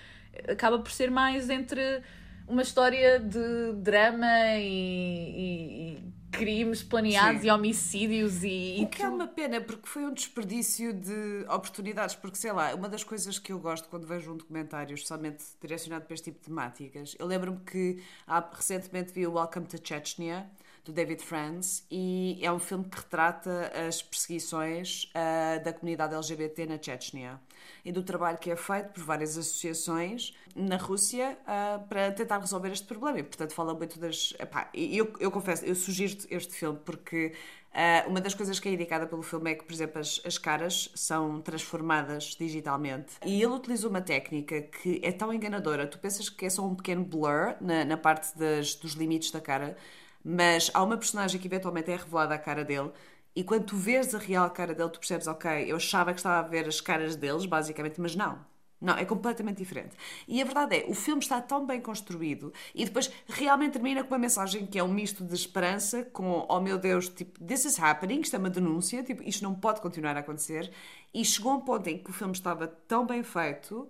acaba 0.49 0.79
por 0.79 0.91
ser 0.91 1.11
mais 1.11 1.51
entre 1.51 2.01
uma 2.49 2.63
história 2.63 3.21
de 3.21 3.73
drama 3.77 4.27
e, 4.57 4.65
e- 4.65 5.99
e 5.99 6.13
crimes 6.33 6.83
planeados 6.83 7.43
Sim. 7.43 7.49
e 7.49 7.51
homicídios 7.51 8.43
e, 8.43 8.81
e 8.81 8.85
O 8.85 8.89
que 8.89 9.03
é 9.03 9.09
uma 9.09 9.27
pena, 9.27 9.61
porque 9.61 9.87
foi 9.87 10.05
um 10.07 10.13
desperdício 10.15 10.91
de 10.95 11.45
oportunidades. 11.49 12.15
Porque, 12.15 12.39
sei 12.39 12.51
lá, 12.51 12.75
uma 12.75 12.89
das 12.89 13.05
coisas 13.05 13.39
que 13.39 13.53
eu 13.53 13.59
gosto 13.59 13.87
quando 13.91 14.07
vejo 14.07 14.33
um 14.33 14.37
documentário, 14.39 14.95
especialmente 14.95 15.45
direcionado 15.61 16.07
para 16.07 16.15
este 16.15 16.25
tipo 16.31 16.39
de 16.39 16.47
temáticas, 16.47 17.15
eu 17.19 17.27
lembro-me 17.27 17.61
que 17.61 18.03
há, 18.27 18.41
recentemente 18.53 19.13
vi 19.13 19.27
o 19.27 19.35
Welcome 19.35 19.67
to 19.67 19.77
Chechnya, 19.87 20.51
do 20.85 20.93
David 20.93 21.23
Franz, 21.23 21.87
e 21.91 22.39
é 22.43 22.53
um 22.53 22.59
filme 22.59 22.85
que 22.85 22.99
retrata 22.99 23.73
as 23.89 24.03
perseguições 24.03 25.11
ah, 25.15 25.59
da 25.59 25.73
comunidade 25.73 26.15
LGBT 26.15 26.67
na 26.67 26.81
Chechnya 26.81 27.41
e 27.85 27.91
do 27.91 28.03
trabalho 28.03 28.37
que 28.37 28.51
é 28.51 28.57
feito 28.57 28.91
por 28.91 29.03
várias 29.03 29.39
associações 29.39 30.35
na 30.55 30.77
Rússia 30.77 31.39
ah, 31.47 31.81
para 31.89 32.13
tentar 32.13 32.39
resolver 32.39 32.71
este 32.71 32.87
problema. 32.87 33.19
E, 33.19 33.23
portanto, 33.23 33.53
fala 33.55 33.75
muito 33.75 33.99
das. 33.99 34.35
Epá, 34.39 34.69
eu, 34.75 35.13
eu 35.19 35.31
confesso, 35.31 35.65
eu 35.65 35.75
sugiro 35.75 36.19
este 36.31 36.53
filme 36.53 36.79
porque 36.85 37.33
ah, 37.73 38.05
uma 38.07 38.21
das 38.21 38.35
coisas 38.35 38.61
que 38.61 38.69
é 38.69 38.73
indicada 38.73 39.07
pelo 39.07 39.23
filme 39.23 39.51
é 39.51 39.55
que, 39.55 39.65
por 39.65 39.73
exemplo, 39.73 40.01
as, 40.01 40.21
as 40.25 40.39
caras 40.39 40.91
são 40.95 41.41
transformadas 41.41 42.37
digitalmente. 42.39 43.15
E 43.25 43.43
ele 43.43 43.53
utiliza 43.53 43.89
uma 43.89 44.01
técnica 44.01 44.63
que 44.63 45.01
é 45.03 45.11
tão 45.11 45.33
enganadora. 45.33 45.87
Tu 45.87 45.99
pensas 45.99 46.29
que 46.29 46.47
é 46.47 46.51
só 46.51 46.65
um 46.65 46.75
pequeno 46.75 47.05
blur 47.05 47.57
na, 47.61 47.85
na 47.85 47.97
parte 47.97 48.37
das, 48.39 48.75
dos 48.77 48.93
limites 48.93 49.33
da 49.33 49.41
cara, 49.41 49.77
mas 50.25 50.71
há 50.73 50.83
uma 50.83 50.97
personagem 50.97 51.41
que 51.41 51.47
eventualmente 51.47 51.91
é 51.91 51.97
revelada 51.97 52.35
a 52.35 52.39
cara 52.39 52.65
dele. 52.65 52.91
E 53.37 53.45
quando 53.45 53.67
tu 53.67 53.77
vês 53.77 54.15
a 54.15 54.19
real 54.19 54.51
cara 54.51 54.75
dele, 54.75 54.91
tu 54.91 54.99
percebes, 55.01 55.27
ok, 55.27 55.71
eu 55.71 55.77
achava 55.77 56.13
que 56.13 56.21
estava 56.21 56.47
a 56.47 56.49
ver 56.49 56.67
as 56.69 56.81
caras 56.81 57.17
deles, 57.17 57.47
basicamente, 57.47 58.01
mas 58.01 58.15
não. 58.17 58.39
Não, 58.81 58.95
é 58.99 59.05
completamente 59.05 59.59
diferente. 59.59 59.97
E 60.29 60.43
a 60.43 60.45
verdade 60.45 60.77
é, 60.77 60.85
o 60.87 60.95
filme 60.95 61.23
está 61.23 61.41
tão 61.41 61.67
bem 61.67 61.81
construído 61.81 62.53
e 62.75 62.85
depois 62.85 63.11
realmente 63.27 63.73
termina 63.73 64.03
com 64.05 64.11
uma 64.13 64.19
mensagem 64.19 64.67
que 64.67 64.79
é 64.79 64.85
um 64.85 64.93
misto 64.93 65.25
de 65.25 65.35
esperança 65.35 66.05
com, 66.13 66.45
oh 66.49 66.61
meu 66.61 66.77
Deus, 66.79 67.09
tipo, 67.09 67.43
this 67.43 67.65
is 67.65 67.79
happening, 67.79 68.21
isto 68.21 68.37
é 68.37 68.39
uma 68.39 68.51
denúncia, 68.51 69.03
tipo, 69.03 69.23
isto 69.23 69.43
não 69.43 69.55
pode 69.55 69.81
continuar 69.81 70.17
a 70.17 70.21
acontecer. 70.21 70.71
E 71.15 71.25
chegou 71.25 71.55
um 71.55 71.61
ponto 71.61 71.89
em 71.89 71.97
que 71.99 72.11
o 72.11 72.13
filme 72.13 72.35
estava 72.35 72.67
tão 72.67 73.07
bem 73.07 73.23
feito 73.23 73.89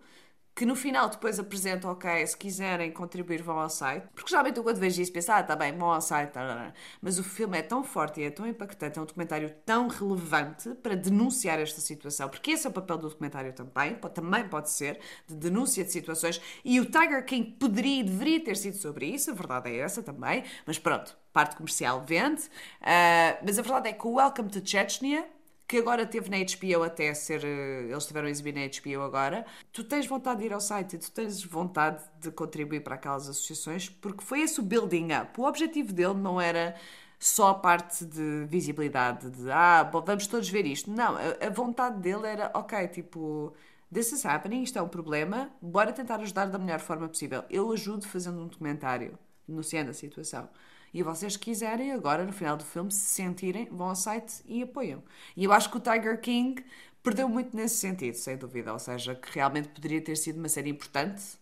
que 0.54 0.64
no 0.64 0.76
final 0.76 1.08
depois 1.08 1.38
apresenta, 1.40 1.88
ok, 1.88 2.24
se 2.26 2.36
quiserem 2.36 2.92
contribuir 2.92 3.42
vão 3.42 3.58
ao 3.58 3.68
site. 3.68 4.06
Porque 4.14 4.30
geralmente 4.30 4.56
eu 4.56 4.62
quando 4.62 4.78
vejo 4.78 5.02
isso 5.02 5.12
penso, 5.12 5.32
ah, 5.32 5.42
tá 5.42 5.56
bem, 5.56 5.76
vão 5.76 5.90
ao 5.92 6.00
site. 6.00 6.30
tá, 6.30 6.46
tá, 6.46 6.54
tá. 6.54 6.74
Mas 7.02 7.18
o 7.18 7.24
filme 7.24 7.58
é 7.58 7.62
tão 7.62 7.82
forte 7.82 8.20
e 8.20 8.24
é 8.24 8.30
tão 8.30 8.46
impactante, 8.46 8.98
é 8.98 9.02
um 9.02 9.04
documentário 9.04 9.50
tão 9.66 9.88
relevante 9.88 10.70
para 10.76 10.94
denunciar 10.94 11.58
esta 11.58 11.80
situação. 11.80 12.28
Porque 12.28 12.52
esse 12.52 12.66
é 12.66 12.70
o 12.70 12.72
papel 12.72 12.98
do 12.98 13.08
documentário 13.08 13.52
também, 13.52 13.96
também 14.14 14.48
pode 14.48 14.70
ser, 14.70 15.00
de 15.26 15.34
denúncia 15.34 15.84
de 15.84 15.90
situações. 15.90 16.40
E 16.64 16.78
o 16.78 16.86
Tiger 16.86 17.24
King 17.24 17.50
poderia 17.58 18.00
e 18.00 18.04
deveria 18.04 18.42
ter 18.42 18.56
sido 18.56 18.76
sobre 18.76 19.06
isso, 19.06 19.30
a 19.32 19.34
verdade 19.34 19.70
é 19.70 19.78
essa 19.78 20.02
também. 20.02 20.44
Mas 20.64 20.78
pronto, 20.78 21.16
parte 21.32 21.56
comercial 21.56 22.04
vende. 22.06 22.42
Ah, 22.80 23.38
mas 23.44 23.58
a 23.58 23.62
verdade 23.62 23.88
é 23.88 23.92
que 23.92 24.06
o 24.06 24.14
Welcome 24.14 24.50
to 24.50 24.60
Chechnya 24.64 25.26
que 25.66 25.78
agora 25.78 26.06
teve 26.06 26.30
na 26.30 26.36
HBO 26.38 26.82
até 26.82 27.12
ser. 27.14 27.44
eh, 27.44 27.84
Eles 27.84 27.98
estiveram 28.04 28.28
a 28.28 28.30
exibir 28.30 28.54
na 28.54 28.60
HBO 28.64 29.02
agora. 29.02 29.46
Tu 29.72 29.82
tens 29.84 30.06
vontade 30.06 30.40
de 30.40 30.46
ir 30.46 30.52
ao 30.52 30.60
site 30.60 30.96
e 30.96 30.98
tu 30.98 31.10
tens 31.10 31.42
vontade 31.44 32.02
de 32.20 32.30
contribuir 32.30 32.80
para 32.82 32.94
aquelas 32.96 33.28
associações, 33.28 33.88
porque 33.88 34.22
foi 34.24 34.40
esse 34.42 34.60
o 34.60 34.62
building 34.62 35.08
up. 35.12 35.40
O 35.40 35.44
objetivo 35.44 35.92
dele 35.92 36.14
não 36.14 36.40
era 36.40 36.74
só 37.18 37.48
a 37.50 37.54
parte 37.54 38.04
de 38.04 38.44
visibilidade, 38.46 39.30
de 39.30 39.50
ah, 39.50 39.84
bom, 39.84 40.02
vamos 40.02 40.26
todos 40.26 40.48
ver 40.48 40.66
isto. 40.66 40.90
Não, 40.90 41.16
a, 41.16 41.46
a 41.46 41.50
vontade 41.50 41.98
dele 42.00 42.26
era, 42.26 42.50
ok, 42.54 42.88
tipo, 42.88 43.54
this 43.92 44.12
is 44.12 44.24
happening, 44.26 44.62
isto 44.62 44.78
é 44.78 44.82
um 44.82 44.88
problema, 44.88 45.50
bora 45.62 45.92
tentar 45.92 46.20
ajudar 46.20 46.46
da 46.46 46.58
melhor 46.58 46.80
forma 46.80 47.08
possível. 47.08 47.44
Eu 47.50 47.70
ajudo 47.72 48.06
fazendo 48.06 48.40
um 48.40 48.48
documentário, 48.48 49.18
denunciando 49.48 49.90
a 49.90 49.94
situação. 49.94 50.48
E 50.94 51.02
vocês 51.02 51.36
quiserem, 51.36 51.92
agora 51.92 52.24
no 52.24 52.32
final 52.32 52.56
do 52.56 52.64
filme, 52.64 52.90
se 52.92 53.00
sentirem, 53.00 53.66
vão 53.66 53.88
ao 53.88 53.96
site 53.96 54.42
e 54.46 54.62
apoiam. 54.62 55.02
E 55.36 55.44
eu 55.44 55.52
acho 55.52 55.68
que 55.70 55.76
o 55.76 55.80
Tiger 55.80 56.20
King 56.20 56.64
perdeu 57.02 57.28
muito 57.28 57.56
nesse 57.56 57.76
sentido, 57.76 58.14
sem 58.14 58.36
dúvida. 58.38 58.72
Ou 58.72 58.78
seja, 58.78 59.14
que 59.16 59.30
realmente 59.32 59.68
poderia 59.68 60.00
ter 60.00 60.16
sido 60.16 60.38
uma 60.38 60.48
série 60.48 60.70
importante 60.70 61.36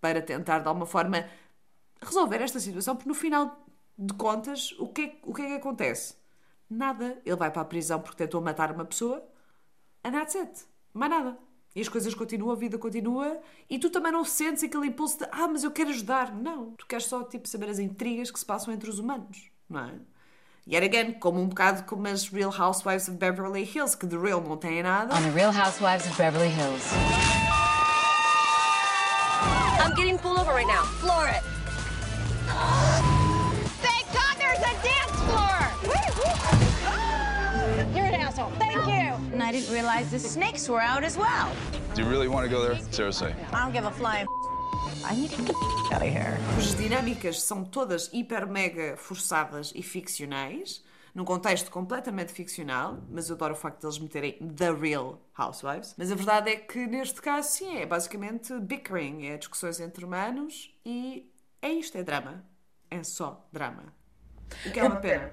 para 0.00 0.22
tentar, 0.22 0.60
de 0.60 0.68
alguma 0.68 0.86
forma, 0.86 1.28
resolver 2.02 2.40
esta 2.42 2.58
situação, 2.60 2.96
porque 2.96 3.08
no 3.08 3.14
final 3.14 3.66
de 3.98 4.14
contas, 4.14 4.72
o 4.78 4.88
que, 4.88 5.02
é, 5.02 5.18
o 5.24 5.34
que 5.34 5.42
é 5.42 5.46
que 5.48 5.54
acontece? 5.56 6.16
Nada. 6.70 7.20
Ele 7.24 7.36
vai 7.36 7.50
para 7.50 7.62
a 7.62 7.64
prisão 7.66 8.00
porque 8.00 8.16
tentou 8.16 8.40
matar 8.40 8.72
uma 8.72 8.84
pessoa, 8.84 9.22
and 10.04 10.12
that's 10.12 10.36
it. 10.36 10.66
Mais 10.94 11.10
nada. 11.10 11.38
E 11.76 11.80
as 11.82 11.90
coisas 11.90 12.14
continuam, 12.14 12.52
a 12.52 12.56
vida 12.56 12.78
continua, 12.78 13.38
e 13.68 13.78
tu 13.78 13.90
também 13.90 14.10
não 14.10 14.24
sentes 14.24 14.64
aquele 14.64 14.86
impulso 14.86 15.18
de 15.18 15.26
ah, 15.30 15.46
mas 15.46 15.62
eu 15.62 15.70
quero 15.70 15.90
ajudar. 15.90 16.34
Não. 16.34 16.70
Tu 16.70 16.86
queres 16.86 17.04
só 17.04 17.22
tipo, 17.22 17.46
saber 17.46 17.68
as 17.68 17.78
intrigas 17.78 18.30
que 18.30 18.38
se 18.38 18.46
passam 18.46 18.72
entre 18.72 18.88
os 18.88 18.98
humanos, 18.98 19.50
não 19.68 19.80
é? 19.80 19.92
Yet 20.66 20.84
again, 20.86 21.12
como 21.20 21.38
um 21.38 21.48
bocado 21.48 21.82
como 21.84 22.08
as 22.08 22.28
Real 22.30 22.50
Housewives 22.50 23.08
of 23.08 23.18
Beverly 23.18 23.62
Hills, 23.62 23.94
que 23.94 24.06
de 24.06 24.16
real 24.16 24.40
não 24.40 24.56
têm 24.56 24.82
nada. 24.82 25.14
On 25.14 25.20
the 25.20 25.28
Real 25.28 25.52
Housewives 25.52 26.06
of 26.06 26.16
Beverly 26.16 26.48
Hills. 26.48 26.82
I'm 29.78 29.94
getting 29.94 30.16
pulled 30.16 30.38
over 30.40 30.54
right 30.54 30.66
now. 30.66 30.82
Floor 30.98 31.28
it. 31.28 31.42
Thank 33.82 34.06
God 34.14 34.34
there's 34.38 34.60
a 34.60 34.72
dance 34.82 35.12
floor! 35.28 35.60
You're 37.94 38.06
an 38.06 38.14
asshole. 38.14 38.50
Thank 38.58 38.86
you. 38.86 39.15
And 39.36 39.42
I 39.42 39.52
didn't 39.52 39.70
realize 39.70 40.10
the 40.10 40.18
snakes 40.18 40.66
were 40.66 40.80
out 40.80 41.04
as 41.04 41.18
well. 41.18 41.52
Do 41.94 42.00
you 42.00 42.08
really 42.08 42.26
want 42.26 42.48
to 42.48 42.50
go 42.50 42.62
there? 42.66 42.80
Seriously. 42.90 43.34
I 43.52 43.64
don't 43.64 43.70
give 43.70 43.84
a 43.84 43.90
flying. 43.90 44.26
I 45.04 45.14
need 45.14 45.28
to 45.32 45.42
get 45.42 45.54
out 45.92 46.00
of 46.00 46.08
here. 46.08 46.38
As 46.56 46.74
dinâmicas 46.74 47.42
são 47.42 47.62
todas 47.62 48.08
hiper 48.14 48.46
mega 48.46 48.96
forçadas 48.96 49.74
e 49.74 49.82
ficcionais, 49.82 50.82
num 51.14 51.22
contexto 51.22 51.70
completamente 51.70 52.32
ficcional, 52.32 52.96
mas 53.10 53.28
eu 53.28 53.36
adoro 53.36 53.52
o 53.52 53.56
facto 53.58 53.80
de 53.80 53.86
eles 53.86 53.98
meterem 53.98 54.38
The 54.56 54.72
Real 54.72 55.20
Housewives. 55.36 55.94
Mas 55.98 56.10
a 56.10 56.14
verdade 56.14 56.52
é 56.52 56.56
que 56.56 56.86
neste 56.86 57.20
caso, 57.20 57.50
sim, 57.50 57.76
é 57.76 57.84
basicamente 57.84 58.58
bickering, 58.58 59.26
é 59.26 59.36
discussões 59.36 59.80
entre 59.80 60.02
humanos 60.02 60.74
e 60.82 61.30
é 61.60 61.68
isto, 61.68 61.98
é 61.98 62.02
drama. 62.02 62.42
É 62.90 63.02
só 63.04 63.46
drama. 63.52 63.92
O 64.64 64.70
que 64.70 64.80
é 64.80 64.82
uma 64.82 64.96
pena. 64.96 65.30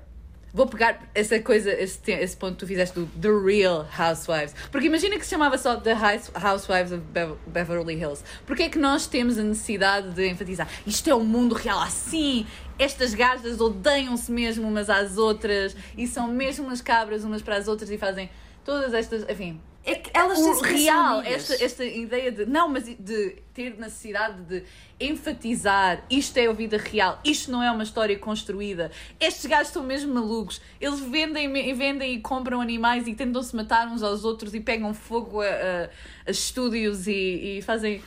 Vou 0.56 0.68
pegar 0.68 1.10
essa 1.16 1.40
coisa, 1.40 1.72
esse, 1.72 2.00
esse 2.12 2.38
ponto 2.38 2.54
que 2.54 2.60
tu 2.60 2.68
fizeste 2.68 3.00
do 3.00 3.08
The 3.20 3.30
Real 3.30 3.90
Housewives. 3.98 4.54
Porque 4.72 4.86
imagina 4.86 5.18
que 5.18 5.24
se 5.24 5.32
chamava 5.32 5.58
só 5.58 5.78
The 5.78 5.96
Housewives 6.36 6.92
of 6.92 7.02
Beverly 7.48 7.96
Hills. 7.96 8.24
Porquê 8.46 8.64
é 8.64 8.70
que 8.70 8.78
nós 8.78 9.08
temos 9.08 9.40
a 9.40 9.42
necessidade 9.42 10.12
de 10.12 10.28
enfatizar 10.28 10.70
isto 10.86 11.10
é 11.10 11.16
o 11.16 11.18
um 11.18 11.24
mundo 11.24 11.56
real 11.56 11.80
assim? 11.80 12.46
Estas 12.78 13.16
gajas 13.16 13.60
odeiam-se 13.60 14.32
mesmo 14.32 14.68
umas 14.68 14.92
às 14.92 15.18
outras 15.18 15.76
e 15.98 16.06
são 16.06 16.28
mesmo 16.28 16.68
umas 16.68 16.82
cabras 16.82 17.24
umas 17.24 17.42
para 17.42 17.58
as 17.58 17.68
outras 17.68 17.90
e 17.90 17.98
fazem 17.98 18.30
todas 18.64 18.94
estas. 18.94 19.28
Enfim, 19.28 19.60
é 19.86 19.96
que 19.96 20.10
elas 20.14 20.40
o 20.40 20.62
real, 20.62 21.22
esta, 21.22 21.62
esta 21.62 21.84
ideia 21.84 22.32
de 22.32 22.46
não, 22.46 22.70
mas 22.70 22.86
de 22.86 23.36
ter 23.54 23.78
necessidade 23.78 24.42
de 24.44 24.64
enfatizar 25.00 26.06
isto 26.10 26.38
é 26.38 26.48
a 26.48 26.54
vida 26.54 26.78
real, 26.78 27.20
isto 27.24 27.52
não 27.52 27.62
é 27.62 27.70
uma 27.70 27.84
história 27.84 28.18
construída. 28.18 28.92
Estes 29.20 29.46
gajos 29.46 29.74
são 29.74 29.84
mesmo 29.84 30.14
malucos. 30.14 30.62
Eles 30.80 31.02
vendem, 31.02 31.52
vendem 31.76 32.14
e 32.14 32.22
compram 32.22 32.62
animais 32.62 33.08
e 33.08 33.14
tentam 33.14 33.44
se 33.44 33.54
matar 33.56 33.88
uns 33.88 34.02
aos 34.02 34.24
outros 34.24 34.54
e 34.54 34.62
pegam 34.62 34.94
fogo 34.94 35.42
a, 35.42 35.48
a, 35.48 35.90
a 36.28 36.32
estúdios 36.32 37.06
e, 37.08 37.58
e 37.58 37.62
fazem 37.62 38.02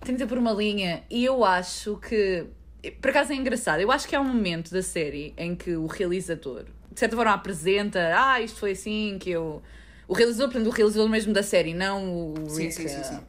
30 0.00 0.24
por 0.26 0.38
uma 0.38 0.52
linha. 0.52 1.02
E 1.10 1.24
eu 1.24 1.44
acho 1.44 1.96
que 1.96 2.46
por 3.00 3.10
acaso 3.10 3.32
é 3.32 3.36
engraçado. 3.36 3.80
Eu 3.80 3.90
acho 3.90 4.06
que 4.06 4.14
há 4.14 4.20
um 4.20 4.24
momento 4.24 4.70
da 4.70 4.82
série 4.82 5.34
em 5.36 5.56
que 5.56 5.74
o 5.74 5.86
realizador, 5.86 6.64
de 6.92 7.00
certa 7.00 7.16
forma, 7.16 7.32
apresenta: 7.32 8.12
Ah, 8.14 8.40
isto 8.40 8.60
foi 8.60 8.70
assim 8.72 9.18
que 9.20 9.30
eu 9.30 9.60
o 10.08 10.14
realizador, 10.14 10.50
portanto, 10.50 10.66
o 10.66 10.74
realizador 10.74 11.08
mesmo 11.08 11.34
da 11.34 11.42
série, 11.42 11.74
não 11.74 12.32
o 12.32 12.48
sim, 12.48 12.62
Rick. 12.62 12.72
Sim, 12.72 12.88
sim, 12.88 13.04
sim. 13.04 13.20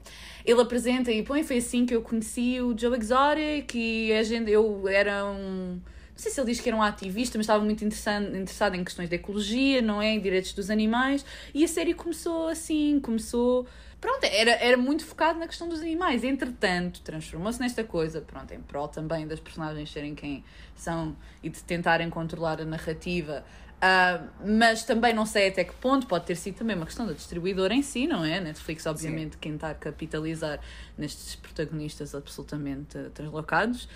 Ele 0.45 0.61
apresenta 0.61 1.11
e 1.11 1.21
põe, 1.21 1.43
foi 1.43 1.57
assim 1.57 1.85
que 1.85 1.93
eu 1.93 2.01
conheci 2.01 2.59
o 2.61 2.75
Joe 2.75 2.97
Exotic 2.97 3.75
e 3.75 4.13
a 4.13 4.23
gente, 4.23 4.49
eu 4.49 4.87
era 4.87 5.25
um. 5.25 5.73
Não 5.73 6.23
sei 6.23 6.31
se 6.31 6.39
ele 6.39 6.51
diz 6.51 6.59
que 6.59 6.69
era 6.69 6.77
um 6.77 6.81
ativista, 6.81 7.37
mas 7.37 7.43
estava 7.43 7.63
muito 7.63 7.83
interessado, 7.83 8.25
interessado 8.35 8.75
em 8.75 8.83
questões 8.83 9.09
de 9.09 9.15
ecologia, 9.15 9.81
não 9.81 10.01
é? 10.01 10.09
Em 10.09 10.19
direitos 10.19 10.53
dos 10.53 10.69
animais. 10.69 11.25
E 11.53 11.63
a 11.63 11.67
série 11.67 11.93
começou 11.93 12.47
assim, 12.47 12.99
começou. 12.99 13.67
Pronto, 14.01 14.23
era, 14.23 14.51
era 14.51 14.77
muito 14.77 15.05
focado 15.05 15.39
na 15.39 15.47
questão 15.47 15.67
dos 15.67 15.81
animais. 15.81 16.23
Entretanto, 16.23 17.01
transformou-se 17.01 17.59
nesta 17.59 17.83
coisa, 17.83 18.21
pronto, 18.21 18.53
em 18.53 18.61
prol 18.61 18.87
também 18.87 19.27
das 19.27 19.39
personagens 19.39 19.91
serem 19.91 20.15
quem 20.15 20.43
são 20.75 21.15
e 21.43 21.49
de 21.49 21.61
tentarem 21.63 22.09
controlar 22.09 22.61
a 22.61 22.65
narrativa. 22.65 23.45
Uh, 23.79 24.27
mas 24.45 24.83
também 24.83 25.13
não 25.13 25.25
sei 25.25 25.47
até 25.47 25.63
que 25.63 25.73
ponto 25.75 26.05
pode 26.05 26.25
ter 26.25 26.35
sido 26.35 26.55
também 26.55 26.75
uma 26.75 26.85
questão 26.85 27.07
da 27.07 27.13
distribuidora 27.13 27.73
em 27.73 27.81
si, 27.81 28.07
não 28.07 28.25
é? 28.25 28.41
Netflix, 28.41 28.85
obviamente, 28.85 29.33
Sim. 29.33 29.39
quem 29.39 29.55
está 29.55 29.69
a 29.69 29.73
capitalizar 29.73 30.59
nestes 30.97 31.35
protagonistas 31.35 32.13
absolutamente 32.13 32.97
translocados. 33.13 33.87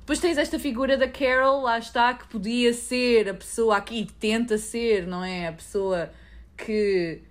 Depois 0.00 0.18
tens 0.18 0.36
esta 0.36 0.58
figura 0.58 0.98
da 0.98 1.08
Carol, 1.08 1.62
lá 1.62 1.78
está, 1.78 2.12
que 2.12 2.26
podia 2.28 2.74
ser 2.74 3.30
a 3.30 3.34
pessoa 3.34 3.76
aqui, 3.78 4.06
tenta 4.20 4.58
ser, 4.58 5.06
não 5.06 5.24
é? 5.24 5.48
A 5.48 5.52
pessoa 5.52 6.10
que. 6.56 7.22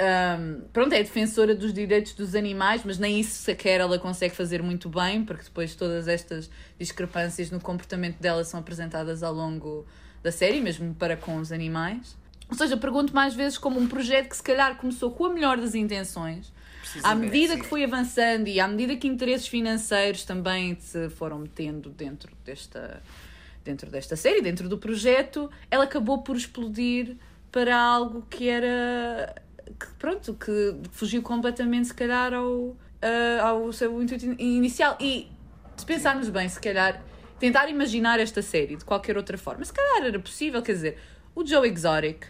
Um, 0.00 0.62
pronto, 0.72 0.94
é 0.94 1.02
defensora 1.02 1.54
dos 1.54 1.74
direitos 1.74 2.14
dos 2.14 2.34
animais, 2.34 2.82
mas 2.84 2.98
nem 2.98 3.20
isso 3.20 3.42
sequer 3.42 3.80
ela 3.80 3.98
consegue 3.98 4.34
fazer 4.34 4.62
muito 4.62 4.88
bem, 4.88 5.24
porque 5.24 5.44
depois 5.44 5.74
todas 5.74 6.08
estas 6.08 6.48
discrepâncias 6.78 7.50
no 7.50 7.60
comportamento 7.60 8.18
dela 8.18 8.42
são 8.44 8.60
apresentadas 8.60 9.22
ao 9.22 9.34
longo 9.34 9.84
da 10.22 10.32
série, 10.32 10.60
mesmo 10.60 10.94
para 10.94 11.16
com 11.16 11.36
os 11.36 11.52
animais. 11.52 12.16
Ou 12.48 12.56
seja, 12.56 12.76
pergunto 12.76 13.14
mais 13.14 13.34
vezes 13.34 13.56
como 13.56 13.78
um 13.78 13.86
projeto 13.86 14.28
que 14.28 14.36
se 14.36 14.42
calhar 14.42 14.76
começou 14.76 15.10
com 15.12 15.26
a 15.26 15.30
melhor 15.30 15.56
das 15.56 15.74
intenções, 15.74 16.52
à 17.04 17.14
medida 17.14 17.56
que 17.56 17.64
foi 17.64 17.84
avançando 17.84 18.48
e 18.48 18.58
à 18.58 18.66
medida 18.66 18.96
que 18.96 19.06
interesses 19.06 19.46
financeiros 19.46 20.24
também 20.24 20.76
se 20.80 21.08
foram 21.10 21.38
metendo 21.38 21.90
dentro 21.90 22.32
desta, 22.44 23.00
dentro 23.64 23.88
desta 23.88 24.16
série, 24.16 24.40
dentro 24.42 24.68
do 24.68 24.76
projeto, 24.76 25.48
ela 25.70 25.84
acabou 25.84 26.22
por 26.22 26.36
explodir 26.36 27.16
para 27.52 27.76
algo 27.78 28.26
que 28.28 28.48
era 28.48 29.34
que, 29.78 29.86
pronto, 29.98 30.34
que 30.34 30.76
fugiu 30.90 31.22
completamente 31.22 31.88
se 31.88 31.94
calhar 31.94 32.34
ao, 32.34 32.50
uh, 32.50 32.76
ao 33.42 33.72
seu 33.72 34.02
intuito 34.02 34.24
inicial. 34.40 34.96
E 35.00 35.30
se 35.76 35.86
pensarmos 35.86 36.28
bem, 36.28 36.48
se 36.48 36.60
calhar 36.60 37.00
tentar 37.40 37.68
imaginar 37.68 38.20
esta 38.20 38.42
série 38.42 38.76
de 38.76 38.84
qualquer 38.84 39.16
outra 39.16 39.36
forma. 39.36 39.64
Se 39.64 39.72
calhar 39.72 40.04
era 40.04 40.20
possível, 40.20 40.62
quer 40.62 40.74
dizer, 40.74 40.98
o 41.34 41.44
Joe 41.44 41.68
Exotic. 41.68 42.26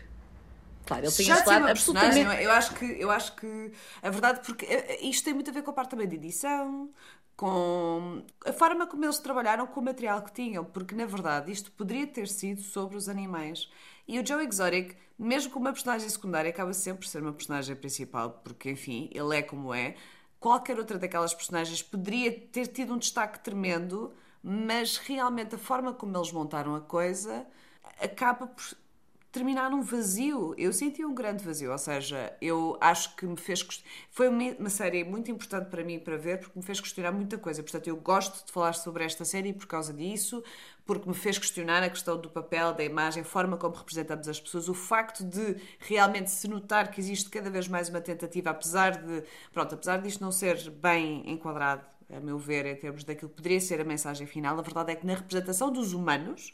Claro, 0.86 1.04
ele 1.04 1.12
tem 1.12 1.26
Já 1.26 1.34
este 1.34 1.48
lado 1.48 1.68
absolutamente. 1.68 2.36
É? 2.36 2.46
Eu 2.46 2.52
acho 2.52 2.74
que 2.74 2.84
eu 2.84 3.10
acho 3.10 3.36
que 3.36 3.72
a 4.02 4.10
verdade 4.10 4.40
porque 4.44 4.64
eh, 4.64 4.86
eh, 4.88 5.06
isto 5.06 5.24
tem 5.24 5.34
muito 5.34 5.50
a 5.50 5.52
ver 5.52 5.62
com 5.62 5.70
a 5.70 5.74
parte 5.74 5.90
também 5.90 6.08
de 6.08 6.16
edição, 6.16 6.90
com 7.36 8.22
a 8.44 8.52
forma 8.52 8.86
como 8.86 9.04
eles 9.04 9.18
trabalharam 9.18 9.66
com 9.66 9.80
o 9.80 9.84
material 9.84 10.22
que 10.22 10.32
tinham, 10.32 10.64
porque 10.64 10.94
na 10.94 11.06
verdade 11.06 11.52
isto 11.52 11.70
poderia 11.72 12.06
ter 12.06 12.28
sido 12.28 12.62
sobre 12.62 12.96
os 12.96 13.08
animais. 13.08 13.70
E 14.08 14.18
o 14.18 14.26
Joe 14.26 14.44
Exotic, 14.44 14.96
mesmo 15.18 15.52
como 15.52 15.66
uma 15.66 15.72
personagem 15.72 16.08
secundária, 16.08 16.50
acaba 16.50 16.72
sempre 16.72 17.00
por 17.00 17.08
ser 17.08 17.22
uma 17.22 17.32
personagem 17.32 17.76
principal, 17.76 18.40
porque 18.42 18.70
enfim, 18.70 19.10
ele 19.12 19.36
é 19.36 19.42
como 19.42 19.72
é. 19.72 19.94
Qualquer 20.40 20.78
outra 20.78 20.98
daquelas 20.98 21.34
personagens 21.34 21.82
poderia 21.82 22.32
ter 22.32 22.66
tido 22.66 22.94
um 22.94 22.98
destaque 22.98 23.38
tremendo 23.38 24.12
mas 24.42 24.96
realmente 24.96 25.54
a 25.54 25.58
forma 25.58 25.92
como 25.92 26.16
eles 26.16 26.32
montaram 26.32 26.74
a 26.74 26.80
coisa 26.80 27.46
acaba 28.00 28.46
por 28.46 28.64
terminar 29.32 29.70
num 29.70 29.82
vazio. 29.82 30.54
Eu 30.58 30.72
senti 30.72 31.04
um 31.04 31.14
grande 31.14 31.44
vazio, 31.44 31.70
ou 31.70 31.78
seja, 31.78 32.36
eu 32.40 32.76
acho 32.80 33.14
que 33.16 33.24
me 33.26 33.36
fez. 33.36 33.84
Foi 34.10 34.28
uma 34.28 34.70
série 34.70 35.04
muito 35.04 35.30
importante 35.30 35.68
para 35.68 35.84
mim 35.84 35.98
para 35.98 36.16
ver, 36.16 36.40
porque 36.40 36.58
me 36.58 36.64
fez 36.64 36.80
questionar 36.80 37.12
muita 37.12 37.38
coisa. 37.38 37.62
Portanto, 37.62 37.86
eu 37.86 37.96
gosto 37.96 38.44
de 38.44 38.52
falar 38.52 38.74
sobre 38.74 39.04
esta 39.04 39.24
série 39.24 39.52
por 39.52 39.66
causa 39.66 39.92
disso, 39.92 40.42
porque 40.84 41.08
me 41.08 41.14
fez 41.14 41.38
questionar 41.38 41.82
a 41.82 41.90
questão 41.90 42.20
do 42.20 42.28
papel, 42.28 42.72
da 42.74 42.82
imagem, 42.82 43.22
a 43.22 43.26
forma 43.26 43.56
como 43.56 43.74
representamos 43.76 44.26
as 44.28 44.40
pessoas, 44.40 44.68
o 44.68 44.74
facto 44.74 45.24
de 45.24 45.56
realmente 45.78 46.30
se 46.30 46.48
notar 46.48 46.90
que 46.90 47.00
existe 47.00 47.30
cada 47.30 47.50
vez 47.50 47.68
mais 47.68 47.88
uma 47.88 48.00
tentativa, 48.00 48.50
apesar 48.50 48.96
de. 48.96 49.22
Pronto, 49.52 49.74
apesar 49.74 49.98
disto 49.98 50.20
não 50.20 50.32
ser 50.32 50.70
bem 50.70 51.22
enquadrado 51.30 51.84
a 52.12 52.20
meu 52.20 52.38
ver, 52.38 52.66
em 52.66 52.76
termos 52.76 53.04
daquilo 53.04 53.30
que 53.30 53.36
poderia 53.36 53.60
ser 53.60 53.80
a 53.80 53.84
mensagem 53.84 54.26
final, 54.26 54.58
a 54.58 54.62
verdade 54.62 54.92
é 54.92 54.94
que 54.94 55.06
na 55.06 55.14
representação 55.14 55.70
dos 55.70 55.92
humanos, 55.92 56.52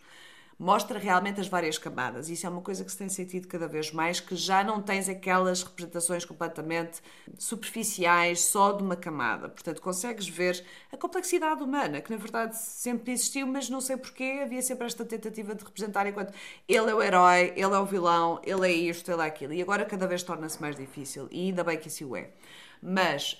mostra 0.58 0.98
realmente 0.98 1.40
as 1.40 1.48
várias 1.48 1.76
camadas. 1.76 2.28
Isso 2.28 2.46
é 2.46 2.48
uma 2.48 2.62
coisa 2.62 2.84
que 2.84 2.90
se 2.90 2.96
tem 2.96 3.08
sentido 3.08 3.46
cada 3.46 3.68
vez 3.68 3.92
mais, 3.92 4.20
que 4.20 4.34
já 4.34 4.64
não 4.64 4.80
tens 4.80 5.08
aquelas 5.08 5.62
representações 5.62 6.24
completamente 6.24 7.02
superficiais, 7.38 8.44
só 8.44 8.72
de 8.72 8.82
uma 8.82 8.96
camada. 8.96 9.48
Portanto, 9.48 9.82
consegues 9.82 10.26
ver 10.28 10.64
a 10.90 10.96
complexidade 10.96 11.62
humana, 11.62 12.00
que 12.00 12.10
na 12.10 12.16
verdade 12.16 12.56
sempre 12.56 13.12
existiu, 13.12 13.46
mas 13.46 13.68
não 13.68 13.80
sei 13.80 13.96
porquê, 13.96 14.40
havia 14.42 14.62
sempre 14.62 14.86
esta 14.86 15.04
tentativa 15.04 15.54
de 15.54 15.64
representar 15.64 16.06
enquanto 16.06 16.32
ele 16.66 16.90
é 16.90 16.94
o 16.94 17.02
herói, 17.02 17.52
ele 17.54 17.74
é 17.74 17.78
o 17.78 17.84
vilão, 17.84 18.40
ele 18.42 18.66
é 18.66 18.72
isto, 18.72 19.10
ele 19.10 19.22
é 19.22 19.26
aquilo. 19.26 19.52
E 19.52 19.60
agora 19.62 19.84
cada 19.84 20.06
vez 20.06 20.22
torna-se 20.22 20.60
mais 20.60 20.76
difícil, 20.76 21.28
e 21.30 21.48
ainda 21.48 21.62
bem 21.64 21.78
que 21.78 21.88
isso 21.88 22.06
o 22.08 22.16
é. 22.16 22.30
Mas... 22.82 23.36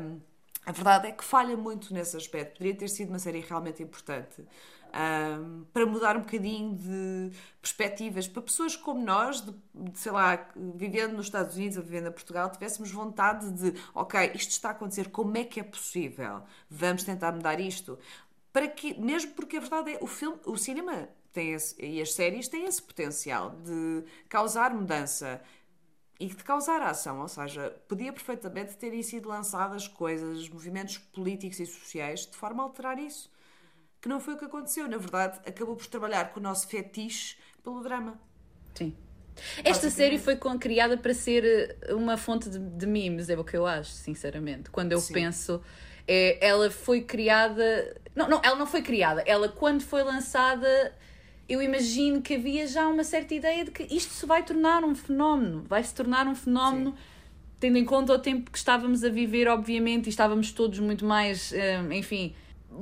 hum, 0.00 0.20
a 0.64 0.72
verdade 0.72 1.08
é 1.08 1.12
que 1.12 1.24
falha 1.24 1.56
muito 1.56 1.92
nesse 1.92 2.16
aspecto. 2.16 2.58
Poderia 2.58 2.76
ter 2.76 2.88
sido 2.88 3.08
uma 3.08 3.18
série 3.18 3.40
realmente 3.40 3.82
importante 3.82 4.44
um, 4.90 5.64
para 5.72 5.86
mudar 5.86 6.16
um 6.16 6.20
bocadinho 6.20 6.74
de 6.76 7.30
perspectivas 7.60 8.26
para 8.26 8.42
pessoas 8.42 8.76
como 8.76 9.04
nós, 9.04 9.40
de, 9.40 9.54
de, 9.74 9.98
sei 9.98 10.12
lá, 10.12 10.48
vivendo 10.74 11.12
nos 11.12 11.26
Estados 11.26 11.56
Unidos 11.56 11.76
ou 11.76 11.82
vivendo 11.82 12.08
em 12.08 12.12
Portugal, 12.12 12.50
tivéssemos 12.50 12.90
vontade 12.90 13.50
de, 13.52 13.74
ok, 13.94 14.32
isto 14.34 14.50
está 14.50 14.68
a 14.68 14.72
acontecer, 14.72 15.10
como 15.10 15.36
é 15.36 15.44
que 15.44 15.60
é 15.60 15.62
possível? 15.62 16.42
Vamos 16.68 17.04
tentar 17.04 17.32
mudar 17.32 17.60
isto. 17.60 17.98
Para 18.52 18.66
que, 18.68 19.00
mesmo 19.00 19.32
porque 19.32 19.56
a 19.56 19.60
verdade 19.60 19.92
é, 19.92 19.98
o 20.00 20.06
filme, 20.06 20.38
o 20.44 20.56
cinema 20.56 21.08
tem 21.32 21.52
esse, 21.52 21.80
e 21.80 22.02
as 22.02 22.12
séries 22.12 22.48
têm 22.48 22.64
esse 22.64 22.82
potencial 22.82 23.50
de 23.64 24.04
causar 24.28 24.74
mudança 24.74 25.40
e 26.20 26.26
de 26.26 26.44
causar 26.44 26.82
ação, 26.82 27.18
ou 27.22 27.28
seja, 27.28 27.74
podia 27.88 28.12
perfeitamente 28.12 28.76
terem 28.76 29.02
sido 29.02 29.26
lançadas 29.26 29.88
coisas, 29.88 30.46
movimentos 30.50 30.98
políticos 30.98 31.58
e 31.58 31.64
sociais 31.64 32.26
de 32.26 32.36
forma 32.36 32.62
a 32.62 32.66
alterar 32.66 32.98
isso. 32.98 33.32
Que 34.02 34.08
não 34.08 34.20
foi 34.20 34.34
o 34.34 34.38
que 34.38 34.44
aconteceu, 34.44 34.86
na 34.86 34.98
verdade, 34.98 35.40
acabou 35.48 35.74
por 35.74 35.86
trabalhar 35.86 36.30
com 36.32 36.38
o 36.38 36.42
nosso 36.42 36.68
fetiche 36.68 37.38
pelo 37.64 37.82
drama. 37.82 38.20
Sim. 38.74 38.94
Esta 39.64 39.88
série 39.88 40.18
foi 40.18 40.36
criada 40.58 40.98
para 40.98 41.14
ser 41.14 41.78
eh, 41.82 41.94
uma 41.94 42.18
fonte 42.18 42.50
de, 42.50 42.58
de 42.58 42.86
memes, 42.86 43.30
é 43.30 43.38
o 43.38 43.42
que 43.42 43.56
eu 43.56 43.64
acho, 43.64 43.90
sinceramente. 43.90 44.68
Quando 44.68 44.92
eu 44.92 45.00
Sim. 45.00 45.14
penso, 45.14 45.62
é, 46.06 46.46
ela 46.46 46.70
foi 46.70 47.00
criada. 47.00 47.98
Não, 48.14 48.28
não, 48.28 48.42
ela 48.44 48.56
não 48.56 48.66
foi 48.66 48.82
criada. 48.82 49.22
Ela, 49.22 49.48
quando 49.48 49.80
foi 49.80 50.02
lançada, 50.02 50.94
eu 51.50 51.60
imagino 51.60 52.22
que 52.22 52.34
havia 52.34 52.64
já 52.64 52.86
uma 52.86 53.02
certa 53.02 53.34
ideia 53.34 53.64
de 53.64 53.72
que 53.72 53.82
isto 53.92 54.12
se 54.12 54.24
vai 54.24 54.44
tornar 54.44 54.84
um 54.84 54.94
fenómeno, 54.94 55.64
vai 55.68 55.82
se 55.82 55.92
tornar 55.92 56.28
um 56.28 56.34
fenómeno. 56.34 56.92
Sim. 56.92 56.96
Tendo 57.58 57.76
em 57.76 57.84
conta 57.84 58.14
o 58.14 58.18
tempo 58.20 58.52
que 58.52 58.56
estávamos 58.56 59.02
a 59.02 59.08
viver, 59.08 59.48
obviamente, 59.48 60.06
e 60.06 60.10
estávamos 60.10 60.52
todos 60.52 60.78
muito 60.78 61.04
mais, 61.04 61.52
eh, 61.52 61.82
enfim, 61.90 62.34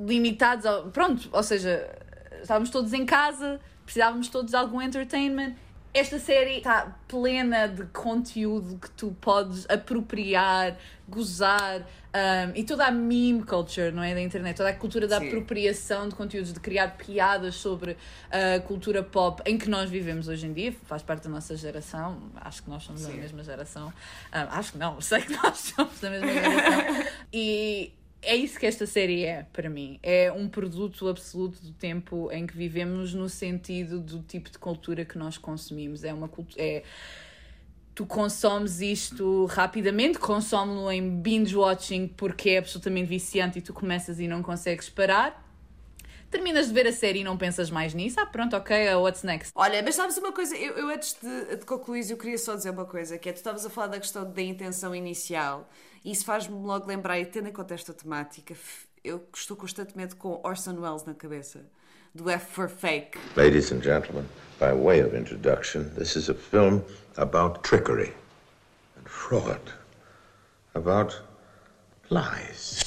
limitados. 0.05 0.67
Ao, 0.67 0.91
pronto, 0.91 1.27
ou 1.33 1.41
seja, 1.41 1.89
estávamos 2.43 2.69
todos 2.69 2.93
em 2.93 3.05
casa, 3.05 3.59
precisávamos 3.83 4.29
todos 4.29 4.51
de 4.51 4.55
algum 4.55 4.79
entertainment 4.79 5.55
esta 5.93 6.19
série 6.19 6.57
está 6.57 6.95
plena 7.07 7.67
de 7.67 7.83
conteúdo 7.85 8.77
que 8.77 8.89
tu 8.91 9.15
podes 9.19 9.65
apropriar, 9.69 10.77
gozar 11.07 11.81
um, 11.81 12.55
e 12.55 12.63
toda 12.63 12.85
a 12.85 12.91
meme 12.91 13.43
culture, 13.43 13.91
não 13.91 14.03
é? 14.03 14.13
Da 14.13 14.21
internet, 14.21 14.57
toda 14.57 14.69
a 14.69 14.73
cultura 14.73 15.07
da 15.07 15.19
Sim. 15.19 15.27
apropriação 15.27 16.07
de 16.07 16.15
conteúdos, 16.15 16.53
de 16.53 16.59
criar 16.59 16.95
piadas 16.97 17.55
sobre 17.55 17.97
a 18.31 18.59
cultura 18.59 19.01
pop 19.01 19.41
em 19.45 19.57
que 19.57 19.69
nós 19.69 19.89
vivemos 19.89 20.27
hoje 20.27 20.45
em 20.45 20.53
dia, 20.53 20.73
faz 20.85 21.01
parte 21.01 21.23
da 21.23 21.29
nossa 21.29 21.55
geração. 21.55 22.21
Acho 22.35 22.63
que 22.63 22.69
nós 22.69 22.83
somos 22.83 23.01
Sim. 23.01 23.11
da 23.11 23.17
mesma 23.17 23.43
geração. 23.43 23.87
Um, 23.87 24.57
acho 24.57 24.71
que 24.71 24.77
não, 24.77 25.01
sei 25.01 25.21
que 25.21 25.33
nós 25.33 25.57
somos 25.57 25.99
da 25.99 26.09
mesma 26.09 26.31
geração. 26.31 27.05
e 27.33 27.93
é 28.21 28.35
isso 28.35 28.59
que 28.59 28.65
esta 28.65 28.85
série 28.85 29.23
é 29.23 29.43
para 29.53 29.69
mim. 29.69 29.99
É 30.03 30.31
um 30.31 30.47
produto 30.47 31.07
absoluto 31.07 31.61
do 31.61 31.71
tempo 31.71 32.29
em 32.31 32.45
que 32.45 32.55
vivemos 32.55 33.13
no 33.13 33.29
sentido 33.29 33.99
do 33.99 34.21
tipo 34.21 34.49
de 34.49 34.59
cultura 34.59 35.05
que 35.05 35.17
nós 35.17 35.37
consumimos. 35.37 36.03
É 36.03 36.13
uma 36.13 36.27
cultura. 36.27 36.61
É, 36.61 36.83
tu 37.95 38.05
consomes 38.05 38.81
isto 38.81 39.45
rapidamente, 39.45 40.19
consome-lo 40.19 40.91
em 40.91 41.21
binge 41.21 41.55
watching 41.55 42.07
porque 42.07 42.51
é 42.51 42.57
absolutamente 42.57 43.07
viciante 43.07 43.59
e 43.59 43.61
tu 43.61 43.73
começas 43.73 44.19
e 44.19 44.27
não 44.27 44.43
consegues 44.43 44.89
parar. 44.89 45.45
Terminas 46.29 46.67
de 46.67 46.73
ver 46.73 46.85
a 46.85 46.91
série 46.91 47.21
e 47.21 47.23
não 47.23 47.37
pensas 47.37 47.71
mais 47.71 47.93
nisso. 47.93 48.19
Ah, 48.19 48.25
pronto, 48.25 48.55
ok, 48.55 48.93
what's 48.95 49.23
next? 49.23 49.51
Olha, 49.55 49.81
mas 49.81 49.95
sabes 49.95 50.15
uma 50.17 50.31
coisa? 50.31 50.55
Eu, 50.55 50.77
eu 50.77 50.89
antes 50.89 51.17
de, 51.19 51.55
de 51.55 51.65
concluir, 51.65 52.07
eu 52.09 52.17
queria 52.17 52.37
só 52.37 52.55
dizer 52.55 52.69
uma 52.69 52.85
coisa: 52.85 53.17
que 53.17 53.29
é 53.29 53.33
tu 53.33 53.37
estavas 53.37 53.65
a 53.65 53.69
falar 53.69 53.87
da 53.87 53.99
questão 53.99 54.31
da 54.31 54.41
intenção 54.41 54.93
inicial 54.93 55.67
isso 56.03 56.25
faz-me 56.25 56.55
logo 56.55 56.87
lembrar, 56.87 57.19
e 57.19 57.25
tendo 57.25 57.49
em 57.49 57.53
conta 57.53 57.73
esta 57.73 57.93
temática, 57.93 58.55
eu 59.03 59.27
estou 59.33 59.57
constantemente 59.57 60.15
com 60.15 60.39
Orson 60.43 60.79
Welles 60.79 61.03
na 61.03 61.13
cabeça, 61.13 61.65
do 62.13 62.29
F 62.29 62.53
for 62.53 62.69
Fake. 62.69 63.17
Ladies 63.35 63.71
and 63.71 63.81
gentlemen, 63.81 64.25
by 64.59 64.73
way 64.73 65.03
of 65.03 65.15
introduction, 65.15 65.89
this 65.95 66.15
is 66.15 66.29
a 66.29 66.33
film 66.33 66.81
about 67.17 67.61
trickery 67.61 68.13
and 68.97 69.07
fraud, 69.07 69.61
about 70.73 71.21
lies. 72.09 72.83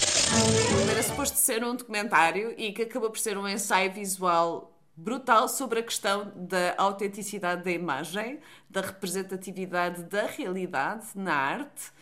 Era 0.90 1.02
suposto 1.02 1.36
ser 1.36 1.62
um 1.62 1.76
documentário 1.76 2.54
e 2.56 2.72
que 2.72 2.82
acabou 2.82 3.10
por 3.10 3.18
ser 3.18 3.36
um 3.36 3.46
ensaio 3.46 3.92
visual 3.92 4.72
brutal 4.96 5.48
sobre 5.48 5.80
a 5.80 5.82
questão 5.82 6.32
da 6.34 6.74
autenticidade 6.78 7.62
da 7.62 7.70
imagem, 7.70 8.40
da 8.68 8.80
representatividade 8.80 10.02
da 10.04 10.26
realidade 10.26 11.06
na 11.14 11.34
arte 11.34 11.92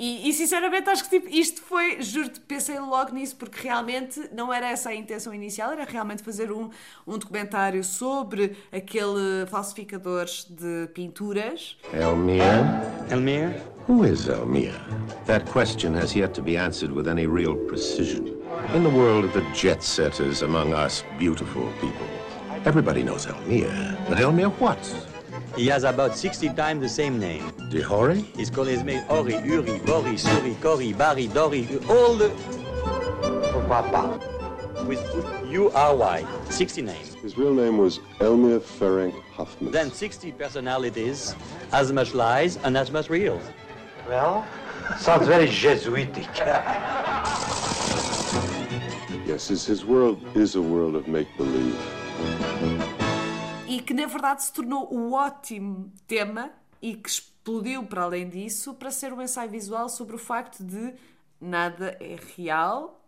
e, 0.00 0.30
e, 0.30 0.32
sinceramente 0.32 0.88
acho 0.88 1.04
que 1.04 1.10
tipo, 1.10 1.28
isto 1.28 1.60
foi, 1.60 2.00
juro-te, 2.00 2.40
pensei 2.40 2.78
logo 2.78 3.12
nisso, 3.12 3.36
porque 3.36 3.68
realmente 3.68 4.30
não 4.32 4.50
era 4.50 4.70
essa 4.70 4.88
a 4.88 4.94
intenção 4.94 5.34
inicial, 5.34 5.72
era 5.72 5.84
realmente 5.84 6.22
fazer 6.22 6.50
um, 6.50 6.70
um 7.06 7.18
documentário 7.18 7.84
sobre 7.84 8.56
aquele 8.72 9.44
falsificador 9.46 10.24
de 10.48 10.88
pinturas. 10.94 11.76
Elmir? 11.92 12.40
Elmir? 13.10 13.60
Who 13.86 14.06
is 14.06 14.26
Elmir? 14.26 14.72
That 15.26 15.44
question 15.52 15.94
has 15.94 16.14
yet 16.14 16.32
to 16.32 16.42
be 16.42 16.56
answered 16.56 16.94
with 16.94 17.06
any 17.06 17.26
real 17.26 17.54
precision. 17.66 18.28
In 18.74 18.82
the 18.82 18.88
world 18.88 19.26
of 19.26 19.34
the 19.34 19.42
jet 19.52 19.82
setters 19.82 20.40
among 20.42 20.72
us 20.72 21.04
beautiful 21.18 21.68
people, 21.78 22.06
everybody 22.64 23.02
knows 23.02 23.26
Elmir. 23.26 23.98
But 24.08 24.18
Elmir 24.18 24.48
what? 24.58 24.78
He 25.56 25.66
has 25.66 25.84
about 25.84 26.16
60 26.16 26.50
times 26.50 26.80
the 26.80 26.88
same 26.88 27.18
name. 27.18 27.50
Dihori? 27.70 28.24
His 28.36 28.50
call 28.50 28.68
is 28.68 28.84
made 28.84 29.04
Ori, 29.08 29.34
Uri, 29.34 29.78
Bori, 29.80 30.14
Suri, 30.14 30.60
Kori, 30.60 30.92
Bari, 30.92 31.26
Dori, 31.28 31.66
all 31.88 32.14
the... 32.14 32.30
Papa. 33.68 34.18
With 34.86 35.00
U-R-Y, 35.48 36.26
60 36.48 36.82
names. 36.82 37.14
His 37.14 37.36
real 37.36 37.54
name 37.54 37.78
was 37.78 38.00
Elmir 38.20 38.58
Ferenc 38.58 39.14
Huffman. 39.32 39.70
Then 39.70 39.92
60 39.92 40.32
personalities, 40.32 41.34
as 41.72 41.92
much 41.92 42.14
lies 42.14 42.56
and 42.58 42.76
as 42.76 42.90
much 42.90 43.08
real. 43.08 43.40
Well, 44.08 44.46
sounds 44.98 45.28
very 45.28 45.46
Jesuitic. 45.46 46.26
yes, 49.26 49.48
his, 49.48 49.66
his 49.66 49.84
world 49.84 50.20
is 50.34 50.56
a 50.56 50.62
world 50.62 50.96
of 50.96 51.06
make-believe. 51.06 51.78
E 53.80 53.82
que 53.82 53.94
na 53.94 54.04
verdade 54.04 54.44
se 54.44 54.52
tornou 54.52 54.94
um 54.94 55.14
ótimo 55.14 55.90
tema 56.06 56.50
e 56.82 56.94
que 56.94 57.08
explodiu 57.08 57.82
para 57.82 58.02
além 58.02 58.28
disso 58.28 58.74
para 58.74 58.90
ser 58.90 59.10
um 59.10 59.22
ensaio 59.22 59.50
visual 59.50 59.88
sobre 59.88 60.14
o 60.16 60.18
facto 60.18 60.62
de 60.62 60.92
nada 61.40 61.96
é 61.98 62.18
real, 62.36 63.02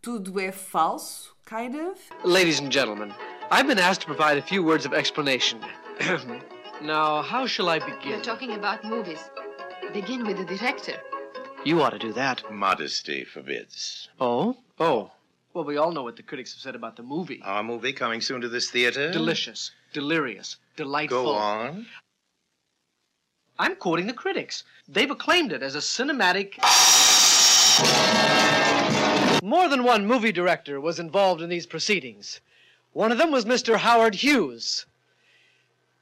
tudo 0.00 0.40
é 0.40 0.50
falso, 0.50 1.36
kind 1.46 1.76
of. 1.76 2.00
Ladies 2.24 2.58
and 2.58 2.72
gentlemen, 2.72 3.14
I've 3.48 3.68
been 3.68 3.78
asked 3.78 4.00
to 4.00 4.06
provide 4.06 4.38
a 4.38 4.42
few 4.42 4.64
words 4.64 4.84
of 4.84 4.92
explanation. 4.92 5.60
now, 6.82 7.22
how 7.22 7.46
shall 7.46 7.68
I 7.68 7.78
begin? 7.78 8.10
You're 8.10 8.22
talking 8.22 8.54
about 8.54 8.82
movies. 8.82 9.20
Begin 9.92 10.26
with 10.26 10.36
the 10.36 10.44
director. 10.44 11.00
You 11.64 11.80
ought 11.80 11.90
to 11.90 11.98
do 12.00 12.12
that. 12.14 12.42
Modesty 12.50 13.24
forbids. 13.24 14.08
Oh? 14.18 14.56
Oh. 14.80 15.12
Well, 15.54 15.64
we 15.64 15.76
all 15.76 15.92
know 15.92 16.02
what 16.02 16.16
the 16.16 16.22
critics 16.22 16.54
have 16.54 16.62
said 16.62 16.74
about 16.74 16.96
the 16.96 17.02
movie. 17.02 17.40
Our 17.44 17.62
movie 17.62 17.92
coming 17.92 18.20
soon 18.20 18.40
to 18.40 18.48
this 18.48 18.70
theater? 18.70 19.12
Delicious 19.12 19.70
delirious, 19.92 20.56
delightful. 20.76 21.24
Go 21.24 21.32
on. 21.32 21.86
I'm 23.58 23.76
quoting 23.76 24.06
the 24.06 24.12
critics. 24.12 24.64
They've 24.88 25.10
acclaimed 25.10 25.52
it 25.52 25.62
as 25.62 25.74
a 25.74 25.78
cinematic. 25.78 26.54
More 29.42 29.68
than 29.68 29.84
one 29.84 30.06
movie 30.06 30.32
director 30.32 30.80
was 30.80 30.98
involved 30.98 31.42
in 31.42 31.48
these 31.48 31.66
proceedings. 31.66 32.40
One 32.92 33.12
of 33.12 33.18
them 33.18 33.30
was 33.30 33.44
Mr. 33.44 33.76
Howard 33.76 34.14
Hughes. 34.14 34.86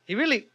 He 0.06 0.14
really. 0.14 0.46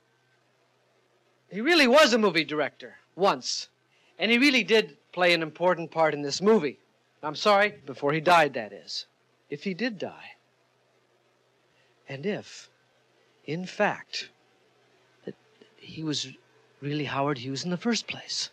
He 1.50 1.62
really 1.62 1.88
was 1.88 2.14
a 2.14 2.18
movie 2.18 2.44
director 2.44 2.96
once. 3.16 3.70
And 4.18 4.32
he 4.32 4.38
really 4.38 4.64
did 4.64 4.98
play 5.12 5.34
an 5.34 5.42
important 5.42 5.92
part 5.92 6.14
in 6.14 6.22
this 6.22 6.42
movie. 6.42 6.80
I'm 7.26 7.36
sorry, 7.36 7.70
before 7.86 8.14
he 8.14 8.22
died, 8.22 8.54
that 8.54 8.72
is. 8.72 9.08
If 9.50 9.64
he 9.64 9.74
did 9.74 9.98
die. 9.98 10.30
And 12.08 12.26
if 12.26 12.70
in 13.46 13.66
fact, 13.66 14.32
that 15.26 15.36
he 15.78 16.04
was 16.04 16.28
really 16.82 17.06
Howard 17.06 17.38
Hughes 17.38 17.64
in 17.64 17.70
the 17.70 17.78
first 17.78 18.08
place. 18.08 18.50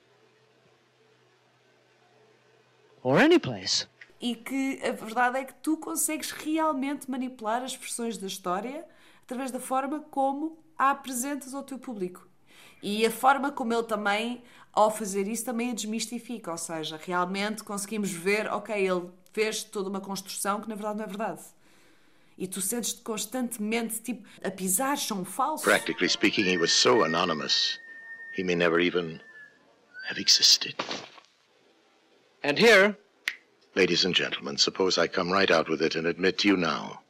Or 3.02 3.18
any 3.18 3.38
place. 3.38 3.86
E 4.20 4.36
que 4.36 4.80
a 4.84 4.92
verdade 4.92 5.38
é 5.38 5.44
que 5.44 5.54
tu 5.54 5.76
consegues 5.76 6.30
realmente 6.30 7.10
manipular 7.10 7.62
as 7.62 7.74
versões 7.74 8.16
da 8.16 8.26
história 8.26 8.84
através 9.24 9.50
da 9.50 9.58
forma 9.58 10.00
como 10.10 10.58
a 10.78 10.90
apresentas 10.90 11.54
ao 11.54 11.64
teu 11.64 11.78
público. 11.78 12.28
E 12.82 13.06
a 13.06 13.10
forma 13.10 13.52
como 13.52 13.72
ele 13.72 13.84
também, 13.84 14.42
ao 14.72 14.90
fazer 14.90 15.28
isso, 15.28 15.44
também 15.44 15.70
a 15.70 15.74
desmistifica. 15.74 16.50
Ou 16.50 16.58
seja, 16.58 17.00
realmente 17.02 17.62
conseguimos 17.62 18.10
ver, 18.10 18.52
ok, 18.52 18.74
ele 18.74 19.08
fez 19.32 19.62
toda 19.62 19.88
uma 19.88 20.00
construção 20.00 20.60
que 20.60 20.68
na 20.68 20.74
verdade 20.74 20.98
não 20.98 21.04
é 21.04 21.08
verdade. 21.08 21.42
E 22.36 22.48
tu 22.48 22.60
sentes-te 22.60 23.02
constantemente, 23.02 24.00
tipo, 24.00 24.26
a 24.42 24.50
pisar 24.50 24.96
chão 24.96 25.24
falso. 25.24 25.64
Practically 25.64 26.08
speaking, 26.08 26.44
he 26.44 26.58
was 26.58 26.72
so 26.72 27.04
anonymous, 27.04 27.78
he 28.36 28.42
may 28.42 28.56
never 28.56 28.80
even 28.80 29.20
have 30.08 30.20
existed. 30.20 30.74
And 32.42 32.58
here, 32.58 32.96
Ladies 33.74 34.04
and 34.04 34.14
gentlemen, 34.14 34.58
suppose 34.58 34.98
I 34.98 35.06
come 35.06 35.32
right 35.32 35.50
out 35.50 35.66
with 35.70 35.80
it 35.80 35.96
and 35.96 36.06
admit 36.06 36.36
to 36.38 36.48
you 36.48 36.58
now 36.58 37.00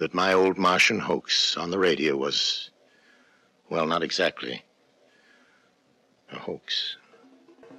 that 0.00 0.12
my 0.12 0.32
old 0.32 0.58
Martian 0.58 0.98
hoax 0.98 1.56
on 1.56 1.70
the 1.70 1.78
radio 1.78 2.16
was, 2.16 2.70
well, 3.70 3.86
not 3.86 4.02
exactly 4.02 4.64
a 6.32 6.38
hoax. 6.38 6.96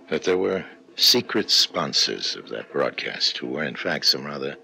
That 0.10 0.24
there 0.24 0.38
were 0.38 0.66
secret 0.96 1.50
sponsors 1.50 2.36
of 2.36 2.50
that 2.50 2.72
broadcast 2.72 3.38
who 3.38 3.48
were, 3.48 3.64
in 3.64 3.76
fact, 3.76 4.06
some 4.06 4.26
rather 4.26 4.56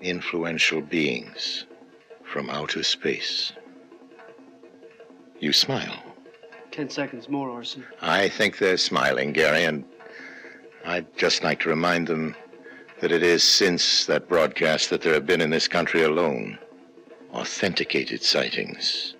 influential 0.00 0.80
beings 0.80 1.66
from 2.24 2.50
outer 2.50 2.82
space. 2.82 3.52
You 5.38 5.52
smile. 5.52 6.02
ten 6.70 6.90
seconds 6.90 7.28
more, 7.28 7.48
Orson. 7.48 7.84
I 8.00 8.28
think 8.28 8.58
they're 8.58 8.76
smiling, 8.76 9.32
Gary, 9.32 9.64
and 9.64 9.84
I'd 10.84 11.16
just 11.16 11.42
like 11.42 11.60
to 11.60 11.68
remind 11.68 12.06
them 12.06 12.34
that 13.00 13.12
it 13.12 13.22
is 13.22 13.42
since 13.42 14.04
that 14.06 14.28
broadcast 14.28 14.90
that 14.90 15.00
there 15.00 15.14
have 15.14 15.26
been 15.26 15.40
in 15.40 15.50
this 15.50 15.68
country 15.68 16.02
alone 16.02 16.58
authenticated 17.32 18.22
sightings. 18.22 19.14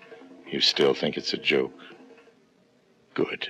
You 0.47 0.61
still 0.61 0.95
think 0.95 1.17
it's 1.17 1.33
a 1.33 1.39
joke? 1.39 1.73
Good. 3.21 3.49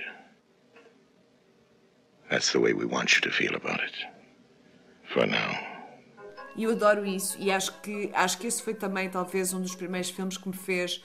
That's 2.29 2.51
the 2.51 2.59
way 2.59 2.73
we 2.73 2.83
want 2.83 3.15
you 3.15 3.21
to 3.21 3.31
feel 3.31 3.55
about 3.55 3.79
it. 3.79 3.95
For 5.13 5.25
now. 5.25 5.51
E 6.57 6.63
eu 6.63 6.71
adoro 6.71 7.05
isso. 7.05 7.37
E 7.39 7.49
acho 7.49 7.79
que, 7.81 8.11
acho 8.13 8.37
que 8.37 8.47
esse 8.47 8.61
foi 8.61 8.73
também, 8.73 9.09
talvez, 9.09 9.53
um 9.53 9.61
dos 9.61 9.73
primeiros 9.73 10.09
filmes 10.09 10.37
que 10.37 10.49
me 10.49 10.57
fez 10.57 11.01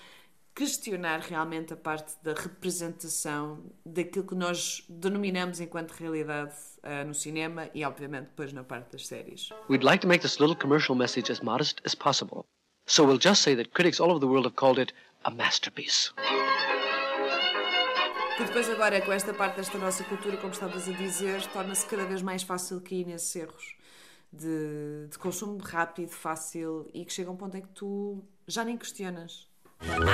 questionar 0.53 1.21
realmente 1.21 1.75
a 1.75 1.77
parte 1.77 2.15
da 2.25 2.33
representação 2.33 3.63
daquilo 3.85 4.27
que 4.27 4.35
nós 4.35 4.83
denominamos 4.89 5.61
enquanto 5.61 5.93
realidade 5.93 6.55
uh, 6.83 7.07
no 7.07 7.15
cinema 7.15 7.71
e, 7.73 7.85
obviamente, 7.85 8.31
depois 8.31 8.53
na 8.53 8.65
parte 8.65 8.91
das 8.91 9.07
séries. 9.07 9.51
We'd 9.71 9.85
like 9.85 10.01
to 10.01 10.09
make 10.09 10.23
this 10.23 10.41
little 10.41 10.57
commercial 10.57 10.97
message 10.97 11.31
as 11.31 11.41
modest 11.41 11.81
as 11.85 11.95
possible. 11.95 12.45
So 12.89 13.05
we'll 13.05 13.21
just 13.21 13.43
say 13.43 13.55
that 13.55 13.71
critics 13.75 14.01
all 14.01 14.11
over 14.11 14.19
the 14.19 14.27
world 14.27 14.45
have 14.45 14.57
called 14.57 14.81
it 14.81 14.93
a 15.25 15.31
masterpiece. 15.31 16.13
Que 18.37 18.45
depois 18.45 18.69
agora, 18.69 19.01
com 19.01 19.13
esta 19.13 19.33
parte 19.33 19.57
desta 19.57 19.79
nossa 19.79 20.05
cultura, 20.05 20.37
como 20.37 20.53
estavas 20.53 20.87
a 20.89 20.93
dizer, 20.93 21.47
torna-se 21.49 21.87
cada 21.87 22.05
vez 22.05 22.21
mais 22.21 22.43
fácil 22.43 22.81
cair 22.83 23.07
nesses 23.07 23.35
erros 23.35 23.77
de, 24.33 25.09
de 25.11 25.19
consumo 25.19 25.59
rápido, 25.59 26.11
fácil 26.11 26.91
e 26.93 27.05
que 27.05 27.13
chega 27.13 27.31
a 27.31 27.33
um 27.33 27.37
ponto 27.37 27.57
em 27.57 27.63
que 27.63 27.69
tu 27.69 28.23
já 28.47 28.65
nem 28.65 28.77
questionas. 28.77 29.49
Olha, 29.81 30.11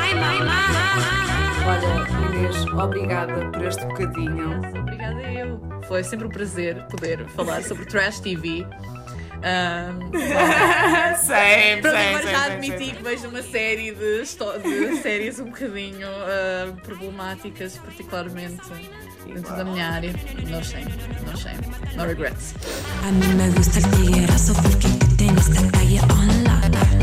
Inês, 2.37 2.67
obrigada 2.73 3.51
por 3.51 3.65
este 3.65 3.85
bocadinho. 3.87 4.61
Obrigada 4.81 5.23
eu. 5.33 5.61
Foi 5.87 6.03
sempre 6.05 6.27
um 6.27 6.31
prazer 6.31 6.87
poder 6.89 7.29
falar 7.31 7.63
sobre 7.63 7.87
Trash 7.87 8.21
TV. 8.21 8.67
Um, 9.43 10.13
sempre, 11.17 11.83
para 11.83 11.91
same, 11.91 12.15
agora 12.15 12.31
já 12.31 12.45
admiti 12.45 12.93
que 12.93 13.03
vejo 13.03 13.29
uma 13.29 13.43
série 13.43 13.91
de, 13.91 14.23
de 14.23 14.97
séries 15.03 15.41
um 15.41 15.47
bocadinho 15.47 16.07
uh, 16.09 16.73
problemáticas, 16.83 17.77
particularmente 17.79 18.63
dentro 19.27 19.57
da 19.57 19.65
minha 19.65 19.89
área. 19.89 20.13
No 20.49 20.63
shame, 20.63 20.93
no 21.27 21.37
shame, 21.37 21.59
no 21.97 22.07
regrets. 22.07 22.55
A 23.03 23.11
mim 23.11 23.35
me 23.35 23.51
gusta 23.51 23.81
el 23.81 23.91
tiguerazo 23.91 24.55
porque 24.63 24.89
tienes 25.17 25.49
esta 25.49 25.71
calle 25.73 26.01
online. 26.03 27.02